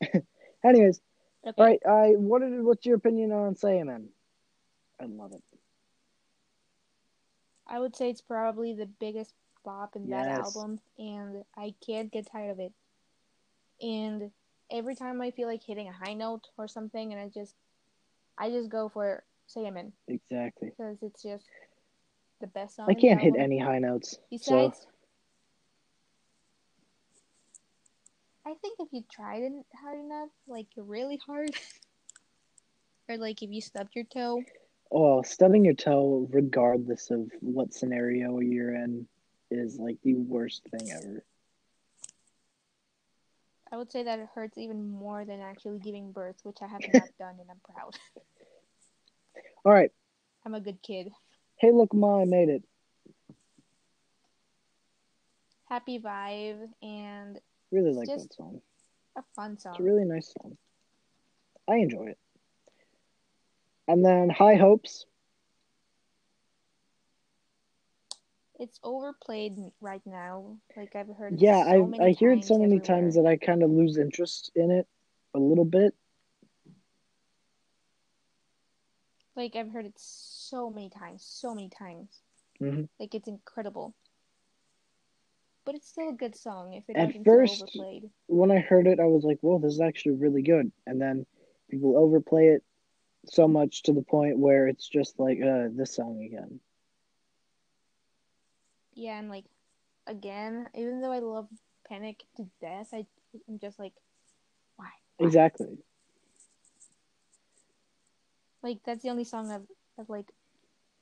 Anyways, 0.64 1.00
Okay. 1.46 1.54
all 1.56 1.64
right. 1.64 1.80
I 1.88 2.08
what 2.16 2.40
did, 2.42 2.62
what's 2.64 2.84
your 2.86 2.96
opinion 2.96 3.30
on 3.32 3.54
Say 3.54 3.80
Amen? 3.80 4.08
I 5.00 5.04
love 5.06 5.32
it. 5.32 5.42
I 7.68 7.78
would 7.78 7.94
say 7.94 8.10
it's 8.10 8.20
probably 8.22 8.74
the 8.74 8.86
biggest 8.86 9.34
bop 9.64 9.94
in 9.94 10.08
that 10.08 10.26
album, 10.26 10.80
and 10.98 11.44
I 11.56 11.74
can't 11.86 12.10
get 12.10 12.26
tired 12.26 12.50
of 12.50 12.58
it. 12.60 12.72
And 13.80 14.32
every 14.70 14.94
time 14.94 15.20
I 15.20 15.30
feel 15.30 15.48
like 15.48 15.62
hitting 15.62 15.88
a 15.88 15.92
high 15.92 16.14
note 16.14 16.48
or 16.56 16.68
something, 16.68 17.12
and 17.12 17.20
I 17.20 17.28
just, 17.28 17.54
I 18.36 18.50
just 18.50 18.68
go 18.68 18.88
for 18.88 19.24
Say 19.46 19.66
Amen 19.66 19.92
Exactly. 20.08 20.70
because 20.70 20.98
it's 21.02 21.22
just 21.22 21.46
the 22.40 22.46
best 22.48 22.76
song. 22.76 22.86
I 22.88 22.94
can't 22.94 23.20
hit 23.20 23.34
any 23.36 23.58
high 23.58 23.78
notes. 23.78 24.18
So 24.40 24.72
I 28.46 28.54
think 28.62 28.78
if 28.78 28.88
you 28.92 29.04
tried 29.10 29.42
it 29.42 29.52
hard 29.82 29.98
enough, 30.00 30.30
like 30.46 30.66
really 30.76 31.18
hard, 31.26 31.50
or 33.08 33.16
like 33.16 33.42
if 33.42 33.50
you 33.50 33.60
stubbed 33.60 33.94
your 33.94 34.04
toe, 34.04 34.42
oh, 34.92 35.22
stubbing 35.22 35.64
your 35.64 35.74
toe, 35.74 36.26
regardless 36.30 37.10
of 37.10 37.30
what 37.40 37.74
scenario 37.74 38.38
you're 38.38 38.74
in, 38.74 39.06
is 39.50 39.78
like 39.78 39.96
the 40.02 40.14
worst 40.14 40.62
thing 40.70 40.90
ever. 40.90 41.24
I 43.70 43.76
would 43.76 43.92
say 43.92 44.02
that 44.04 44.18
it 44.18 44.28
hurts 44.34 44.56
even 44.58 44.90
more 44.90 45.24
than 45.24 45.40
actually 45.40 45.78
giving 45.78 46.12
birth, 46.12 46.36
which 46.42 46.58
I 46.62 46.66
have 46.66 46.80
not 46.92 47.02
done, 47.18 47.36
and 47.40 47.50
I'm 47.50 47.60
proud. 47.74 47.96
All 49.64 49.72
right. 49.72 49.90
I'm 50.46 50.54
a 50.54 50.60
good 50.60 50.80
kid. 50.82 51.10
Hey, 51.56 51.72
look, 51.72 51.92
Ma, 51.92 52.20
I 52.22 52.24
made 52.24 52.48
it. 52.48 52.62
Happy 55.68 55.98
vibe 55.98 56.68
and 56.82 57.38
Really 57.70 57.92
like 57.92 58.08
just- 58.08 58.28
that 58.30 58.34
song. 58.34 58.62
a 59.16 59.22
fun 59.36 59.58
song. 59.58 59.72
It's 59.74 59.80
a 59.80 59.82
really 59.82 60.04
nice 60.04 60.32
song. 60.40 60.56
I 61.68 61.76
enjoy 61.76 62.06
it. 62.06 62.18
And 63.86 64.04
then 64.04 64.30
High 64.30 64.54
Hopes. 64.56 65.04
It's 68.58 68.80
overplayed 68.82 69.56
right 69.80 70.04
now. 70.04 70.56
Like 70.76 70.96
I've 70.96 71.08
heard. 71.16 71.40
Yeah, 71.40 71.62
so 71.64 71.92
I 72.00 72.06
I 72.06 72.10
hear 72.10 72.32
it 72.32 72.44
so 72.44 72.58
many 72.58 72.76
everywhere. 72.76 73.02
times 73.02 73.14
that 73.14 73.26
I 73.26 73.36
kind 73.36 73.62
of 73.62 73.70
lose 73.70 73.96
interest 73.98 74.50
in 74.56 74.70
it 74.70 74.86
a 75.34 75.38
little 75.38 75.64
bit. 75.64 75.94
Like 79.36 79.54
I've 79.54 79.70
heard 79.70 79.86
it 79.86 79.94
so 79.96 80.70
many 80.70 80.90
times, 80.90 81.22
so 81.24 81.54
many 81.54 81.68
times. 81.68 82.22
hmm 82.58 82.82
Like 82.98 83.14
it's 83.14 83.28
incredible. 83.28 83.94
But 85.64 85.76
it's 85.76 85.88
still 85.88 86.08
a 86.08 86.14
good 86.14 86.34
song 86.34 86.72
if 86.72 86.88
it 86.88 86.96
At 86.96 87.24
first- 87.24 87.62
overplayed. 87.62 88.10
When 88.26 88.50
I 88.50 88.58
heard 88.58 88.86
it, 88.86 88.98
I 88.98 89.04
was 89.06 89.22
like, 89.22 89.38
"Whoa, 89.40 89.58
this 89.58 89.74
is 89.74 89.80
actually 89.80 90.16
really 90.16 90.42
good." 90.42 90.72
And 90.86 91.00
then 91.00 91.26
people 91.70 91.96
overplay 91.96 92.48
it 92.48 92.64
so 93.26 93.46
much 93.46 93.84
to 93.84 93.92
the 93.92 94.02
point 94.02 94.38
where 94.38 94.66
it's 94.66 94.88
just 94.88 95.18
like, 95.20 95.40
"Uh, 95.40 95.68
this 95.70 95.94
song 95.94 96.22
again." 96.22 96.60
Yeah, 98.98 99.20
and 99.20 99.30
like 99.30 99.44
again, 100.08 100.66
even 100.74 101.00
though 101.00 101.12
I 101.12 101.20
love 101.20 101.46
Panic 101.88 102.24
to 102.36 102.46
death, 102.60 102.88
I 102.92 103.06
I'm 103.48 103.60
just 103.60 103.78
like, 103.78 103.92
why? 104.74 104.88
Exactly. 105.20 105.78
Like 108.60 108.78
that's 108.84 109.04
the 109.04 109.10
only 109.10 109.22
song 109.22 109.52
I've, 109.52 109.68
I've 110.00 110.10
like 110.10 110.32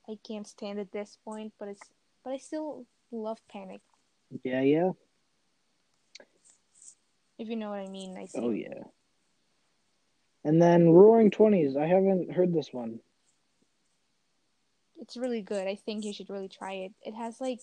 I 0.07 0.18
can't 0.28 0.47
stand 0.47 0.78
at 0.78 0.92
this 0.92 1.16
point, 1.24 1.55
but 1.59 1.68
it's 1.68 1.80
but 2.22 2.34
I 2.34 2.36
still 2.36 2.84
love 3.11 3.38
Panic. 3.51 3.80
Yeah, 4.44 4.61
yeah. 4.61 4.90
If 7.38 7.49
you 7.49 7.57
know 7.57 7.70
what 7.70 7.80
I 7.80 7.88
mean, 7.88 8.14
I 8.18 8.26
think. 8.26 8.44
Oh 8.44 8.51
yeah. 8.51 8.84
And 10.44 10.61
then 10.61 10.90
Roaring 10.90 11.30
Twenties. 11.30 11.78
I 11.78 11.86
haven't 11.86 12.30
heard 12.30 12.53
this 12.53 12.74
one. 12.74 13.01
It's 14.99 15.16
really 15.16 15.40
good. 15.40 15.66
I 15.66 15.76
think 15.76 16.05
you 16.05 16.12
should 16.12 16.28
really 16.28 16.49
try 16.49 16.72
it. 16.72 16.92
It 17.03 17.14
has 17.14 17.40
like 17.40 17.61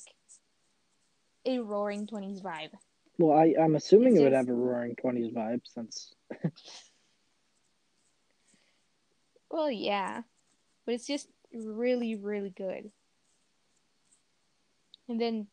a 1.46 1.60
Roaring 1.60 2.08
Twenties 2.08 2.42
vibe. 2.42 2.72
Well, 3.18 3.38
I 3.38 3.54
I'm 3.60 3.76
assuming 3.76 4.14
It's 4.14 4.20
it 4.22 4.24
would 4.24 4.30
just- 4.32 4.48
have 4.48 4.50
a 4.50 4.54
Roaring 4.60 4.96
Twenties 4.96 5.32
vibe 5.34 5.62
since 5.66 6.14
Well, 9.52 9.70
yeah, 9.70 10.22
but 10.86 10.96
it's 10.96 11.06
just 11.06 11.28
really, 11.54 12.16
really 12.16 12.50
good. 12.50 12.90
And 15.08 15.22
then 15.22 15.48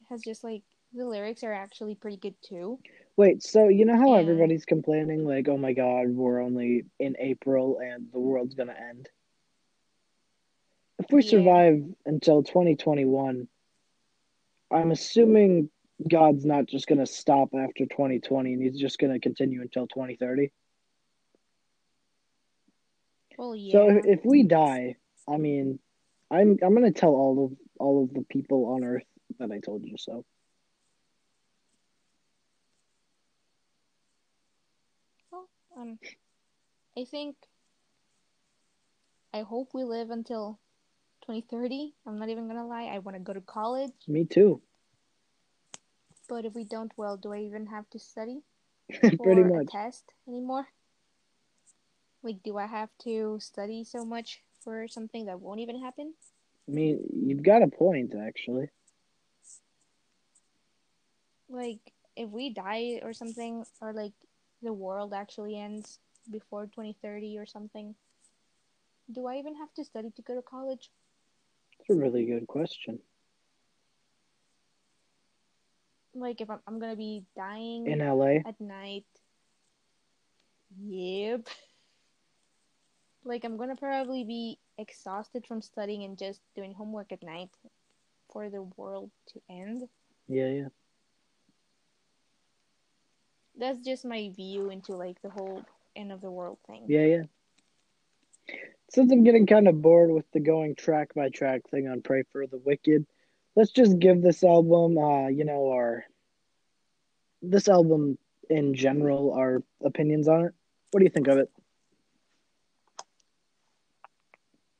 it 0.00 0.06
has 0.10 0.22
just 0.22 0.44
like 0.44 0.62
the 0.92 1.04
lyrics 1.04 1.42
are 1.42 1.52
actually 1.52 1.94
pretty 1.96 2.18
good 2.18 2.34
too. 2.42 2.78
Wait, 3.16 3.42
so 3.42 3.68
you 3.68 3.84
know 3.84 3.96
how 3.96 4.14
Yeah. 4.14 4.20
everybody's 4.20 4.64
complaining, 4.64 5.24
like, 5.26 5.48
oh 5.48 5.56
my 5.56 5.72
god, 5.72 6.10
we're 6.10 6.40
only 6.40 6.84
in 7.00 7.16
April 7.18 7.78
and 7.80 8.10
the 8.12 8.20
world's 8.20 8.54
gonna 8.54 8.72
end? 8.90 9.08
If 11.00 11.10
we 11.10 11.22
Yeah. 11.22 11.30
survive 11.30 11.82
until 12.06 12.42
2021, 12.44 13.48
I'm 14.72 14.90
assuming 14.90 15.70
God's 16.08 16.44
not 16.44 16.66
just 16.66 16.86
gonna 16.86 17.06
stop 17.06 17.50
after 17.54 17.86
2020 17.86 18.52
and 18.52 18.62
he's 18.62 18.78
just 18.78 18.98
gonna 18.98 19.20
continue 19.20 19.60
until 19.60 19.86
2030. 19.86 20.50
Well, 23.38 23.56
yeah. 23.56 23.72
So 23.72 23.88
if, 23.88 24.04
if 24.04 24.24
we 24.24 24.42
die, 24.44 24.96
I 25.28 25.36
mean, 25.36 25.78
I'm 26.30 26.58
I'm 26.62 26.74
gonna 26.74 26.92
tell 26.92 27.10
all 27.10 27.46
of 27.46 27.58
all 27.78 28.04
of 28.04 28.14
the 28.14 28.24
people 28.28 28.66
on 28.74 28.84
Earth 28.84 29.04
that 29.38 29.50
I 29.50 29.60
told 29.60 29.84
you 29.84 29.96
so. 29.98 30.24
Um, 35.76 35.98
I 36.96 37.04
think. 37.04 37.36
I 39.34 39.40
hope 39.40 39.70
we 39.72 39.84
live 39.84 40.10
until 40.10 40.58
2030. 41.22 41.94
I'm 42.06 42.18
not 42.18 42.28
even 42.28 42.48
gonna 42.48 42.66
lie. 42.66 42.84
I 42.84 42.98
want 42.98 43.16
to 43.16 43.22
go 43.22 43.32
to 43.32 43.40
college, 43.40 43.92
Me 44.06 44.24
too, 44.24 44.60
but 46.28 46.44
if 46.44 46.54
we 46.54 46.64
don't, 46.64 46.92
well, 46.96 47.16
do 47.16 47.32
I 47.32 47.38
even 47.40 47.66
have 47.66 47.88
to 47.90 47.98
study 47.98 48.42
pretty 49.22 49.42
much. 49.44 49.70
test 49.70 50.04
anymore? 50.26 50.66
Like, 52.22 52.42
do 52.44 52.56
I 52.56 52.66
have 52.66 52.90
to 53.04 53.38
study 53.40 53.84
so 53.84 54.04
much 54.04 54.42
for 54.62 54.86
something 54.88 55.26
that 55.26 55.40
won't 55.40 55.60
even 55.60 55.80
happen? 55.80 56.14
I 56.68 56.72
mean, 56.72 57.00
you've 57.12 57.42
got 57.42 57.62
a 57.62 57.66
point, 57.66 58.14
actually. 58.14 58.68
Like, 61.48 61.92
if 62.16 62.30
we 62.30 62.50
die 62.50 63.00
or 63.02 63.12
something, 63.12 63.64
or 63.80 63.92
like 63.92 64.12
the 64.62 64.72
world 64.72 65.12
actually 65.12 65.58
ends 65.58 65.98
before 66.30 66.66
2030 66.66 67.36
or 67.38 67.46
something, 67.46 67.94
do 69.12 69.26
I 69.26 69.36
even 69.36 69.56
have 69.56 69.74
to 69.74 69.84
study 69.84 70.10
to 70.16 70.22
go 70.22 70.34
to 70.34 70.42
college? 70.42 70.90
It's 71.82 71.90
a 71.90 72.00
really 72.00 72.24
good 72.24 72.46
question. 72.46 73.00
Like, 76.14 76.40
if 76.40 76.48
I'm, 76.48 76.60
I'm 76.68 76.78
gonna 76.78 76.94
be 76.94 77.24
dying 77.34 77.88
In 77.88 77.98
LA, 77.98 78.36
at 78.46 78.60
night. 78.60 79.04
Yep. 80.80 81.48
Like 83.24 83.44
I'm 83.44 83.56
gonna 83.56 83.74
probably 83.74 84.22
be 84.22 84.58
exhausted 84.78 85.44
from 85.46 85.60
studying 85.60 86.04
and 86.04 86.16
just 86.16 86.40
doing 86.54 86.72
homework 86.72 87.10
at 87.10 87.22
night 87.22 87.50
for 88.32 88.48
the 88.48 88.62
world 88.76 89.10
to 89.32 89.40
end. 89.50 89.82
Yeah, 90.28 90.48
yeah. 90.48 90.68
That's 93.58 93.78
just 93.84 94.04
my 94.04 94.30
view 94.36 94.70
into 94.70 94.92
like 94.92 95.20
the 95.22 95.30
whole 95.30 95.64
end 95.96 96.12
of 96.12 96.20
the 96.20 96.30
world 96.30 96.58
thing. 96.66 96.84
Yeah, 96.86 97.04
yeah. 97.06 97.22
Since 98.90 99.10
I'm 99.10 99.24
getting 99.24 99.46
kind 99.46 99.68
of 99.68 99.80
bored 99.80 100.10
with 100.10 100.30
the 100.32 100.40
going 100.40 100.74
track 100.74 101.14
by 101.14 101.30
track 101.30 101.62
thing 101.70 101.88
on 101.88 102.02
Pray 102.02 102.24
for 102.30 102.46
the 102.46 102.58
Wicked, 102.58 103.06
let's 103.56 103.70
just 103.70 103.98
give 103.98 104.20
this 104.20 104.44
album, 104.44 104.98
uh, 104.98 105.28
you 105.28 105.44
know, 105.44 105.70
our 105.70 106.04
this 107.40 107.68
album 107.68 108.18
in 108.50 108.74
general, 108.74 109.32
our 109.32 109.62
opinions 109.82 110.28
on 110.28 110.44
it. 110.46 110.54
What 110.90 111.00
do 111.00 111.04
you 111.04 111.10
think 111.10 111.28
of 111.28 111.38
it? 111.38 111.50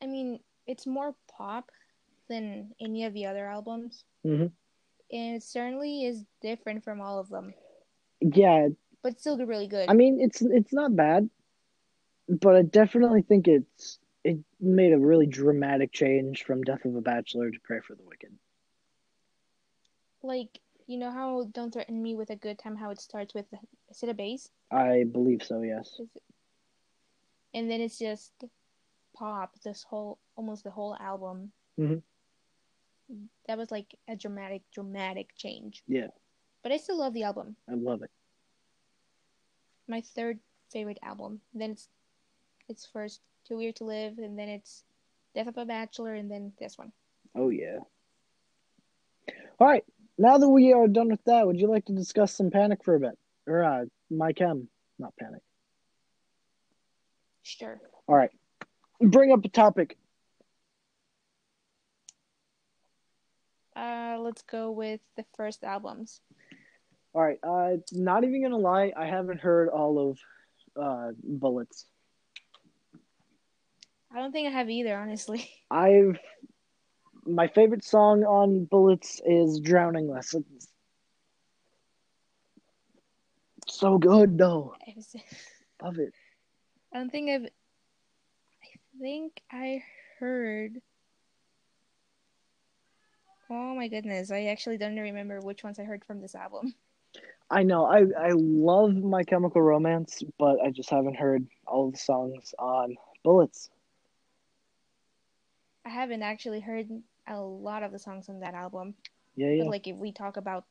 I 0.03 0.07
mean, 0.07 0.41
it's 0.67 0.87
more 0.87 1.15
pop 1.37 1.71
than 2.29 2.73
any 2.81 3.05
of 3.05 3.15
the 3.15 3.27
other 3.27 3.47
albums. 3.47 4.05
Mhm. 4.25 4.53
And 5.11 5.37
it 5.37 5.43
certainly 5.43 6.05
is 6.05 6.25
different 6.41 6.85
from 6.85 7.01
all 7.01 7.19
of 7.19 7.29
them, 7.29 7.55
Yeah, 8.21 8.69
but 9.03 9.21
still 9.21 9.37
really 9.45 9.67
good. 9.67 9.89
I 9.91 9.95
mean, 9.95 10.21
it's 10.21 10.41
it's 10.43 10.73
not 10.73 10.97
bad, 10.97 11.29
but 12.29 12.57
I 12.57 12.63
definitely 12.63 13.23
think 13.23 13.49
it's 13.49 13.99
it 14.25 14.39
made 14.61 14.93
a 14.93 14.99
really 14.99 15.27
dramatic 15.27 15.93
change 15.93 16.45
from 16.45 16.63
Death 16.63 16.85
of 16.85 16.95
a 16.95 17.01
Bachelor 17.01 17.51
to 17.51 17.59
Pray 17.65 17.81
for 17.81 17.95
the 17.95 18.05
Wicked. 18.05 18.33
like, 20.23 20.61
you 20.87 20.99
know 20.99 21.11
how 21.11 21.49
Don't 21.53 21.73
Threaten 21.73 22.01
Me 22.01 22.15
with 22.15 22.31
a 22.31 22.37
Good 22.37 22.59
Time, 22.59 22.77
how 22.77 22.91
it 22.91 23.01
starts 23.01 23.35
with, 23.35 23.47
is 23.91 24.03
it 24.03 24.09
a 24.09 24.15
bass? 24.15 24.51
I 24.71 25.05
believe 25.11 25.43
so. 25.43 25.63
Yes. 25.63 26.01
And 27.55 27.69
then 27.69 27.81
it's 27.81 27.99
just 27.99 28.33
pop, 29.17 29.59
this 29.65 29.83
whole, 29.83 30.19
almost 30.37 30.63
the 30.63 30.71
whole 30.71 30.97
album. 31.01 31.51
Mhm. 31.79 32.03
That 33.49 33.59
was 33.59 33.71
like 33.73 33.95
a 34.09 34.15
dramatic, 34.15 34.63
dramatic 34.73 35.35
change. 35.37 35.83
Yeah. 35.89 36.09
But 36.63 36.71
I 36.71 36.77
still 36.77 36.99
love 36.99 37.13
the 37.15 37.25
album. 37.25 37.57
I 37.69 37.75
love 37.75 38.03
it. 38.03 38.11
my 39.89 40.01
third 40.01 40.39
favorite 40.71 40.99
album. 41.03 41.41
Then 41.53 41.73
it's 41.73 41.89
it's 42.69 42.87
first 42.93 43.21
Too 43.47 43.57
Weird 43.57 43.77
to 43.77 43.85
Live, 43.85 44.19
and 44.19 44.39
then 44.39 44.49
it's 44.49 44.85
Death 45.35 45.49
of 45.49 45.57
a 45.57 45.65
Bachelor, 45.65 46.15
and 46.15 46.31
then 46.31 46.53
this 46.59 46.77
one. 46.77 46.93
Oh 47.35 47.51
yeah. 47.51 47.79
All 49.59 49.67
right. 49.67 49.85
Now 50.19 50.39
that 50.39 50.49
we 50.49 50.73
are 50.73 50.89
done 50.89 51.09
with 51.09 51.25
that, 51.25 51.47
would 51.47 51.59
you 51.59 51.69
like 51.69 51.87
to 51.87 51.93
discuss 51.93 52.35
some 52.35 52.51
Panic 52.51 52.85
for 52.85 52.95
a 52.95 53.01
bit, 53.01 53.19
or 53.47 53.65
uh, 53.65 53.85
My 54.11 54.33
Chem, 54.33 54.69
not 54.99 55.15
Panic? 55.19 55.43
Sure. 57.43 57.81
All 58.07 58.15
right. 58.15 58.31
Bring 59.01 59.33
up 59.33 59.45
a 59.45 59.49
topic. 59.49 59.99
Uh, 63.75 64.19
let's 64.21 64.43
go 64.43 64.71
with 64.71 65.01
the 65.17 65.25
first 65.35 65.65
albums. 65.65 66.21
All 67.15 67.23
right. 67.23 67.39
Uh, 67.43 67.79
not 67.93 68.25
even 68.25 68.43
gonna 68.43 68.59
lie, 68.59 68.93
I 68.97 69.07
haven't 69.07 69.41
heard 69.41 69.69
all 69.69 70.11
of 70.11 70.19
uh 70.81 71.13
Bullets. 71.23 71.87
I 74.15 74.19
don't 74.19 74.33
think 74.33 74.49
I 74.49 74.51
have 74.51 74.69
either, 74.69 74.97
honestly. 74.97 75.49
I've 75.71 76.19
my 77.25 77.47
favorite 77.49 77.85
song 77.85 78.25
on 78.25 78.65
Bullets 78.65 79.21
is 79.25 79.61
Drowning 79.61 80.09
Lessons. 80.09 80.69
So 83.69 83.99
good 83.99 84.37
though. 84.37 84.75
Was- 84.95 85.15
Love 85.83 85.99
it. 85.99 86.13
I 86.93 86.99
don't 86.99 87.11
think 87.11 87.31
I've. 87.31 87.45
I 87.45 89.01
think 89.01 89.41
I 89.51 89.83
heard. 90.19 90.81
Oh 93.51 93.75
my 93.75 93.89
goodness! 93.89 94.31
I 94.31 94.45
actually 94.45 94.79
don't 94.79 94.97
remember 94.99 95.41
which 95.41 95.65
ones 95.65 95.79
I 95.79 95.85
heard 95.85 96.05
from 96.05 96.21
this 96.21 96.35
album. 96.35 96.75
I 97.51 97.63
know. 97.63 97.85
I 97.85 98.01
I 98.19 98.31
love 98.35 98.95
My 98.95 99.23
Chemical 99.25 99.63
Romance, 99.63 100.23
but 100.39 100.59
I 100.61 100.71
just 100.71 100.91
haven't 100.91 101.17
heard 101.17 101.47
all 101.67 101.91
the 101.91 101.99
songs 101.99 102.55
on 102.59 102.97
Bullets. 103.25 103.71
I 105.85 105.89
haven't 105.89 106.23
actually 106.23 106.61
heard 106.61 106.89
a 107.27 107.41
lot 107.41 107.83
of 107.83 107.93
the 107.93 107.99
songs 107.99 108.29
on 108.29 108.41
that 108.41 108.55
album. 108.55 108.95
Yeah, 109.37 109.49
yeah. 109.49 109.65
But 109.65 109.71
like 109.71 109.87
if 109.89 109.97
we 109.97 110.13
talk 110.13 110.37
about 110.37 110.65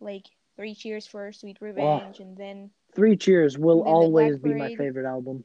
like 0.00 0.26
Three 0.56 0.74
Cheers 0.74 1.06
for 1.06 1.32
Sweet 1.32 1.58
Revenge, 1.60 2.20
and 2.20 2.36
then 2.36 2.70
Three 2.94 3.16
Cheers 3.16 3.58
will 3.58 3.78
And 3.78 3.86
then 3.86 3.92
the 3.92 3.98
always 3.98 4.38
be 4.38 4.54
my 4.54 4.74
favorite 4.74 5.06
album. 5.06 5.44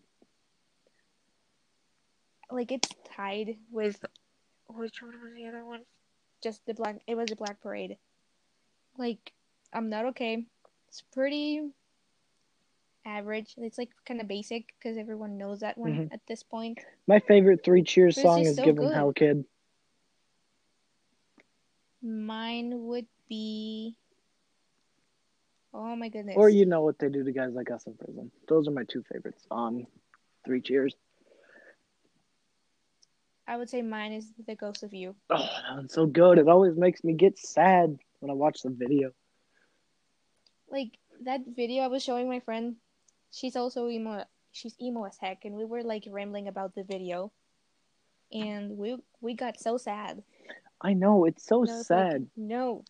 like 2.51 2.71
it's 2.71 2.89
tied 3.15 3.55
with 3.71 4.03
which 4.67 5.01
one 5.01 5.13
was 5.23 5.33
the 5.33 5.47
other 5.47 5.65
one? 5.65 5.81
Just 6.43 6.65
the 6.65 6.73
black. 6.73 7.01
It 7.07 7.15
was 7.15 7.29
the 7.29 7.35
Black 7.35 7.61
Parade. 7.61 7.97
Like 8.97 9.33
I'm 9.73 9.89
not 9.89 10.05
okay. 10.07 10.45
It's 10.87 11.01
pretty 11.13 11.61
average. 13.05 13.55
It's 13.57 13.77
like 13.77 13.89
kind 14.05 14.21
of 14.21 14.27
basic 14.27 14.73
because 14.77 14.97
everyone 14.97 15.37
knows 15.37 15.59
that 15.59 15.77
one 15.77 15.93
Mhm. 15.93 16.13
at 16.13 16.21
this 16.27 16.43
point. 16.43 16.79
My 17.07 17.19
favorite 17.19 17.63
Three 17.63 17.83
Cheers 17.83 18.19
song 18.19 18.39
just 18.39 18.51
is 18.51 18.57
so 18.57 18.63
"Give 18.65 18.77
'Em. 18.79 18.91
Hell, 18.91 19.13
Kid." 19.13 19.45
Mine 22.01 22.85
would 22.85 23.07
be. 23.27 23.97
Oh 25.73 25.95
my 25.95 26.09
goodness. 26.09 26.35
Or 26.37 26.49
you 26.49 26.65
know 26.65 26.81
what 26.81 26.99
they 26.99 27.09
do 27.09 27.23
to 27.23 27.31
guys 27.31 27.53
like 27.53 27.71
us 27.71 27.85
in 27.87 27.95
prison. 27.95 28.31
Those 28.47 28.67
are 28.67 28.71
my 28.71 28.83
two 28.83 29.03
favorites 29.03 29.45
on 29.51 29.87
Three 30.45 30.61
Cheers. 30.61 30.95
I 33.47 33.57
would 33.57 33.69
say 33.69 33.81
mine 33.81 34.13
is 34.13 34.33
the 34.45 34.55
Ghost 34.55 34.83
of 34.83 34.93
You. 34.93 35.15
Oh, 35.29 35.37
that 35.37 35.75
one's 35.75 35.93
so 35.93 36.05
good. 36.05 36.37
It 36.37 36.47
always 36.47 36.75
makes 36.77 37.03
me 37.03 37.13
get 37.13 37.37
sad 37.37 37.97
when 38.19 38.29
I 38.29 38.33
watch 38.33 38.61
the 38.61 38.69
video. 38.69 39.11
Like 40.69 40.99
that 41.21 41.41
video 41.45 41.83
I 41.83 41.87
was 41.87 42.03
showing 42.03 42.27
my 42.27 42.39
friend. 42.39 42.77
She's 43.31 43.55
also 43.55 43.87
emo. 43.87 44.25
She's 44.51 44.75
emo 44.81 45.05
as 45.05 45.17
heck, 45.17 45.45
and 45.45 45.55
we 45.55 45.65
were 45.65 45.83
like 45.83 46.03
rambling 46.09 46.47
about 46.47 46.75
the 46.75 46.83
video, 46.83 47.31
and 48.31 48.77
we 48.77 48.97
we 49.21 49.33
got 49.33 49.59
so 49.59 49.77
sad. 49.77 50.23
I 50.81 50.93
know 50.93 51.25
it's 51.25 51.45
so 51.45 51.57
I 51.57 51.59
was 51.59 51.69
like, 51.71 51.85
sad. 51.85 52.27
no, 52.35 52.83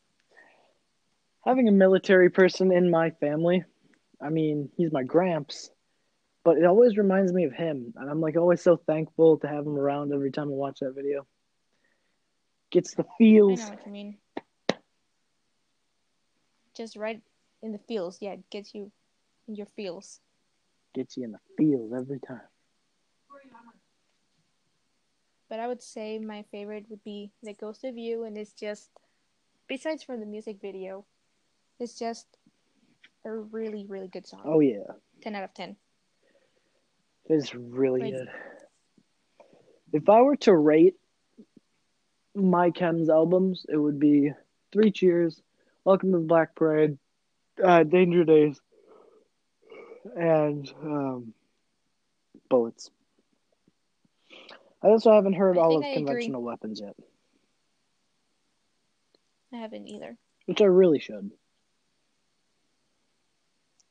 Having 1.45 1.67
a 1.67 1.71
military 1.71 2.29
person 2.29 2.71
in 2.71 2.91
my 2.91 3.09
family, 3.09 3.63
I 4.21 4.29
mean, 4.29 4.69
he's 4.77 4.91
my 4.91 5.01
gramps, 5.01 5.71
but 6.43 6.57
it 6.57 6.65
always 6.65 6.97
reminds 6.97 7.33
me 7.33 7.45
of 7.45 7.53
him, 7.53 7.93
and 7.95 8.09
I'm 8.09 8.21
like 8.21 8.37
always 8.37 8.61
so 8.61 8.77
thankful 8.77 9.39
to 9.39 9.47
have 9.47 9.65
him 9.65 9.77
around 9.77 10.13
every 10.13 10.31
time 10.31 10.49
I 10.49 10.51
watch 10.51 10.79
that 10.81 10.93
video. 10.95 11.25
Gets 12.69 12.93
the 12.93 13.03
I 13.03 13.17
feels. 13.17 13.59
know 13.59 13.69
what 13.69 13.85
you 13.87 13.91
mean. 13.91 14.17
Just 16.75 16.95
right 16.95 17.21
in 17.63 17.71
the 17.71 17.79
feels, 17.79 18.19
yeah, 18.21 18.33
it 18.33 18.49
gets 18.51 18.75
you 18.75 18.91
in 19.47 19.55
your 19.55 19.67
feels. 19.75 20.19
Gets 20.93 21.15
you 21.17 21.23
in 21.23 21.31
the 21.31 21.39
feels 21.57 21.93
every 21.93 22.19
time. 22.19 22.41
But 25.49 25.59
I 25.59 25.67
would 25.67 25.81
say 25.81 26.17
my 26.19 26.43
favorite 26.51 26.85
would 26.89 27.03
be 27.03 27.31
The 27.43 27.53
Ghost 27.53 27.83
of 27.83 27.97
You, 27.97 28.23
and 28.23 28.37
it's 28.37 28.53
just, 28.53 28.89
besides 29.67 30.01
from 30.03 30.19
the 30.21 30.25
music 30.25 30.59
video, 30.61 31.05
it's 31.79 31.97
just 31.99 32.25
a 33.25 33.31
really, 33.33 33.85
really 33.85 34.07
good 34.07 34.25
song. 34.25 34.41
Oh 34.45 34.59
yeah, 34.61 34.83
10 35.21 35.35
out 35.35 35.43
of 35.43 35.53
10. 35.53 35.75
it's 37.25 37.53
really 37.55 38.01
Like- 38.01 38.13
good. 38.13 38.29
If 39.93 40.07
I 40.09 40.21
were 40.21 40.37
to 40.37 40.55
rate 40.55 40.97
my 42.33 42.71
Chem's 42.71 43.09
albums, 43.09 43.65
it 43.69 43.75
would 43.77 43.99
be 43.99 44.31
Three 44.71 44.91
Cheers, 44.91 45.41
Welcome 45.83 46.11
to 46.13 46.19
the 46.19 46.23
Black 46.25 46.55
Parade, 46.55 46.97
uh, 47.61 47.83
Danger 47.83 48.23
Days, 48.23 48.61
and 50.15 50.71
um, 50.83 51.33
Bullets. 52.49 52.91
I 54.83 54.87
also 54.89 55.11
haven't 55.11 55.33
heard 55.33 55.57
I 55.57 55.59
all 55.59 55.77
of 55.77 55.83
I 55.83 55.89
agree. 55.89 55.93
Conventional 55.93 56.41
Weapons 56.43 56.79
yet, 56.81 56.95
I 59.51 59.57
haven't 59.57 59.87
either. 59.87 60.17
which 60.45 60.61
I 60.61 60.65
really 60.65 60.99
should. 60.99 61.31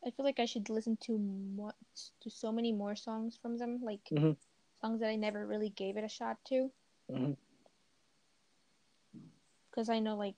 I 0.04 0.11
feel 0.11 0.24
like 0.24 0.38
I 0.40 0.46
should 0.46 0.68
listen 0.70 0.96
to 1.02 1.18
more, 1.18 1.74
to 2.20 2.30
so 2.30 2.52
many 2.52 2.72
more 2.72 2.94
songs 2.96 3.36
from 3.36 3.58
them, 3.58 3.80
like 3.82 4.12
Mhm. 4.12 4.36
songs 4.80 5.00
that 5.00 5.08
I 5.11 5.16
never 5.16 5.46
really 5.46 5.70
gave 5.70 5.96
it 5.96 6.04
a 6.04 6.08
shot 6.08 6.44
to, 6.46 6.72
because 9.70 9.88
I 9.88 9.98
know 10.00 10.16
like 10.16 10.36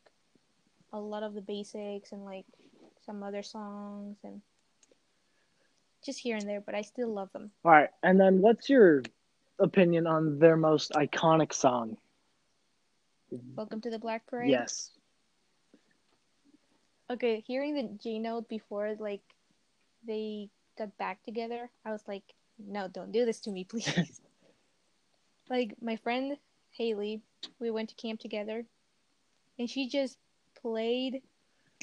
a 0.92 1.00
lot 1.00 1.22
of 1.22 1.34
the 1.34 1.40
basics 1.42 2.12
and 2.12 2.24
like 2.24 2.46
some 3.04 3.22
other 3.22 3.42
songs 3.42 4.18
and 4.24 4.42
just 6.04 6.18
here 6.18 6.36
and 6.36 6.48
there, 6.48 6.60
but 6.60 6.74
I 6.74 6.82
still 6.82 7.08
love 7.08 7.32
them. 7.32 7.50
All 7.64 7.72
right, 7.72 7.90
and 8.02 8.18
then 8.18 8.40
what's 8.40 8.68
your 8.68 9.02
opinion 9.58 10.06
on 10.06 10.38
their 10.38 10.56
most 10.56 10.92
iconic 10.92 11.52
song? 11.52 11.96
Welcome 13.56 13.80
to 13.82 13.90
the 13.90 13.98
Black 13.98 14.26
Parade. 14.26 14.50
Yes. 14.50 14.90
Okay, 17.10 17.42
hearing 17.46 17.74
the 17.74 17.98
G 18.02 18.18
note 18.18 18.48
before 18.48 18.94
like 18.98 19.22
they 20.06 20.48
got 20.78 20.96
back 20.98 21.22
together, 21.22 21.70
I 21.84 21.92
was 21.92 22.02
like, 22.06 22.24
no, 22.58 22.88
don't 22.88 23.12
do 23.12 23.24
this 23.24 23.40
to 23.40 23.50
me, 23.50 23.64
please. 23.64 24.20
like 25.50 25.74
my 25.80 25.96
friend 25.96 26.36
Haley, 26.72 27.22
we 27.58 27.70
went 27.70 27.90
to 27.90 27.94
camp 27.94 28.20
together, 28.20 28.64
and 29.58 29.68
she 29.68 29.88
just 29.88 30.18
played 30.60 31.22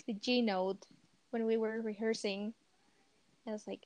the 0.08 0.14
G 0.14 0.42
note 0.42 0.86
when 1.32 1.46
we 1.46 1.58
were 1.58 1.82
rehearsing. 1.82 2.54
I 3.48 3.52
was 3.52 3.66
like, 3.68 3.86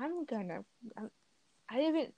I'm 0.00 0.24
gonna, 0.24 0.60
I'm, 0.96 1.10
I 1.70 1.76
didn't, 1.76 2.14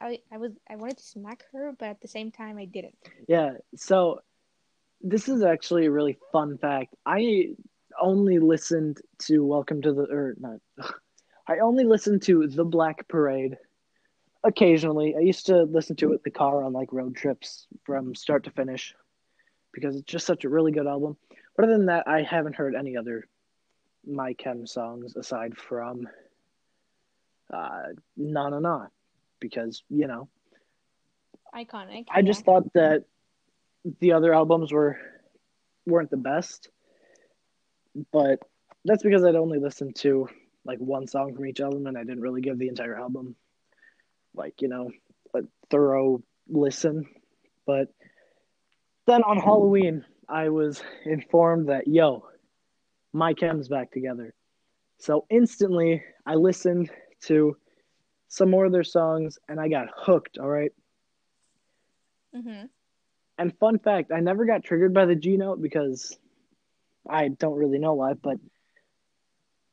I, 0.00 0.18
I 0.32 0.38
was, 0.38 0.52
I 0.70 0.76
wanted 0.76 0.98
to 0.98 1.04
smack 1.04 1.44
her, 1.52 1.74
but 1.78 1.88
at 1.88 2.00
the 2.00 2.08
same 2.08 2.30
time, 2.30 2.58
I 2.58 2.64
didn't. 2.64 2.96
Yeah. 3.28 3.52
So 3.76 4.20
this 5.00 5.28
is 5.28 5.42
actually 5.42 5.86
a 5.86 5.90
really 5.90 6.18
fun 6.32 6.58
fact. 6.58 6.94
I 7.04 7.50
only 8.00 8.38
listened 8.38 9.00
to 9.20 9.44
Welcome 9.44 9.82
to 9.82 9.92
the 9.92 10.02
or 10.10 10.34
not. 10.38 10.60
I 11.46 11.58
only 11.58 11.84
listened 11.84 12.22
to 12.22 12.46
The 12.46 12.64
Black 12.64 13.06
Parade 13.06 13.56
occasionally. 14.44 15.14
I 15.16 15.20
used 15.20 15.46
to 15.46 15.64
listen 15.64 15.96
to 15.96 16.12
it 16.12 16.16
in 16.16 16.20
the 16.24 16.30
car 16.30 16.64
on 16.64 16.72
like 16.72 16.92
road 16.92 17.16
trips 17.16 17.66
from 17.84 18.14
start 18.14 18.44
to 18.44 18.50
finish 18.50 18.94
because 19.72 19.96
it's 19.96 20.10
just 20.10 20.26
such 20.26 20.44
a 20.44 20.48
really 20.48 20.72
good 20.72 20.86
album. 20.86 21.16
But 21.56 21.64
other 21.64 21.76
than 21.76 21.86
that, 21.86 22.08
I 22.08 22.22
haven't 22.22 22.56
heard 22.56 22.74
any 22.74 22.96
other 22.96 23.28
My 24.06 24.34
Chem 24.34 24.66
songs 24.66 25.16
aside 25.16 25.56
from 25.56 26.08
uh, 27.52 27.82
Na 28.16 28.48
Na 28.48 28.58
Na 28.58 28.86
because, 29.40 29.82
you 29.88 30.06
know, 30.06 30.28
Iconic. 31.54 32.06
I 32.10 32.22
just 32.22 32.44
thought 32.44 32.72
that 32.74 33.04
the 34.00 34.12
other 34.12 34.34
albums 34.34 34.72
were 34.72 34.98
weren't 35.86 36.10
the 36.10 36.16
best, 36.16 36.68
but 38.12 38.40
that's 38.84 39.02
because 39.02 39.24
I'd 39.24 39.36
only 39.36 39.58
listened 39.60 39.96
to 39.96 40.28
like 40.64 40.78
one 40.78 41.06
song 41.06 41.34
from 41.34 41.46
each 41.46 41.60
album, 41.60 41.86
and 41.86 41.96
I 41.96 42.02
didn't 42.02 42.22
really 42.22 42.40
give 42.40 42.58
the 42.58 42.68
entire 42.68 42.98
album 42.98 43.36
like 44.34 44.62
you 44.62 44.68
know 44.68 44.90
a 45.34 45.42
thorough 45.70 46.22
listen. 46.48 47.06
But 47.66 47.88
then 49.06 49.22
on 49.22 49.38
Halloween, 49.38 50.04
I 50.28 50.48
was 50.48 50.82
informed 51.04 51.68
that 51.68 51.86
yo, 51.86 52.26
my 53.14 53.32
chem's 53.32 53.68
back 53.68 53.90
together. 53.92 54.34
So 54.98 55.24
instantly, 55.30 56.02
I 56.26 56.34
listened 56.34 56.90
to 57.22 57.56
some 58.28 58.50
more 58.50 58.66
of 58.66 58.72
their 58.72 58.84
songs, 58.84 59.38
and 59.48 59.60
I 59.60 59.68
got 59.68 59.86
hooked. 59.96 60.38
All 60.38 60.48
right. 60.48 60.72
Mm-hmm. 62.36 62.66
And 63.38 63.58
fun 63.58 63.78
fact, 63.78 64.12
I 64.12 64.20
never 64.20 64.44
got 64.44 64.64
triggered 64.64 64.92
by 64.92 65.06
the 65.06 65.14
G 65.14 65.36
note 65.36 65.62
because 65.62 66.16
I 67.08 67.28
don't 67.28 67.56
really 67.56 67.78
know 67.78 67.94
why, 67.94 68.14
but 68.14 68.38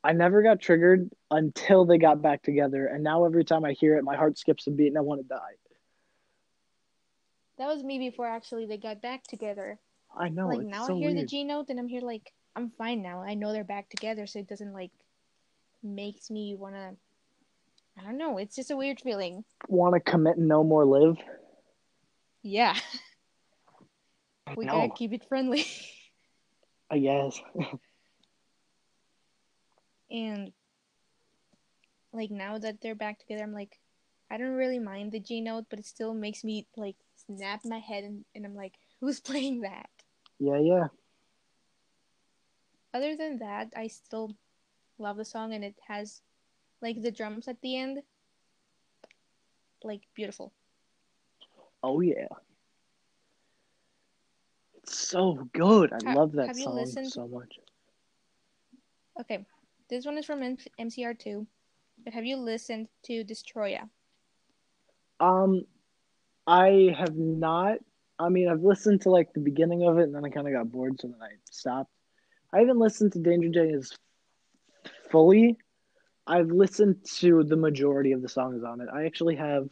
I 0.04 0.14
never 0.14 0.42
got 0.42 0.60
triggered 0.60 1.10
until 1.30 1.86
they 1.86 1.98
got 1.98 2.22
back 2.22 2.44
together. 2.44 2.88
And 2.88 3.04
now 3.04 3.26
every 3.26 3.44
time 3.44 3.66
I 3.66 3.74
hear 3.74 3.98
it, 3.98 4.04
my 4.04 4.16
heart 4.16 4.38
skips 4.38 4.68
a 4.68 4.72
beat 4.72 4.88
and 4.88 4.98
I 4.98 5.02
want 5.02 5.22
to 5.22 5.28
die. 5.28 5.56
That 7.58 7.68
was 7.68 7.84
me 7.84 8.00
before 8.00 8.28
actually 8.28 8.66
they 8.66 8.78
got 8.78 9.02
back 9.02 9.24
together. 9.24 9.80
I 10.16 10.30
know. 10.30 10.48
like 10.48 10.66
now 10.66 10.88
so 10.88 10.96
I 10.96 11.00
hear 11.00 11.14
the. 11.14 11.26
G 11.26 11.44
note 11.44 11.68
and 11.70 11.80
I'm 11.80 11.88
here 11.88 12.02
like 12.02 12.32
I'm 12.56 12.72
fine 12.78 13.02
now. 13.02 13.22
I 13.22 13.34
know 13.34 13.54
they're 13.54 13.64
back 13.64 13.90
together, 13.90 14.28
so 14.28 14.40
it 14.40 14.48
doesn't 14.48 14.74
like 14.74 14.92
makes 15.84 16.30
me 16.30 16.56
wanna. 16.58 16.94
I 17.98 18.04
don't 18.04 18.18
know. 18.18 18.38
It's 18.38 18.56
just 18.56 18.72
a 18.72 18.78
weird 18.78 19.00
feeling. 19.00 19.44
Want 19.68 19.96
to 19.96 20.00
commit 20.00 20.38
and 20.38 20.48
no 20.48 20.64
more 20.64 20.86
live? 20.86 21.18
Yeah, 22.44 22.76
we 24.56 24.66
gotta 24.66 24.90
keep 24.90 25.14
it 25.14 25.26
friendly. 25.28 25.66
I 26.90 27.00
guess. 27.00 27.40
and 30.12 30.52
like 32.12 32.32
now 32.32 32.58
that 32.58 32.82
they're 32.82 32.96
back 32.96 33.20
together, 33.20 33.44
I'm 33.44 33.54
like, 33.54 33.80
I 34.30 34.38
don't 34.38 34.56
really 34.56 34.80
mind 34.80 35.12
the 35.12 35.20
G 35.20 35.42
note, 35.42 35.66
but 35.70 35.80
it 35.80 35.86
still 35.86 36.14
makes 36.14 36.44
me 36.44 36.68
like 36.76 36.98
snap 37.28 37.62
my 37.64 37.80
head 37.80 38.04
and, 38.04 38.26
and 38.36 38.46
I'm 38.46 38.56
like, 38.56 38.74
who's 39.00 39.20
playing 39.22 39.62
that? 39.62 39.90
yeah, 40.40 40.58
yeah. 40.60 40.88
Other 42.94 43.16
than 43.16 43.40
that, 43.40 43.72
I 43.76 43.88
still 43.88 44.36
love 44.98 45.18
the 45.18 45.26
song 45.26 45.54
and 45.54 45.64
it 45.64 45.76
has 45.88 46.22
like 46.82 47.02
the 47.02 47.12
drums 47.12 47.48
at 47.48 47.62
the 47.62 47.78
end. 47.78 48.04
Like 49.84 50.02
beautiful. 50.14 50.52
Oh 51.84 52.02
yeah. 52.02 52.28
It's 54.76 54.96
so 54.98 55.48
good. 55.54 55.92
I 55.94 55.98
Ha- 56.04 56.16
love 56.16 56.34
that 56.34 56.48
have 56.48 56.58
you 56.58 56.66
song 56.66 56.76
listened- 56.76 57.12
so 57.12 57.28
much. 57.28 57.60
Okay, 59.20 59.46
this 59.90 60.06
one 60.06 60.18
is 60.18 60.26
from 60.26 60.42
M- 60.42 60.58
MCR2. 60.80 61.46
But 62.04 62.14
have 62.14 62.26
you 62.26 62.38
listened 62.38 62.88
to 63.04 63.24
Destroya? 63.24 63.90
Um, 65.20 65.66
I 66.48 66.96
have 66.98 67.16
not. 67.16 67.80
I 68.18 68.30
mean, 68.30 68.48
I've 68.50 68.64
listened 68.64 69.02
to 69.02 69.10
like 69.12 69.34
the 69.34 69.40
beginning 69.40 69.84
of 69.84 69.98
it, 70.00 70.04
and 70.04 70.16
then 70.16 70.26
I 70.26 70.30
kind 70.30 70.48
of 70.48 70.54
got 70.54 70.72
bored, 70.72 71.00
so 71.00 71.08
then 71.10 71.22
I 71.22 71.34
stopped. 71.52 71.92
I 72.54 72.60
haven't 72.60 72.80
listened 72.80 73.14
to 73.14 73.20
Danger 73.20 73.50
Days 73.50 73.94
fully. 75.12 75.58
I've 76.28 76.52
listened 76.52 77.06
to 77.20 77.44
the 77.44 77.56
majority 77.56 78.12
of 78.12 78.22
the 78.22 78.30
songs 78.30 78.64
on 78.64 78.82
it. 78.82 78.88
I 78.94 79.06
actually 79.06 79.36
have 79.36 79.68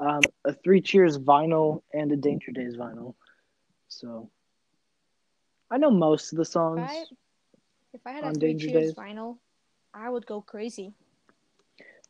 um, 0.00 0.20
a 0.44 0.52
Three 0.52 0.80
Cheers 0.80 1.18
vinyl 1.18 1.82
and 1.92 2.10
a 2.12 2.16
Danger 2.16 2.52
Days 2.52 2.76
vinyl, 2.76 3.14
so 3.88 4.30
I 5.70 5.78
know 5.78 5.90
most 5.90 6.32
of 6.32 6.38
the 6.38 6.44
If 6.44 6.52
songs. 6.52 6.90
I, 6.90 7.04
if 7.92 8.06
I 8.06 8.12
had 8.12 8.24
a 8.24 8.32
Three 8.32 8.54
Danger 8.54 8.66
Cheers 8.66 8.72
Days? 8.72 8.94
vinyl, 8.94 9.38
I 9.94 10.08
would 10.08 10.26
go 10.26 10.40
crazy. 10.40 10.94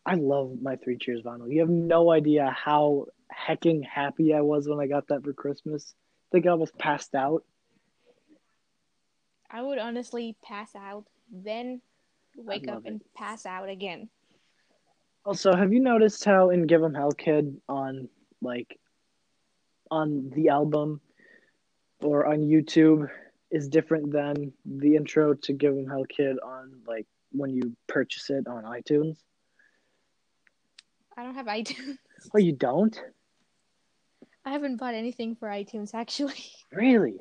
I 0.06 0.14
love 0.14 0.60
my 0.62 0.76
Three 0.76 0.96
Cheers 0.98 1.22
vinyl. 1.22 1.50
You 1.52 1.60
have 1.60 1.68
no 1.70 2.10
idea 2.10 2.50
how 2.50 3.06
hecking 3.30 3.82
happy 3.82 4.34
I 4.34 4.40
was 4.40 4.68
when 4.68 4.80
I 4.80 4.86
got 4.86 5.08
that 5.08 5.22
for 5.24 5.32
Christmas. 5.32 5.94
I 5.96 6.28
think 6.32 6.46
I 6.46 6.50
almost 6.50 6.78
passed 6.78 7.14
out. 7.14 7.44
I 9.50 9.62
would 9.62 9.78
honestly 9.78 10.36
pass 10.42 10.74
out, 10.76 11.04
then 11.30 11.80
wake 12.36 12.66
love 12.66 12.78
up 12.78 12.86
and 12.86 13.00
pass 13.16 13.46
out 13.46 13.68
again. 13.68 14.08
Also, 15.24 15.54
have 15.54 15.72
you 15.72 15.80
noticed 15.80 16.24
how 16.24 16.50
in 16.50 16.66
Give 16.66 16.82
'em 16.82 16.94
Hell 16.94 17.12
Kid 17.12 17.60
on 17.68 18.08
like 18.40 18.78
on 19.90 20.30
the 20.30 20.48
album 20.48 21.00
or 22.00 22.26
on 22.26 22.38
YouTube 22.38 23.10
is 23.50 23.68
different 23.68 24.12
than 24.12 24.52
the 24.64 24.96
intro 24.96 25.34
to 25.34 25.52
Give 25.52 25.76
'em 25.76 25.86
Hell 25.86 26.04
Kid 26.04 26.38
on 26.40 26.82
like 26.86 27.06
when 27.32 27.50
you 27.50 27.76
purchase 27.86 28.30
it 28.30 28.46
on 28.46 28.64
iTunes? 28.64 29.18
I 31.16 31.24
don't 31.24 31.34
have 31.34 31.46
iTunes. 31.58 31.98
Oh, 32.34 32.38
you 32.38 32.52
don't? 32.52 32.98
I 34.44 34.52
haven't 34.52 34.76
bought 34.76 34.94
anything 34.94 35.34
for 35.34 35.48
iTunes 35.48 35.92
actually. 35.92 36.44
Really? 36.72 37.18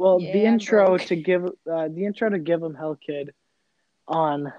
Well, 0.00 0.18
Yeah, 0.18 0.32
the 0.32 0.44
intro 0.46 0.86
broke. 0.86 1.02
to 1.08 1.16
give 1.16 1.44
uh, 1.70 1.88
the 1.88 2.06
intro 2.06 2.30
to 2.30 2.38
Give 2.38 2.62
'em 2.62 2.74
Hell 2.74 2.96
Kid 2.96 3.34
on 4.08 4.50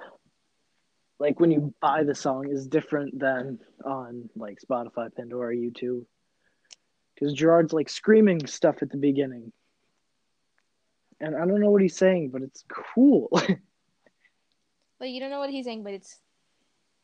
like 1.17 1.39
when 1.39 1.49
you 1.49 1.73
buy 1.81 2.03
the 2.03 2.13
song 2.13 2.47
is 2.47 2.67
different 2.67 3.17
than 3.17 3.59
on 3.83 4.29
like 4.35 4.59
Spotify, 4.61 5.11
Pandora, 5.15 5.55
YouTube. 5.55 6.05
Because 7.15 7.33
Gerard's 7.33 7.73
like 7.73 7.89
screaming 7.89 8.45
stuff 8.45 8.83
at 8.83 8.91
the 8.91 8.97
beginning, 8.97 9.51
and 11.19 11.35
I 11.35 11.39
don't 11.47 11.59
know 11.59 11.71
what 11.71 11.81
he's 11.81 11.97
saying, 11.97 12.29
but 12.29 12.43
it's 12.43 12.63
cool. 12.93 13.29
But 14.99 15.09
you 15.09 15.19
don't 15.19 15.31
know 15.31 15.39
what 15.39 15.49
he's 15.49 15.65
saying, 15.65 15.81
but 15.81 15.93
it's 15.93 16.19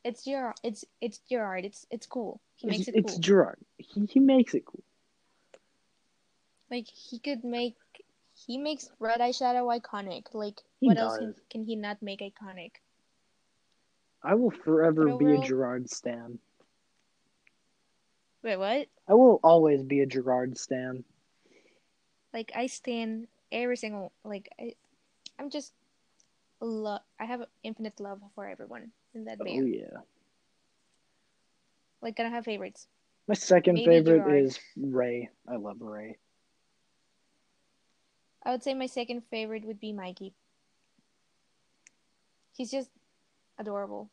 it's 0.03 0.23
Gerard. 0.23 0.53
It's 0.61 0.85
it's 1.01 1.17
Gerard. 1.27 1.65
It's 1.65 1.87
it's 1.89 2.05
cool. 2.05 2.39
He 2.55 2.67
makes 2.67 2.81
it's, 2.81 2.89
it 2.89 2.91
Cool. 3.01 3.09
it's. 3.09 3.17
Gerard. 3.17 3.57
He 3.79 4.05
he 4.05 4.19
makes 4.19 4.53
it 4.53 4.63
cool. 4.67 4.83
Like 6.69 6.85
he 6.87 7.17
could 7.17 7.43
make 7.43 7.75
he 8.47 8.57
makes 8.57 8.89
Red 8.99 9.19
eyeshadow 9.19 9.67
iconic. 9.77 10.33
Like 10.33 10.61
He 10.79 10.87
what 10.87 10.97
else 10.97 11.17
can, 11.17 11.35
can 11.51 11.63
he 11.65 11.75
not 11.75 12.01
make 12.01 12.21
iconic? 12.21 12.71
I 14.23 14.33
will 14.33 14.51
forever 14.51 15.15
be 15.17 15.35
a 15.35 15.37
Gerard 15.37 15.89
stan. 15.89 16.39
Wait, 18.43 18.57
what? 18.57 18.87
I 19.07 19.13
will 19.13 19.39
always 19.43 19.83
be 19.83 19.99
a 19.99 20.05
Gerard 20.05 20.57
stan. 20.57 21.03
Like 22.33 22.51
I 22.55 22.67
stand 22.67 23.27
every 23.51 23.77
single 23.77 24.11
like 24.23 24.49
I, 24.59 24.73
I'm 25.37 25.49
just 25.49 25.73
love. 26.61 27.01
I 27.19 27.25
have 27.25 27.43
infinite 27.63 27.99
love 27.99 28.21
for 28.33 28.47
everyone 28.47 28.91
in 29.13 29.25
that 29.25 29.39
band. 29.39 29.49
Oh 29.49 29.53
band. 29.55 29.75
yeah. 29.75 29.97
Like 32.01 32.19
I 32.19 32.23
don't 32.23 32.31
have 32.31 32.45
favorites. 32.45 32.87
My 33.27 33.35
second 33.35 33.75
Maybe 33.75 33.87
favorite 33.87 34.23
Gerard. 34.23 34.43
is 34.45 34.59
Ray. 34.77 35.29
I 35.49 35.57
love 35.57 35.81
Ray. 35.81 36.17
I 38.47 38.51
would 38.51 38.63
say 38.63 38.73
my 38.73 38.85
second 38.85 39.23
favorite 39.29 39.65
would 39.65 39.81
be 39.81 39.91
Mikey. 39.91 40.33
He's 42.55 42.71
just 42.71 42.89
adorable. 43.59 44.09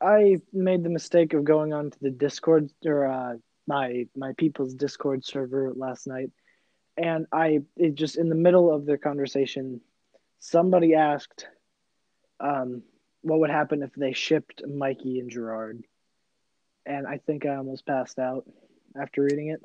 I 0.00 0.38
made 0.54 0.82
the 0.82 0.88
mistake 0.88 1.34
of 1.34 1.44
going 1.44 1.74
onto 1.74 1.98
the 2.00 2.10
Discord 2.10 2.70
or 2.86 3.06
uh, 3.06 3.34
my 3.66 4.06
my 4.16 4.32
people's 4.38 4.72
Discord 4.72 5.22
server 5.22 5.74
last 5.76 6.06
night, 6.06 6.30
and 6.96 7.26
I 7.30 7.60
it 7.76 7.94
just 7.94 8.16
in 8.16 8.30
the 8.30 8.34
middle 8.34 8.74
of 8.74 8.86
their 8.86 8.96
conversation, 8.96 9.82
somebody 10.40 10.94
asked, 10.94 11.46
um, 12.40 12.82
what 13.20 13.40
would 13.40 13.50
happen 13.50 13.82
if 13.82 13.92
they 13.92 14.14
shipped 14.14 14.62
Mikey 14.66 15.20
and 15.20 15.30
Gerard, 15.30 15.84
and 16.86 17.06
I 17.06 17.18
think 17.18 17.44
I 17.44 17.56
almost 17.56 17.84
passed 17.84 18.18
out 18.18 18.46
after 18.98 19.22
reading 19.22 19.48
it. 19.48 19.62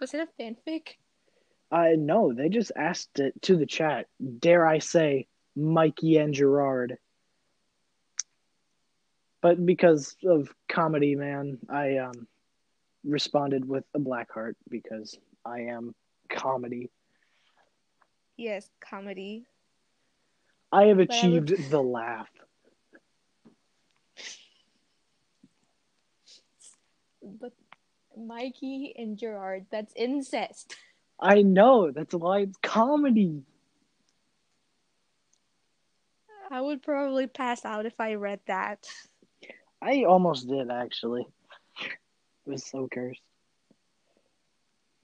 Was 0.00 0.14
it 0.14 0.26
a 0.26 0.42
fanfic? 0.42 0.94
Uh, 1.70 1.90
no, 1.96 2.32
they 2.32 2.48
just 2.48 2.72
asked 2.76 3.20
it 3.20 3.40
to 3.42 3.56
the 3.56 3.66
chat. 3.66 4.06
Dare 4.38 4.66
I 4.66 4.78
say, 4.80 5.28
Mikey 5.54 6.16
and 6.16 6.34
Gerard. 6.34 6.96
But 9.40 9.64
because 9.64 10.16
of 10.26 10.52
comedy, 10.68 11.14
man, 11.16 11.58
I 11.68 11.98
um 11.98 12.26
responded 13.04 13.66
with 13.66 13.84
a 13.94 13.98
black 13.98 14.30
heart 14.32 14.56
because 14.68 15.16
I 15.44 15.60
am 15.60 15.94
comedy. 16.28 16.90
Yes, 18.36 18.68
comedy. 18.80 19.46
I 20.72 20.84
have 20.86 20.98
But 20.98 21.12
I 21.12 21.28
would- 21.28 21.50
achieved 21.50 21.70
the 21.70 21.82
laugh. 21.82 22.28
But 27.22 27.52
Mikey 28.16 28.94
and 28.96 29.16
Gerard, 29.18 29.66
that's 29.70 29.92
incest. 29.96 30.76
I 31.20 31.42
know, 31.42 31.90
that's 31.90 32.14
why 32.14 32.40
it's 32.40 32.56
comedy. 32.62 33.42
I 36.50 36.60
would 36.60 36.82
probably 36.82 37.26
pass 37.26 37.64
out 37.64 37.86
if 37.86 38.00
I 38.00 38.14
read 38.14 38.40
that. 38.46 38.86
I 39.82 40.04
almost 40.04 40.48
did 40.48 40.70
actually. 40.70 41.26
It 42.46 42.50
was 42.50 42.64
so 42.64 42.88
cursed. 42.92 43.20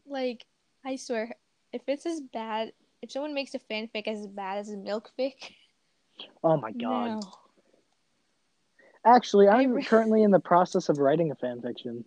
Like, 0.06 0.44
I 0.84 0.96
swear, 0.96 1.34
if 1.72 1.82
it's 1.86 2.06
as 2.06 2.20
bad, 2.20 2.72
if 3.02 3.10
someone 3.12 3.34
makes 3.34 3.54
a 3.54 3.58
fanfic 3.58 4.08
as 4.08 4.26
bad 4.26 4.58
as 4.58 4.70
a 4.70 4.76
milk 4.76 5.10
fic, 5.18 5.34
Oh 6.42 6.56
my 6.56 6.72
god. 6.72 7.20
no. 7.20 7.20
Actually, 9.04 9.48
I'm 9.48 9.72
re- 9.72 9.84
currently 9.84 10.22
in 10.22 10.30
the 10.30 10.40
process 10.40 10.88
of 10.88 10.98
writing 10.98 11.30
a 11.30 11.36
fanfiction. 11.36 12.04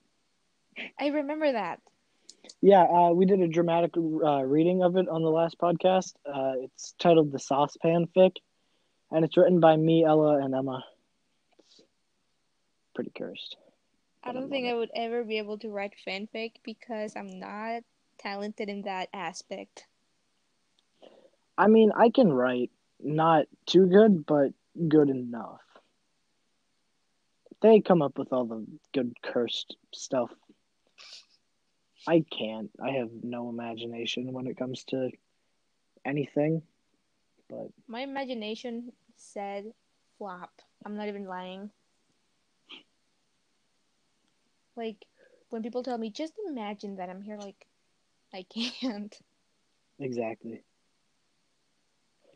I 1.00 1.08
remember 1.08 1.52
that. 1.52 1.80
Yeah, 2.62 2.84
uh, 2.84 3.12
we 3.12 3.26
did 3.26 3.40
a 3.42 3.48
dramatic 3.48 3.96
uh, 3.98 4.44
reading 4.44 4.84
of 4.84 4.98
it 4.98 5.08
on 5.08 5.22
the 5.24 5.30
last 5.30 5.58
podcast. 5.58 6.14
Uh, 6.26 6.54
it's 6.64 6.94
titled 7.00 7.32
The 7.32 7.40
Saucepan 7.40 8.08
Fic, 8.16 8.38
and 9.12 9.24
it's 9.24 9.38
written 9.38 9.60
by 9.62 9.78
me, 9.78 10.04
Ella, 10.04 10.44
and 10.44 10.54
Emma. 10.54 10.84
It's 11.60 11.82
pretty 12.94 13.12
cursed. 13.18 13.56
I 14.24 14.34
don't 14.34 14.50
think 14.50 14.68
I 14.68 14.74
would 14.74 14.92
ever 14.94 15.24
be 15.24 15.38
able 15.38 15.58
to 15.60 15.70
write 15.70 15.94
fanfic 16.06 16.52
because 16.64 17.16
I'm 17.16 17.40
not 17.40 17.84
talented 18.18 18.68
in 18.68 18.82
that 18.82 19.08
aspect. 19.14 19.86
I 21.58 21.68
mean, 21.68 21.92
I 21.96 22.10
can 22.10 22.32
write, 22.32 22.72
not 23.00 23.46
too 23.66 23.86
good, 23.88 24.26
but 24.26 24.52
good 24.90 25.10
enough. 25.10 25.62
They 27.62 27.80
come 27.80 28.02
up 28.02 28.18
with 28.18 28.34
all 28.34 28.46
the 28.46 28.66
good 28.94 29.14
cursed 29.22 29.78
stuff. 29.94 30.30
I 32.08 32.24
can't. 32.32 32.72
I 32.82 32.92
have 32.92 33.10
no 33.24 33.50
imagination 33.50 34.32
when 34.34 34.48
it 34.48 34.58
comes 34.58 34.84
to 34.86 35.12
anything. 36.06 36.62
But 37.50 37.70
My 37.88 38.02
imagination 38.02 38.92
said 39.16 39.74
flop. 40.18 40.52
I'm 40.86 40.96
not 40.96 41.08
even 41.08 41.26
lying. 41.26 41.72
Like, 44.76 45.06
when 45.50 45.62
people 45.62 45.84
tell 45.84 45.98
me, 45.98 46.10
just 46.10 46.34
imagine 46.48 46.98
that, 46.98 47.10
I'm 47.10 47.22
here 47.22 47.38
like, 47.38 47.68
I 48.34 48.44
can't. 48.44 49.18
exactly. 50.00 50.64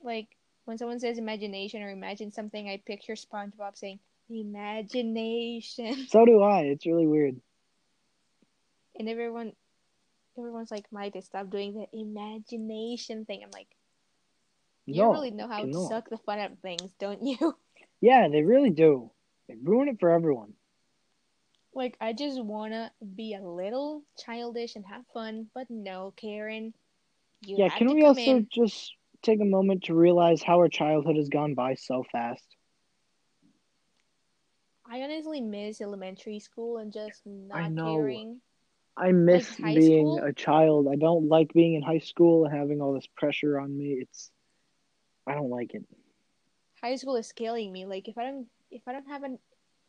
Like, 0.03 0.27
when 0.65 0.77
someone 0.77 0.99
says 0.99 1.17
imagination 1.17 1.81
or 1.83 1.89
imagine 1.89 2.31
something, 2.31 2.67
I 2.67 2.81
picture 2.85 3.13
SpongeBob 3.13 3.77
saying, 3.77 3.99
imagination. 4.29 6.07
So 6.09 6.25
do 6.25 6.41
I. 6.41 6.61
It's 6.61 6.85
really 6.85 7.07
weird. 7.07 7.39
And 8.97 9.09
everyone, 9.09 9.53
everyone's 10.37 10.71
like, 10.71 10.85
Mike, 10.91 11.15
stop 11.21 11.49
doing 11.49 11.73
the 11.73 11.87
imagination 11.99 13.25
thing. 13.25 13.41
I'm 13.43 13.51
like, 13.51 13.67
you 14.85 15.01
no, 15.01 15.11
really 15.11 15.31
know 15.31 15.47
how 15.47 15.65
to 15.65 15.73
suck 15.73 16.09
the 16.09 16.17
fun 16.17 16.39
out 16.39 16.51
of 16.51 16.59
things, 16.59 16.93
don't 16.99 17.23
you? 17.23 17.55
Yeah, 18.01 18.27
they 18.27 18.41
really 18.41 18.69
do. 18.69 19.11
They 19.47 19.55
ruin 19.63 19.87
it 19.87 19.97
for 20.01 20.09
everyone. 20.09 20.53
Like, 21.73 21.95
I 22.01 22.11
just 22.11 22.43
wanna 22.43 22.91
be 23.15 23.33
a 23.33 23.41
little 23.41 24.03
childish 24.17 24.75
and 24.75 24.85
have 24.85 25.05
fun, 25.13 25.47
but 25.55 25.67
no, 25.69 26.13
Karen. 26.17 26.73
Yeah, 27.45 27.69
can 27.69 27.93
we 27.93 28.03
also 28.03 28.37
in. 28.37 28.47
just 28.51 28.93
take 29.21 29.39
a 29.39 29.45
moment 29.45 29.85
to 29.85 29.95
realize 29.95 30.43
how 30.43 30.57
our 30.57 30.67
childhood 30.67 31.15
has 31.15 31.29
gone 31.29 31.53
by 31.55 31.75
so 31.75 32.03
fast? 32.11 32.45
I 34.85 35.01
honestly 35.01 35.41
miss 35.41 35.81
elementary 35.81 36.39
school 36.39 36.77
and 36.77 36.91
just 36.91 37.21
not 37.25 37.71
caring. 37.81 38.41
I 38.95 39.11
miss 39.11 39.57
high 39.57 39.75
being 39.75 40.05
school? 40.17 40.23
a 40.23 40.33
child. 40.33 40.87
I 40.91 40.95
don't 40.95 41.27
like 41.27 41.51
being 41.53 41.73
in 41.75 41.81
high 41.81 41.99
school 41.99 42.45
and 42.45 42.55
having 42.55 42.81
all 42.81 42.93
this 42.93 43.07
pressure 43.15 43.59
on 43.59 43.75
me. 43.75 43.97
It's 44.01 44.31
I 45.27 45.33
don't 45.33 45.49
like 45.49 45.73
it. 45.73 45.83
High 46.81 46.95
school 46.97 47.15
is 47.15 47.31
killing 47.31 47.71
me. 47.71 47.85
Like, 47.85 48.07
if 48.07 48.17
I 48.17 48.25
don't, 48.25 48.47
if 48.69 48.81
I 48.87 48.91
don't 48.93 49.07
have 49.07 49.23
an 49.23 49.39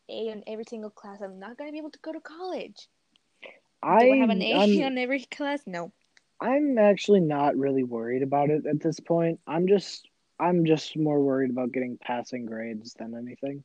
A 0.08 0.30
on 0.30 0.42
every 0.46 0.64
single 0.68 0.90
class, 0.90 1.20
I'm 1.22 1.38
not 1.38 1.58
gonna 1.58 1.72
be 1.72 1.78
able 1.78 1.90
to 1.90 1.98
go 2.00 2.12
to 2.12 2.20
college. 2.20 2.88
I 3.82 3.98
Do 4.04 4.12
I 4.12 4.16
have 4.18 4.30
an 4.30 4.42
A 4.42 4.54
I'm, 4.54 4.82
on 4.84 4.98
every 4.98 5.24
class? 5.24 5.60
No. 5.66 5.92
I'm 6.40 6.78
actually 6.78 7.20
not 7.20 7.56
really 7.56 7.84
worried 7.84 8.22
about 8.22 8.50
it 8.50 8.66
at 8.66 8.80
this 8.80 9.00
point. 9.00 9.40
I'm 9.46 9.66
just 9.68 10.08
I'm 10.40 10.64
just 10.64 10.96
more 10.96 11.20
worried 11.22 11.50
about 11.50 11.72
getting 11.72 11.98
passing 11.98 12.46
grades 12.46 12.94
than 12.94 13.14
anything. 13.14 13.64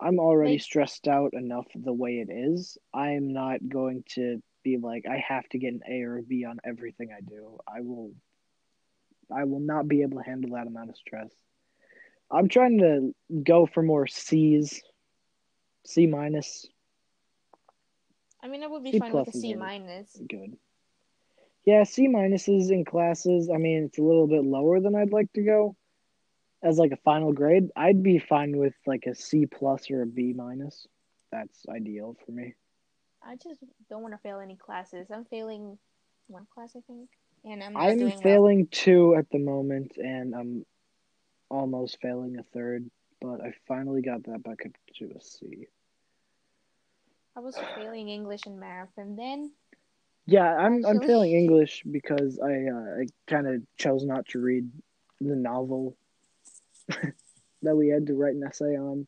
I'm 0.00 0.18
already 0.18 0.52
Like- 0.52 0.62
stressed 0.62 1.08
out 1.08 1.34
enough 1.34 1.66
the 1.74 1.92
way 1.92 2.18
it 2.20 2.30
is. 2.30 2.78
I'm 2.94 3.32
not 3.32 3.66
going 3.68 4.04
to 4.14 4.42
be 4.62 4.78
like 4.78 5.04
I 5.10 5.22
have 5.26 5.48
to 5.50 5.58
get 5.58 5.74
an 5.74 5.80
A 5.88 6.02
or 6.02 6.18
a 6.18 6.22
B 6.22 6.44
on 6.44 6.58
everything 6.64 7.10
I 7.16 7.20
do. 7.20 7.58
I 7.68 7.80
will 7.80 8.12
I 9.34 9.44
will 9.44 9.60
not 9.60 9.88
be 9.88 10.02
able 10.02 10.18
to 10.18 10.24
handle 10.24 10.56
that 10.56 10.66
amount 10.66 10.90
of 10.90 10.96
stress. 10.96 11.32
I'm 12.30 12.48
trying 12.48 12.78
to 12.78 13.14
go 13.42 13.66
for 13.66 13.82
more 13.82 14.06
C's, 14.06 14.82
C 15.84 16.06
minus, 16.06 16.66
I 18.42 18.48
mean, 18.48 18.64
I 18.64 18.66
would 18.66 18.82
be 18.82 18.92
C 18.92 18.98
fine 18.98 19.12
with 19.12 19.28
a 19.28 19.32
C 19.32 19.54
minus. 19.54 20.20
good. 20.28 20.56
Yeah, 21.64 21.84
C 21.84 22.08
minuses 22.08 22.70
in 22.72 22.84
classes. 22.84 23.48
I 23.54 23.58
mean, 23.58 23.84
it's 23.84 23.98
a 23.98 24.02
little 24.02 24.26
bit 24.26 24.44
lower 24.44 24.80
than 24.80 24.96
I'd 24.96 25.12
like 25.12 25.32
to 25.34 25.42
go 25.42 25.76
as 26.62 26.76
like 26.78 26.90
a 26.90 26.96
final 26.96 27.32
grade. 27.32 27.68
I'd 27.76 28.02
be 28.02 28.18
fine 28.18 28.56
with 28.56 28.74
like 28.86 29.06
a 29.06 29.14
C 29.14 29.46
plus 29.46 29.90
or 29.90 30.02
a 30.02 30.06
B 30.06 30.32
minus. 30.32 30.88
That's 31.30 31.64
ideal 31.68 32.16
for 32.26 32.32
me. 32.32 32.54
I 33.26 33.36
just 33.36 33.60
don't 33.88 34.02
want 34.02 34.14
to 34.14 34.18
fail 34.18 34.40
any 34.40 34.56
classes. 34.56 35.08
I'm 35.10 35.24
failing 35.24 35.78
one 36.28 36.46
class, 36.52 36.72
I 36.76 36.80
think, 36.86 37.08
and 37.44 37.62
I'm 37.62 37.76
I'm 37.76 37.98
doing 37.98 38.10
well. 38.10 38.22
failing 38.22 38.68
two 38.70 39.14
at 39.16 39.30
the 39.30 39.38
moment, 39.38 39.96
and 39.96 40.34
I'm 40.34 40.66
almost 41.50 41.98
failing 42.00 42.38
a 42.38 42.42
third, 42.42 42.90
but 43.20 43.40
I 43.40 43.52
finally 43.68 44.02
got 44.02 44.24
that 44.24 44.42
back 44.42 44.64
up 44.64 44.72
to 44.98 45.12
a 45.16 45.20
C. 45.20 45.66
I 47.36 47.40
was 47.40 47.58
failing 47.74 48.08
English 48.08 48.42
and 48.46 48.58
math, 48.58 48.90
and 48.96 49.18
then 49.18 49.52
Yeah, 50.26 50.54
I'm 50.54 50.84
I'm 50.84 51.00
failing 51.00 51.32
English 51.32 51.82
because 51.90 52.38
I 52.38 52.52
uh, 52.52 53.02
I 53.02 53.06
kind 53.26 53.46
of 53.46 53.62
chose 53.78 54.04
not 54.04 54.26
to 54.28 54.40
read 54.40 54.70
the 55.20 55.36
novel 55.36 55.96
that 56.88 57.76
we 57.76 57.88
had 57.88 58.06
to 58.08 58.14
write 58.14 58.34
an 58.34 58.44
essay 58.44 58.76
on. 58.76 59.06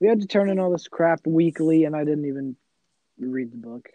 We 0.00 0.06
had 0.06 0.20
to 0.20 0.28
turn 0.28 0.48
in 0.48 0.60
all 0.60 0.70
this 0.70 0.86
crap 0.86 1.26
weekly, 1.26 1.84
and 1.84 1.96
I 1.96 2.04
didn't 2.04 2.26
even 2.26 2.56
read 3.18 3.52
the 3.52 3.56
book. 3.56 3.88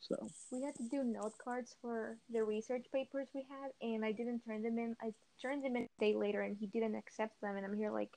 So 0.00 0.16
we 0.50 0.62
had 0.62 0.74
to 0.76 0.88
do 0.88 1.04
note 1.04 1.34
cards 1.42 1.76
for 1.80 2.16
the 2.30 2.42
research 2.42 2.86
papers 2.92 3.28
we 3.34 3.46
had, 3.48 3.70
and 3.80 4.04
I 4.04 4.12
didn't 4.12 4.40
turn 4.40 4.62
them 4.62 4.78
in. 4.78 4.96
I 5.00 5.12
turned 5.40 5.64
them 5.64 5.76
in 5.76 5.84
a 5.84 6.00
day 6.00 6.14
later, 6.16 6.42
and 6.42 6.56
he 6.58 6.66
didn't 6.66 6.96
accept 6.96 7.40
them, 7.40 7.56
and 7.56 7.64
I'm 7.64 7.76
here 7.76 7.90
like, 7.92 8.10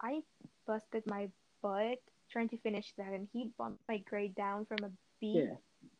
I 0.00 0.20
busted 0.66 1.04
my 1.06 1.28
butt 1.62 1.98
trying 2.30 2.48
to 2.50 2.58
finish 2.58 2.92
that, 2.96 3.12
and 3.12 3.28
he 3.32 3.50
bumped 3.58 3.82
my 3.88 3.98
grade 3.98 4.34
down 4.34 4.66
from 4.66 4.84
a 4.84 4.90
B 5.20 5.42
yeah, 5.44 5.56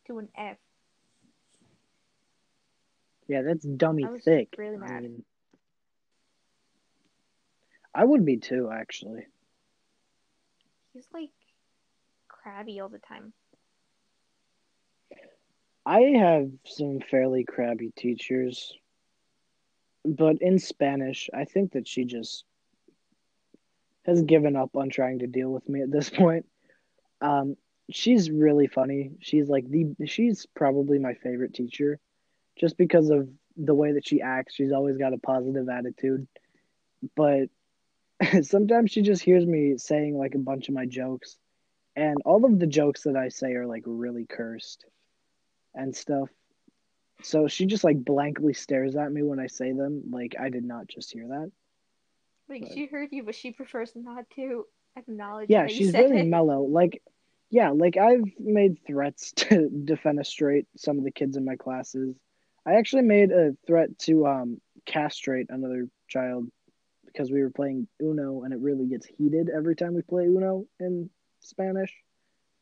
to 0.07 0.19
an 0.19 0.29
F. 0.37 0.57
yeah, 3.27 3.41
that's 3.41 3.65
dummy 3.65 4.05
I 4.05 4.09
was 4.11 4.23
thick. 4.23 4.55
really 4.57 4.77
I 4.77 4.79
mad. 4.79 5.03
mean, 5.03 5.23
I 7.93 8.05
would 8.05 8.25
be 8.25 8.37
too, 8.37 8.69
actually. 8.71 9.25
He's 10.93 11.07
like 11.13 11.29
crabby 12.47 12.79
all 12.79 12.89
the 12.89 12.99
time. 12.99 13.33
I 15.85 15.99
have 16.17 16.49
some 16.65 16.99
fairly 16.99 17.43
crabby 17.43 17.91
teachers, 17.95 18.73
but 20.05 20.41
in 20.41 20.59
Spanish, 20.59 21.29
I 21.33 21.45
think 21.45 21.73
that 21.73 21.87
she 21.87 22.05
just 22.05 22.45
has 24.05 24.21
given 24.21 24.55
up 24.55 24.75
on 24.75 24.89
trying 24.89 25.19
to 25.19 25.27
deal 25.27 25.49
with 25.49 25.67
me 25.67 25.81
at 25.81 25.91
this 25.91 26.09
point. 26.21 26.45
Um, 27.19 27.57
she's 27.89 28.31
really 28.31 28.67
funny. 28.67 29.11
She's 29.19 29.49
like 29.49 29.69
the 29.69 29.95
she's 30.05 30.45
probably 30.55 30.99
my 30.99 31.15
favorite 31.15 31.53
teacher, 31.53 31.99
just 32.57 32.77
because 32.77 33.09
of 33.09 33.27
the 33.57 33.75
way 33.75 33.93
that 33.93 34.07
she 34.07 34.21
acts. 34.21 34.55
She's 34.55 34.71
always 34.71 34.97
got 34.97 35.13
a 35.13 35.17
positive 35.17 35.67
attitude, 35.67 36.27
but 37.15 37.49
sometimes 38.43 38.91
she 38.91 39.01
just 39.01 39.21
hears 39.21 39.45
me 39.45 39.77
saying 39.77 40.17
like 40.17 40.35
a 40.35 40.39
bunch 40.39 40.69
of 40.69 40.75
my 40.75 40.85
jokes, 40.85 41.37
and 41.97 42.17
all 42.25 42.45
of 42.45 42.59
the 42.59 42.67
jokes 42.67 43.03
that 43.03 43.15
I 43.15 43.29
say 43.29 43.53
are 43.53 43.65
like 43.65 43.81
really 43.87 44.25
cursed 44.29 44.85
and 45.73 45.95
stuff. 45.95 46.29
So 47.23 47.47
she 47.47 47.65
just 47.65 47.83
like 47.83 48.05
blankly 48.05 48.53
stares 48.53 48.95
at 48.95 49.11
me 49.11 49.23
when 49.23 49.39
I 49.39 49.47
say 49.47 49.71
them, 49.71 50.03
like 50.11 50.35
I 50.39 50.49
did 50.49 50.63
not 50.63 50.87
just 50.87 51.11
hear 51.11 51.27
that. 51.27 51.51
Like 52.47 52.61
But- 52.61 52.73
she 52.73 52.85
heard 52.85 53.09
you, 53.11 53.23
but 53.23 53.33
she 53.33 53.51
prefers 53.51 53.91
not 53.95 54.29
to 54.35 54.65
acknowledge. 54.95 55.49
Yeah, 55.49 55.65
she's 55.65 55.91
really 55.91 56.19
it. 56.19 56.27
mellow. 56.27 56.61
Like, 56.61 57.01
yeah, 57.49 57.71
like 57.71 57.97
I've 57.97 58.31
made 58.39 58.77
threats 58.85 59.31
to 59.37 59.67
defenestrate 59.67 60.67
some 60.77 60.99
of 60.99 61.03
the 61.03 61.11
kids 61.11 61.35
in 61.35 61.43
my 61.45 61.55
classes. 61.55 62.15
I 62.63 62.75
actually 62.75 63.03
made 63.03 63.31
a 63.31 63.55
threat 63.65 63.97
to 63.99 64.27
um, 64.27 64.61
castrate 64.85 65.47
another 65.49 65.87
child 66.07 66.47
because 67.07 67.31
we 67.31 67.41
were 67.41 67.49
playing 67.49 67.87
Uno 67.99 68.43
and 68.43 68.53
it 68.53 68.59
really 68.59 68.85
gets 68.85 69.07
heated 69.07 69.49
every 69.49 69.75
time 69.75 69.95
we 69.95 70.03
play 70.03 70.25
Uno 70.25 70.65
in 70.79 71.09
Spanish. 71.39 71.93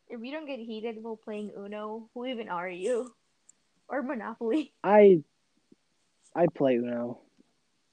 If 0.07 0.21
you 0.21 0.31
don't 0.31 0.45
get 0.45 0.59
heated 0.59 0.97
while 1.01 1.15
playing 1.17 1.51
Uno, 1.57 2.09
who 2.13 2.25
even 2.25 2.49
are 2.49 2.69
you? 2.69 3.13
Or 3.87 4.01
Monopoly? 4.03 4.73
I 4.83 5.23
I 6.35 6.47
play 6.47 6.75
Uno, 6.75 7.19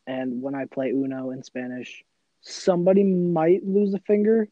and 0.07 0.43
when 0.43 0.55
I 0.55 0.65
play 0.67 0.91
Uno 0.91 1.31
in 1.31 1.43
Spanish, 1.43 2.05
somebody 2.41 3.05
might 3.05 3.65
lose 3.65 3.95
a 3.95 3.99
finger, 4.01 4.49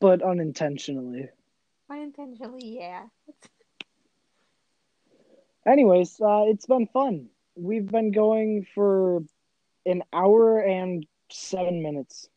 but 0.00 0.22
unintentionally. 0.22 1.28
Unintentionally, 1.90 2.78
yeah. 2.78 3.04
Anyways, 5.66 6.20
uh, 6.20 6.44
it's 6.46 6.66
been 6.66 6.86
fun. 6.88 7.28
We've 7.54 7.86
been 7.86 8.10
going 8.10 8.66
for 8.74 9.22
an 9.86 10.02
hour 10.12 10.60
and 10.60 11.06
seven 11.30 11.82
minutes, 11.82 12.28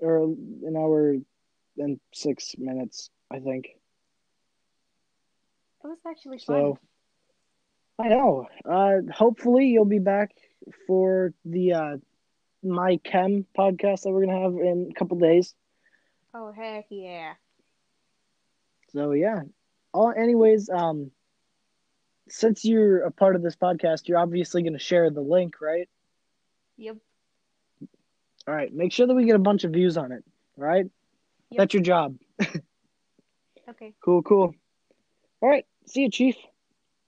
or 0.00 0.24
an 0.24 0.74
hour 0.76 1.16
and 1.78 2.00
six 2.12 2.54
minutes, 2.58 3.10
I 3.30 3.38
think. 3.38 3.66
It 5.84 5.88
was 5.88 5.98
actually 6.06 6.38
fun. 6.38 6.74
So, 6.74 6.78
I 7.98 8.08
know. 8.08 8.46
Uh, 8.64 9.12
hopefully, 9.12 9.66
you'll 9.66 9.84
be 9.84 9.98
back 9.98 10.32
for 10.86 11.32
the 11.44 11.72
uh, 11.72 11.96
My 12.62 12.98
Chem 13.04 13.46
podcast 13.56 14.02
that 14.02 14.10
we're 14.10 14.26
gonna 14.26 14.42
have 14.42 14.52
in 14.52 14.88
a 14.90 14.98
couple 14.98 15.18
days. 15.18 15.54
Oh 16.34 16.52
heck 16.52 16.86
yeah! 16.90 17.34
So 18.88 19.12
yeah. 19.12 19.42
All 19.94 20.12
anyways, 20.14 20.68
um, 20.68 21.10
since 22.28 22.64
you're 22.64 23.02
a 23.04 23.10
part 23.10 23.36
of 23.36 23.42
this 23.42 23.56
podcast, 23.56 24.08
you're 24.08 24.18
obviously 24.18 24.62
gonna 24.62 24.78
share 24.78 25.08
the 25.10 25.22
link, 25.22 25.60
right? 25.60 25.88
Yep. 26.76 26.96
All 28.46 28.54
right. 28.54 28.72
Make 28.72 28.92
sure 28.92 29.06
that 29.06 29.14
we 29.14 29.24
get 29.24 29.36
a 29.36 29.40
bunch 29.40 29.64
of 29.64 29.72
views 29.72 29.96
on 29.96 30.12
it. 30.12 30.24
All 30.58 30.64
right. 30.64 30.86
Yep. 31.50 31.58
That's 31.58 31.74
your 31.74 31.82
job. 31.82 32.16
Okay. 33.68 33.94
Cool. 34.00 34.22
Cool. 34.22 34.54
All 35.40 35.48
right. 35.48 35.66
See 35.86 36.02
you, 36.02 36.10
Chief. 36.10 36.36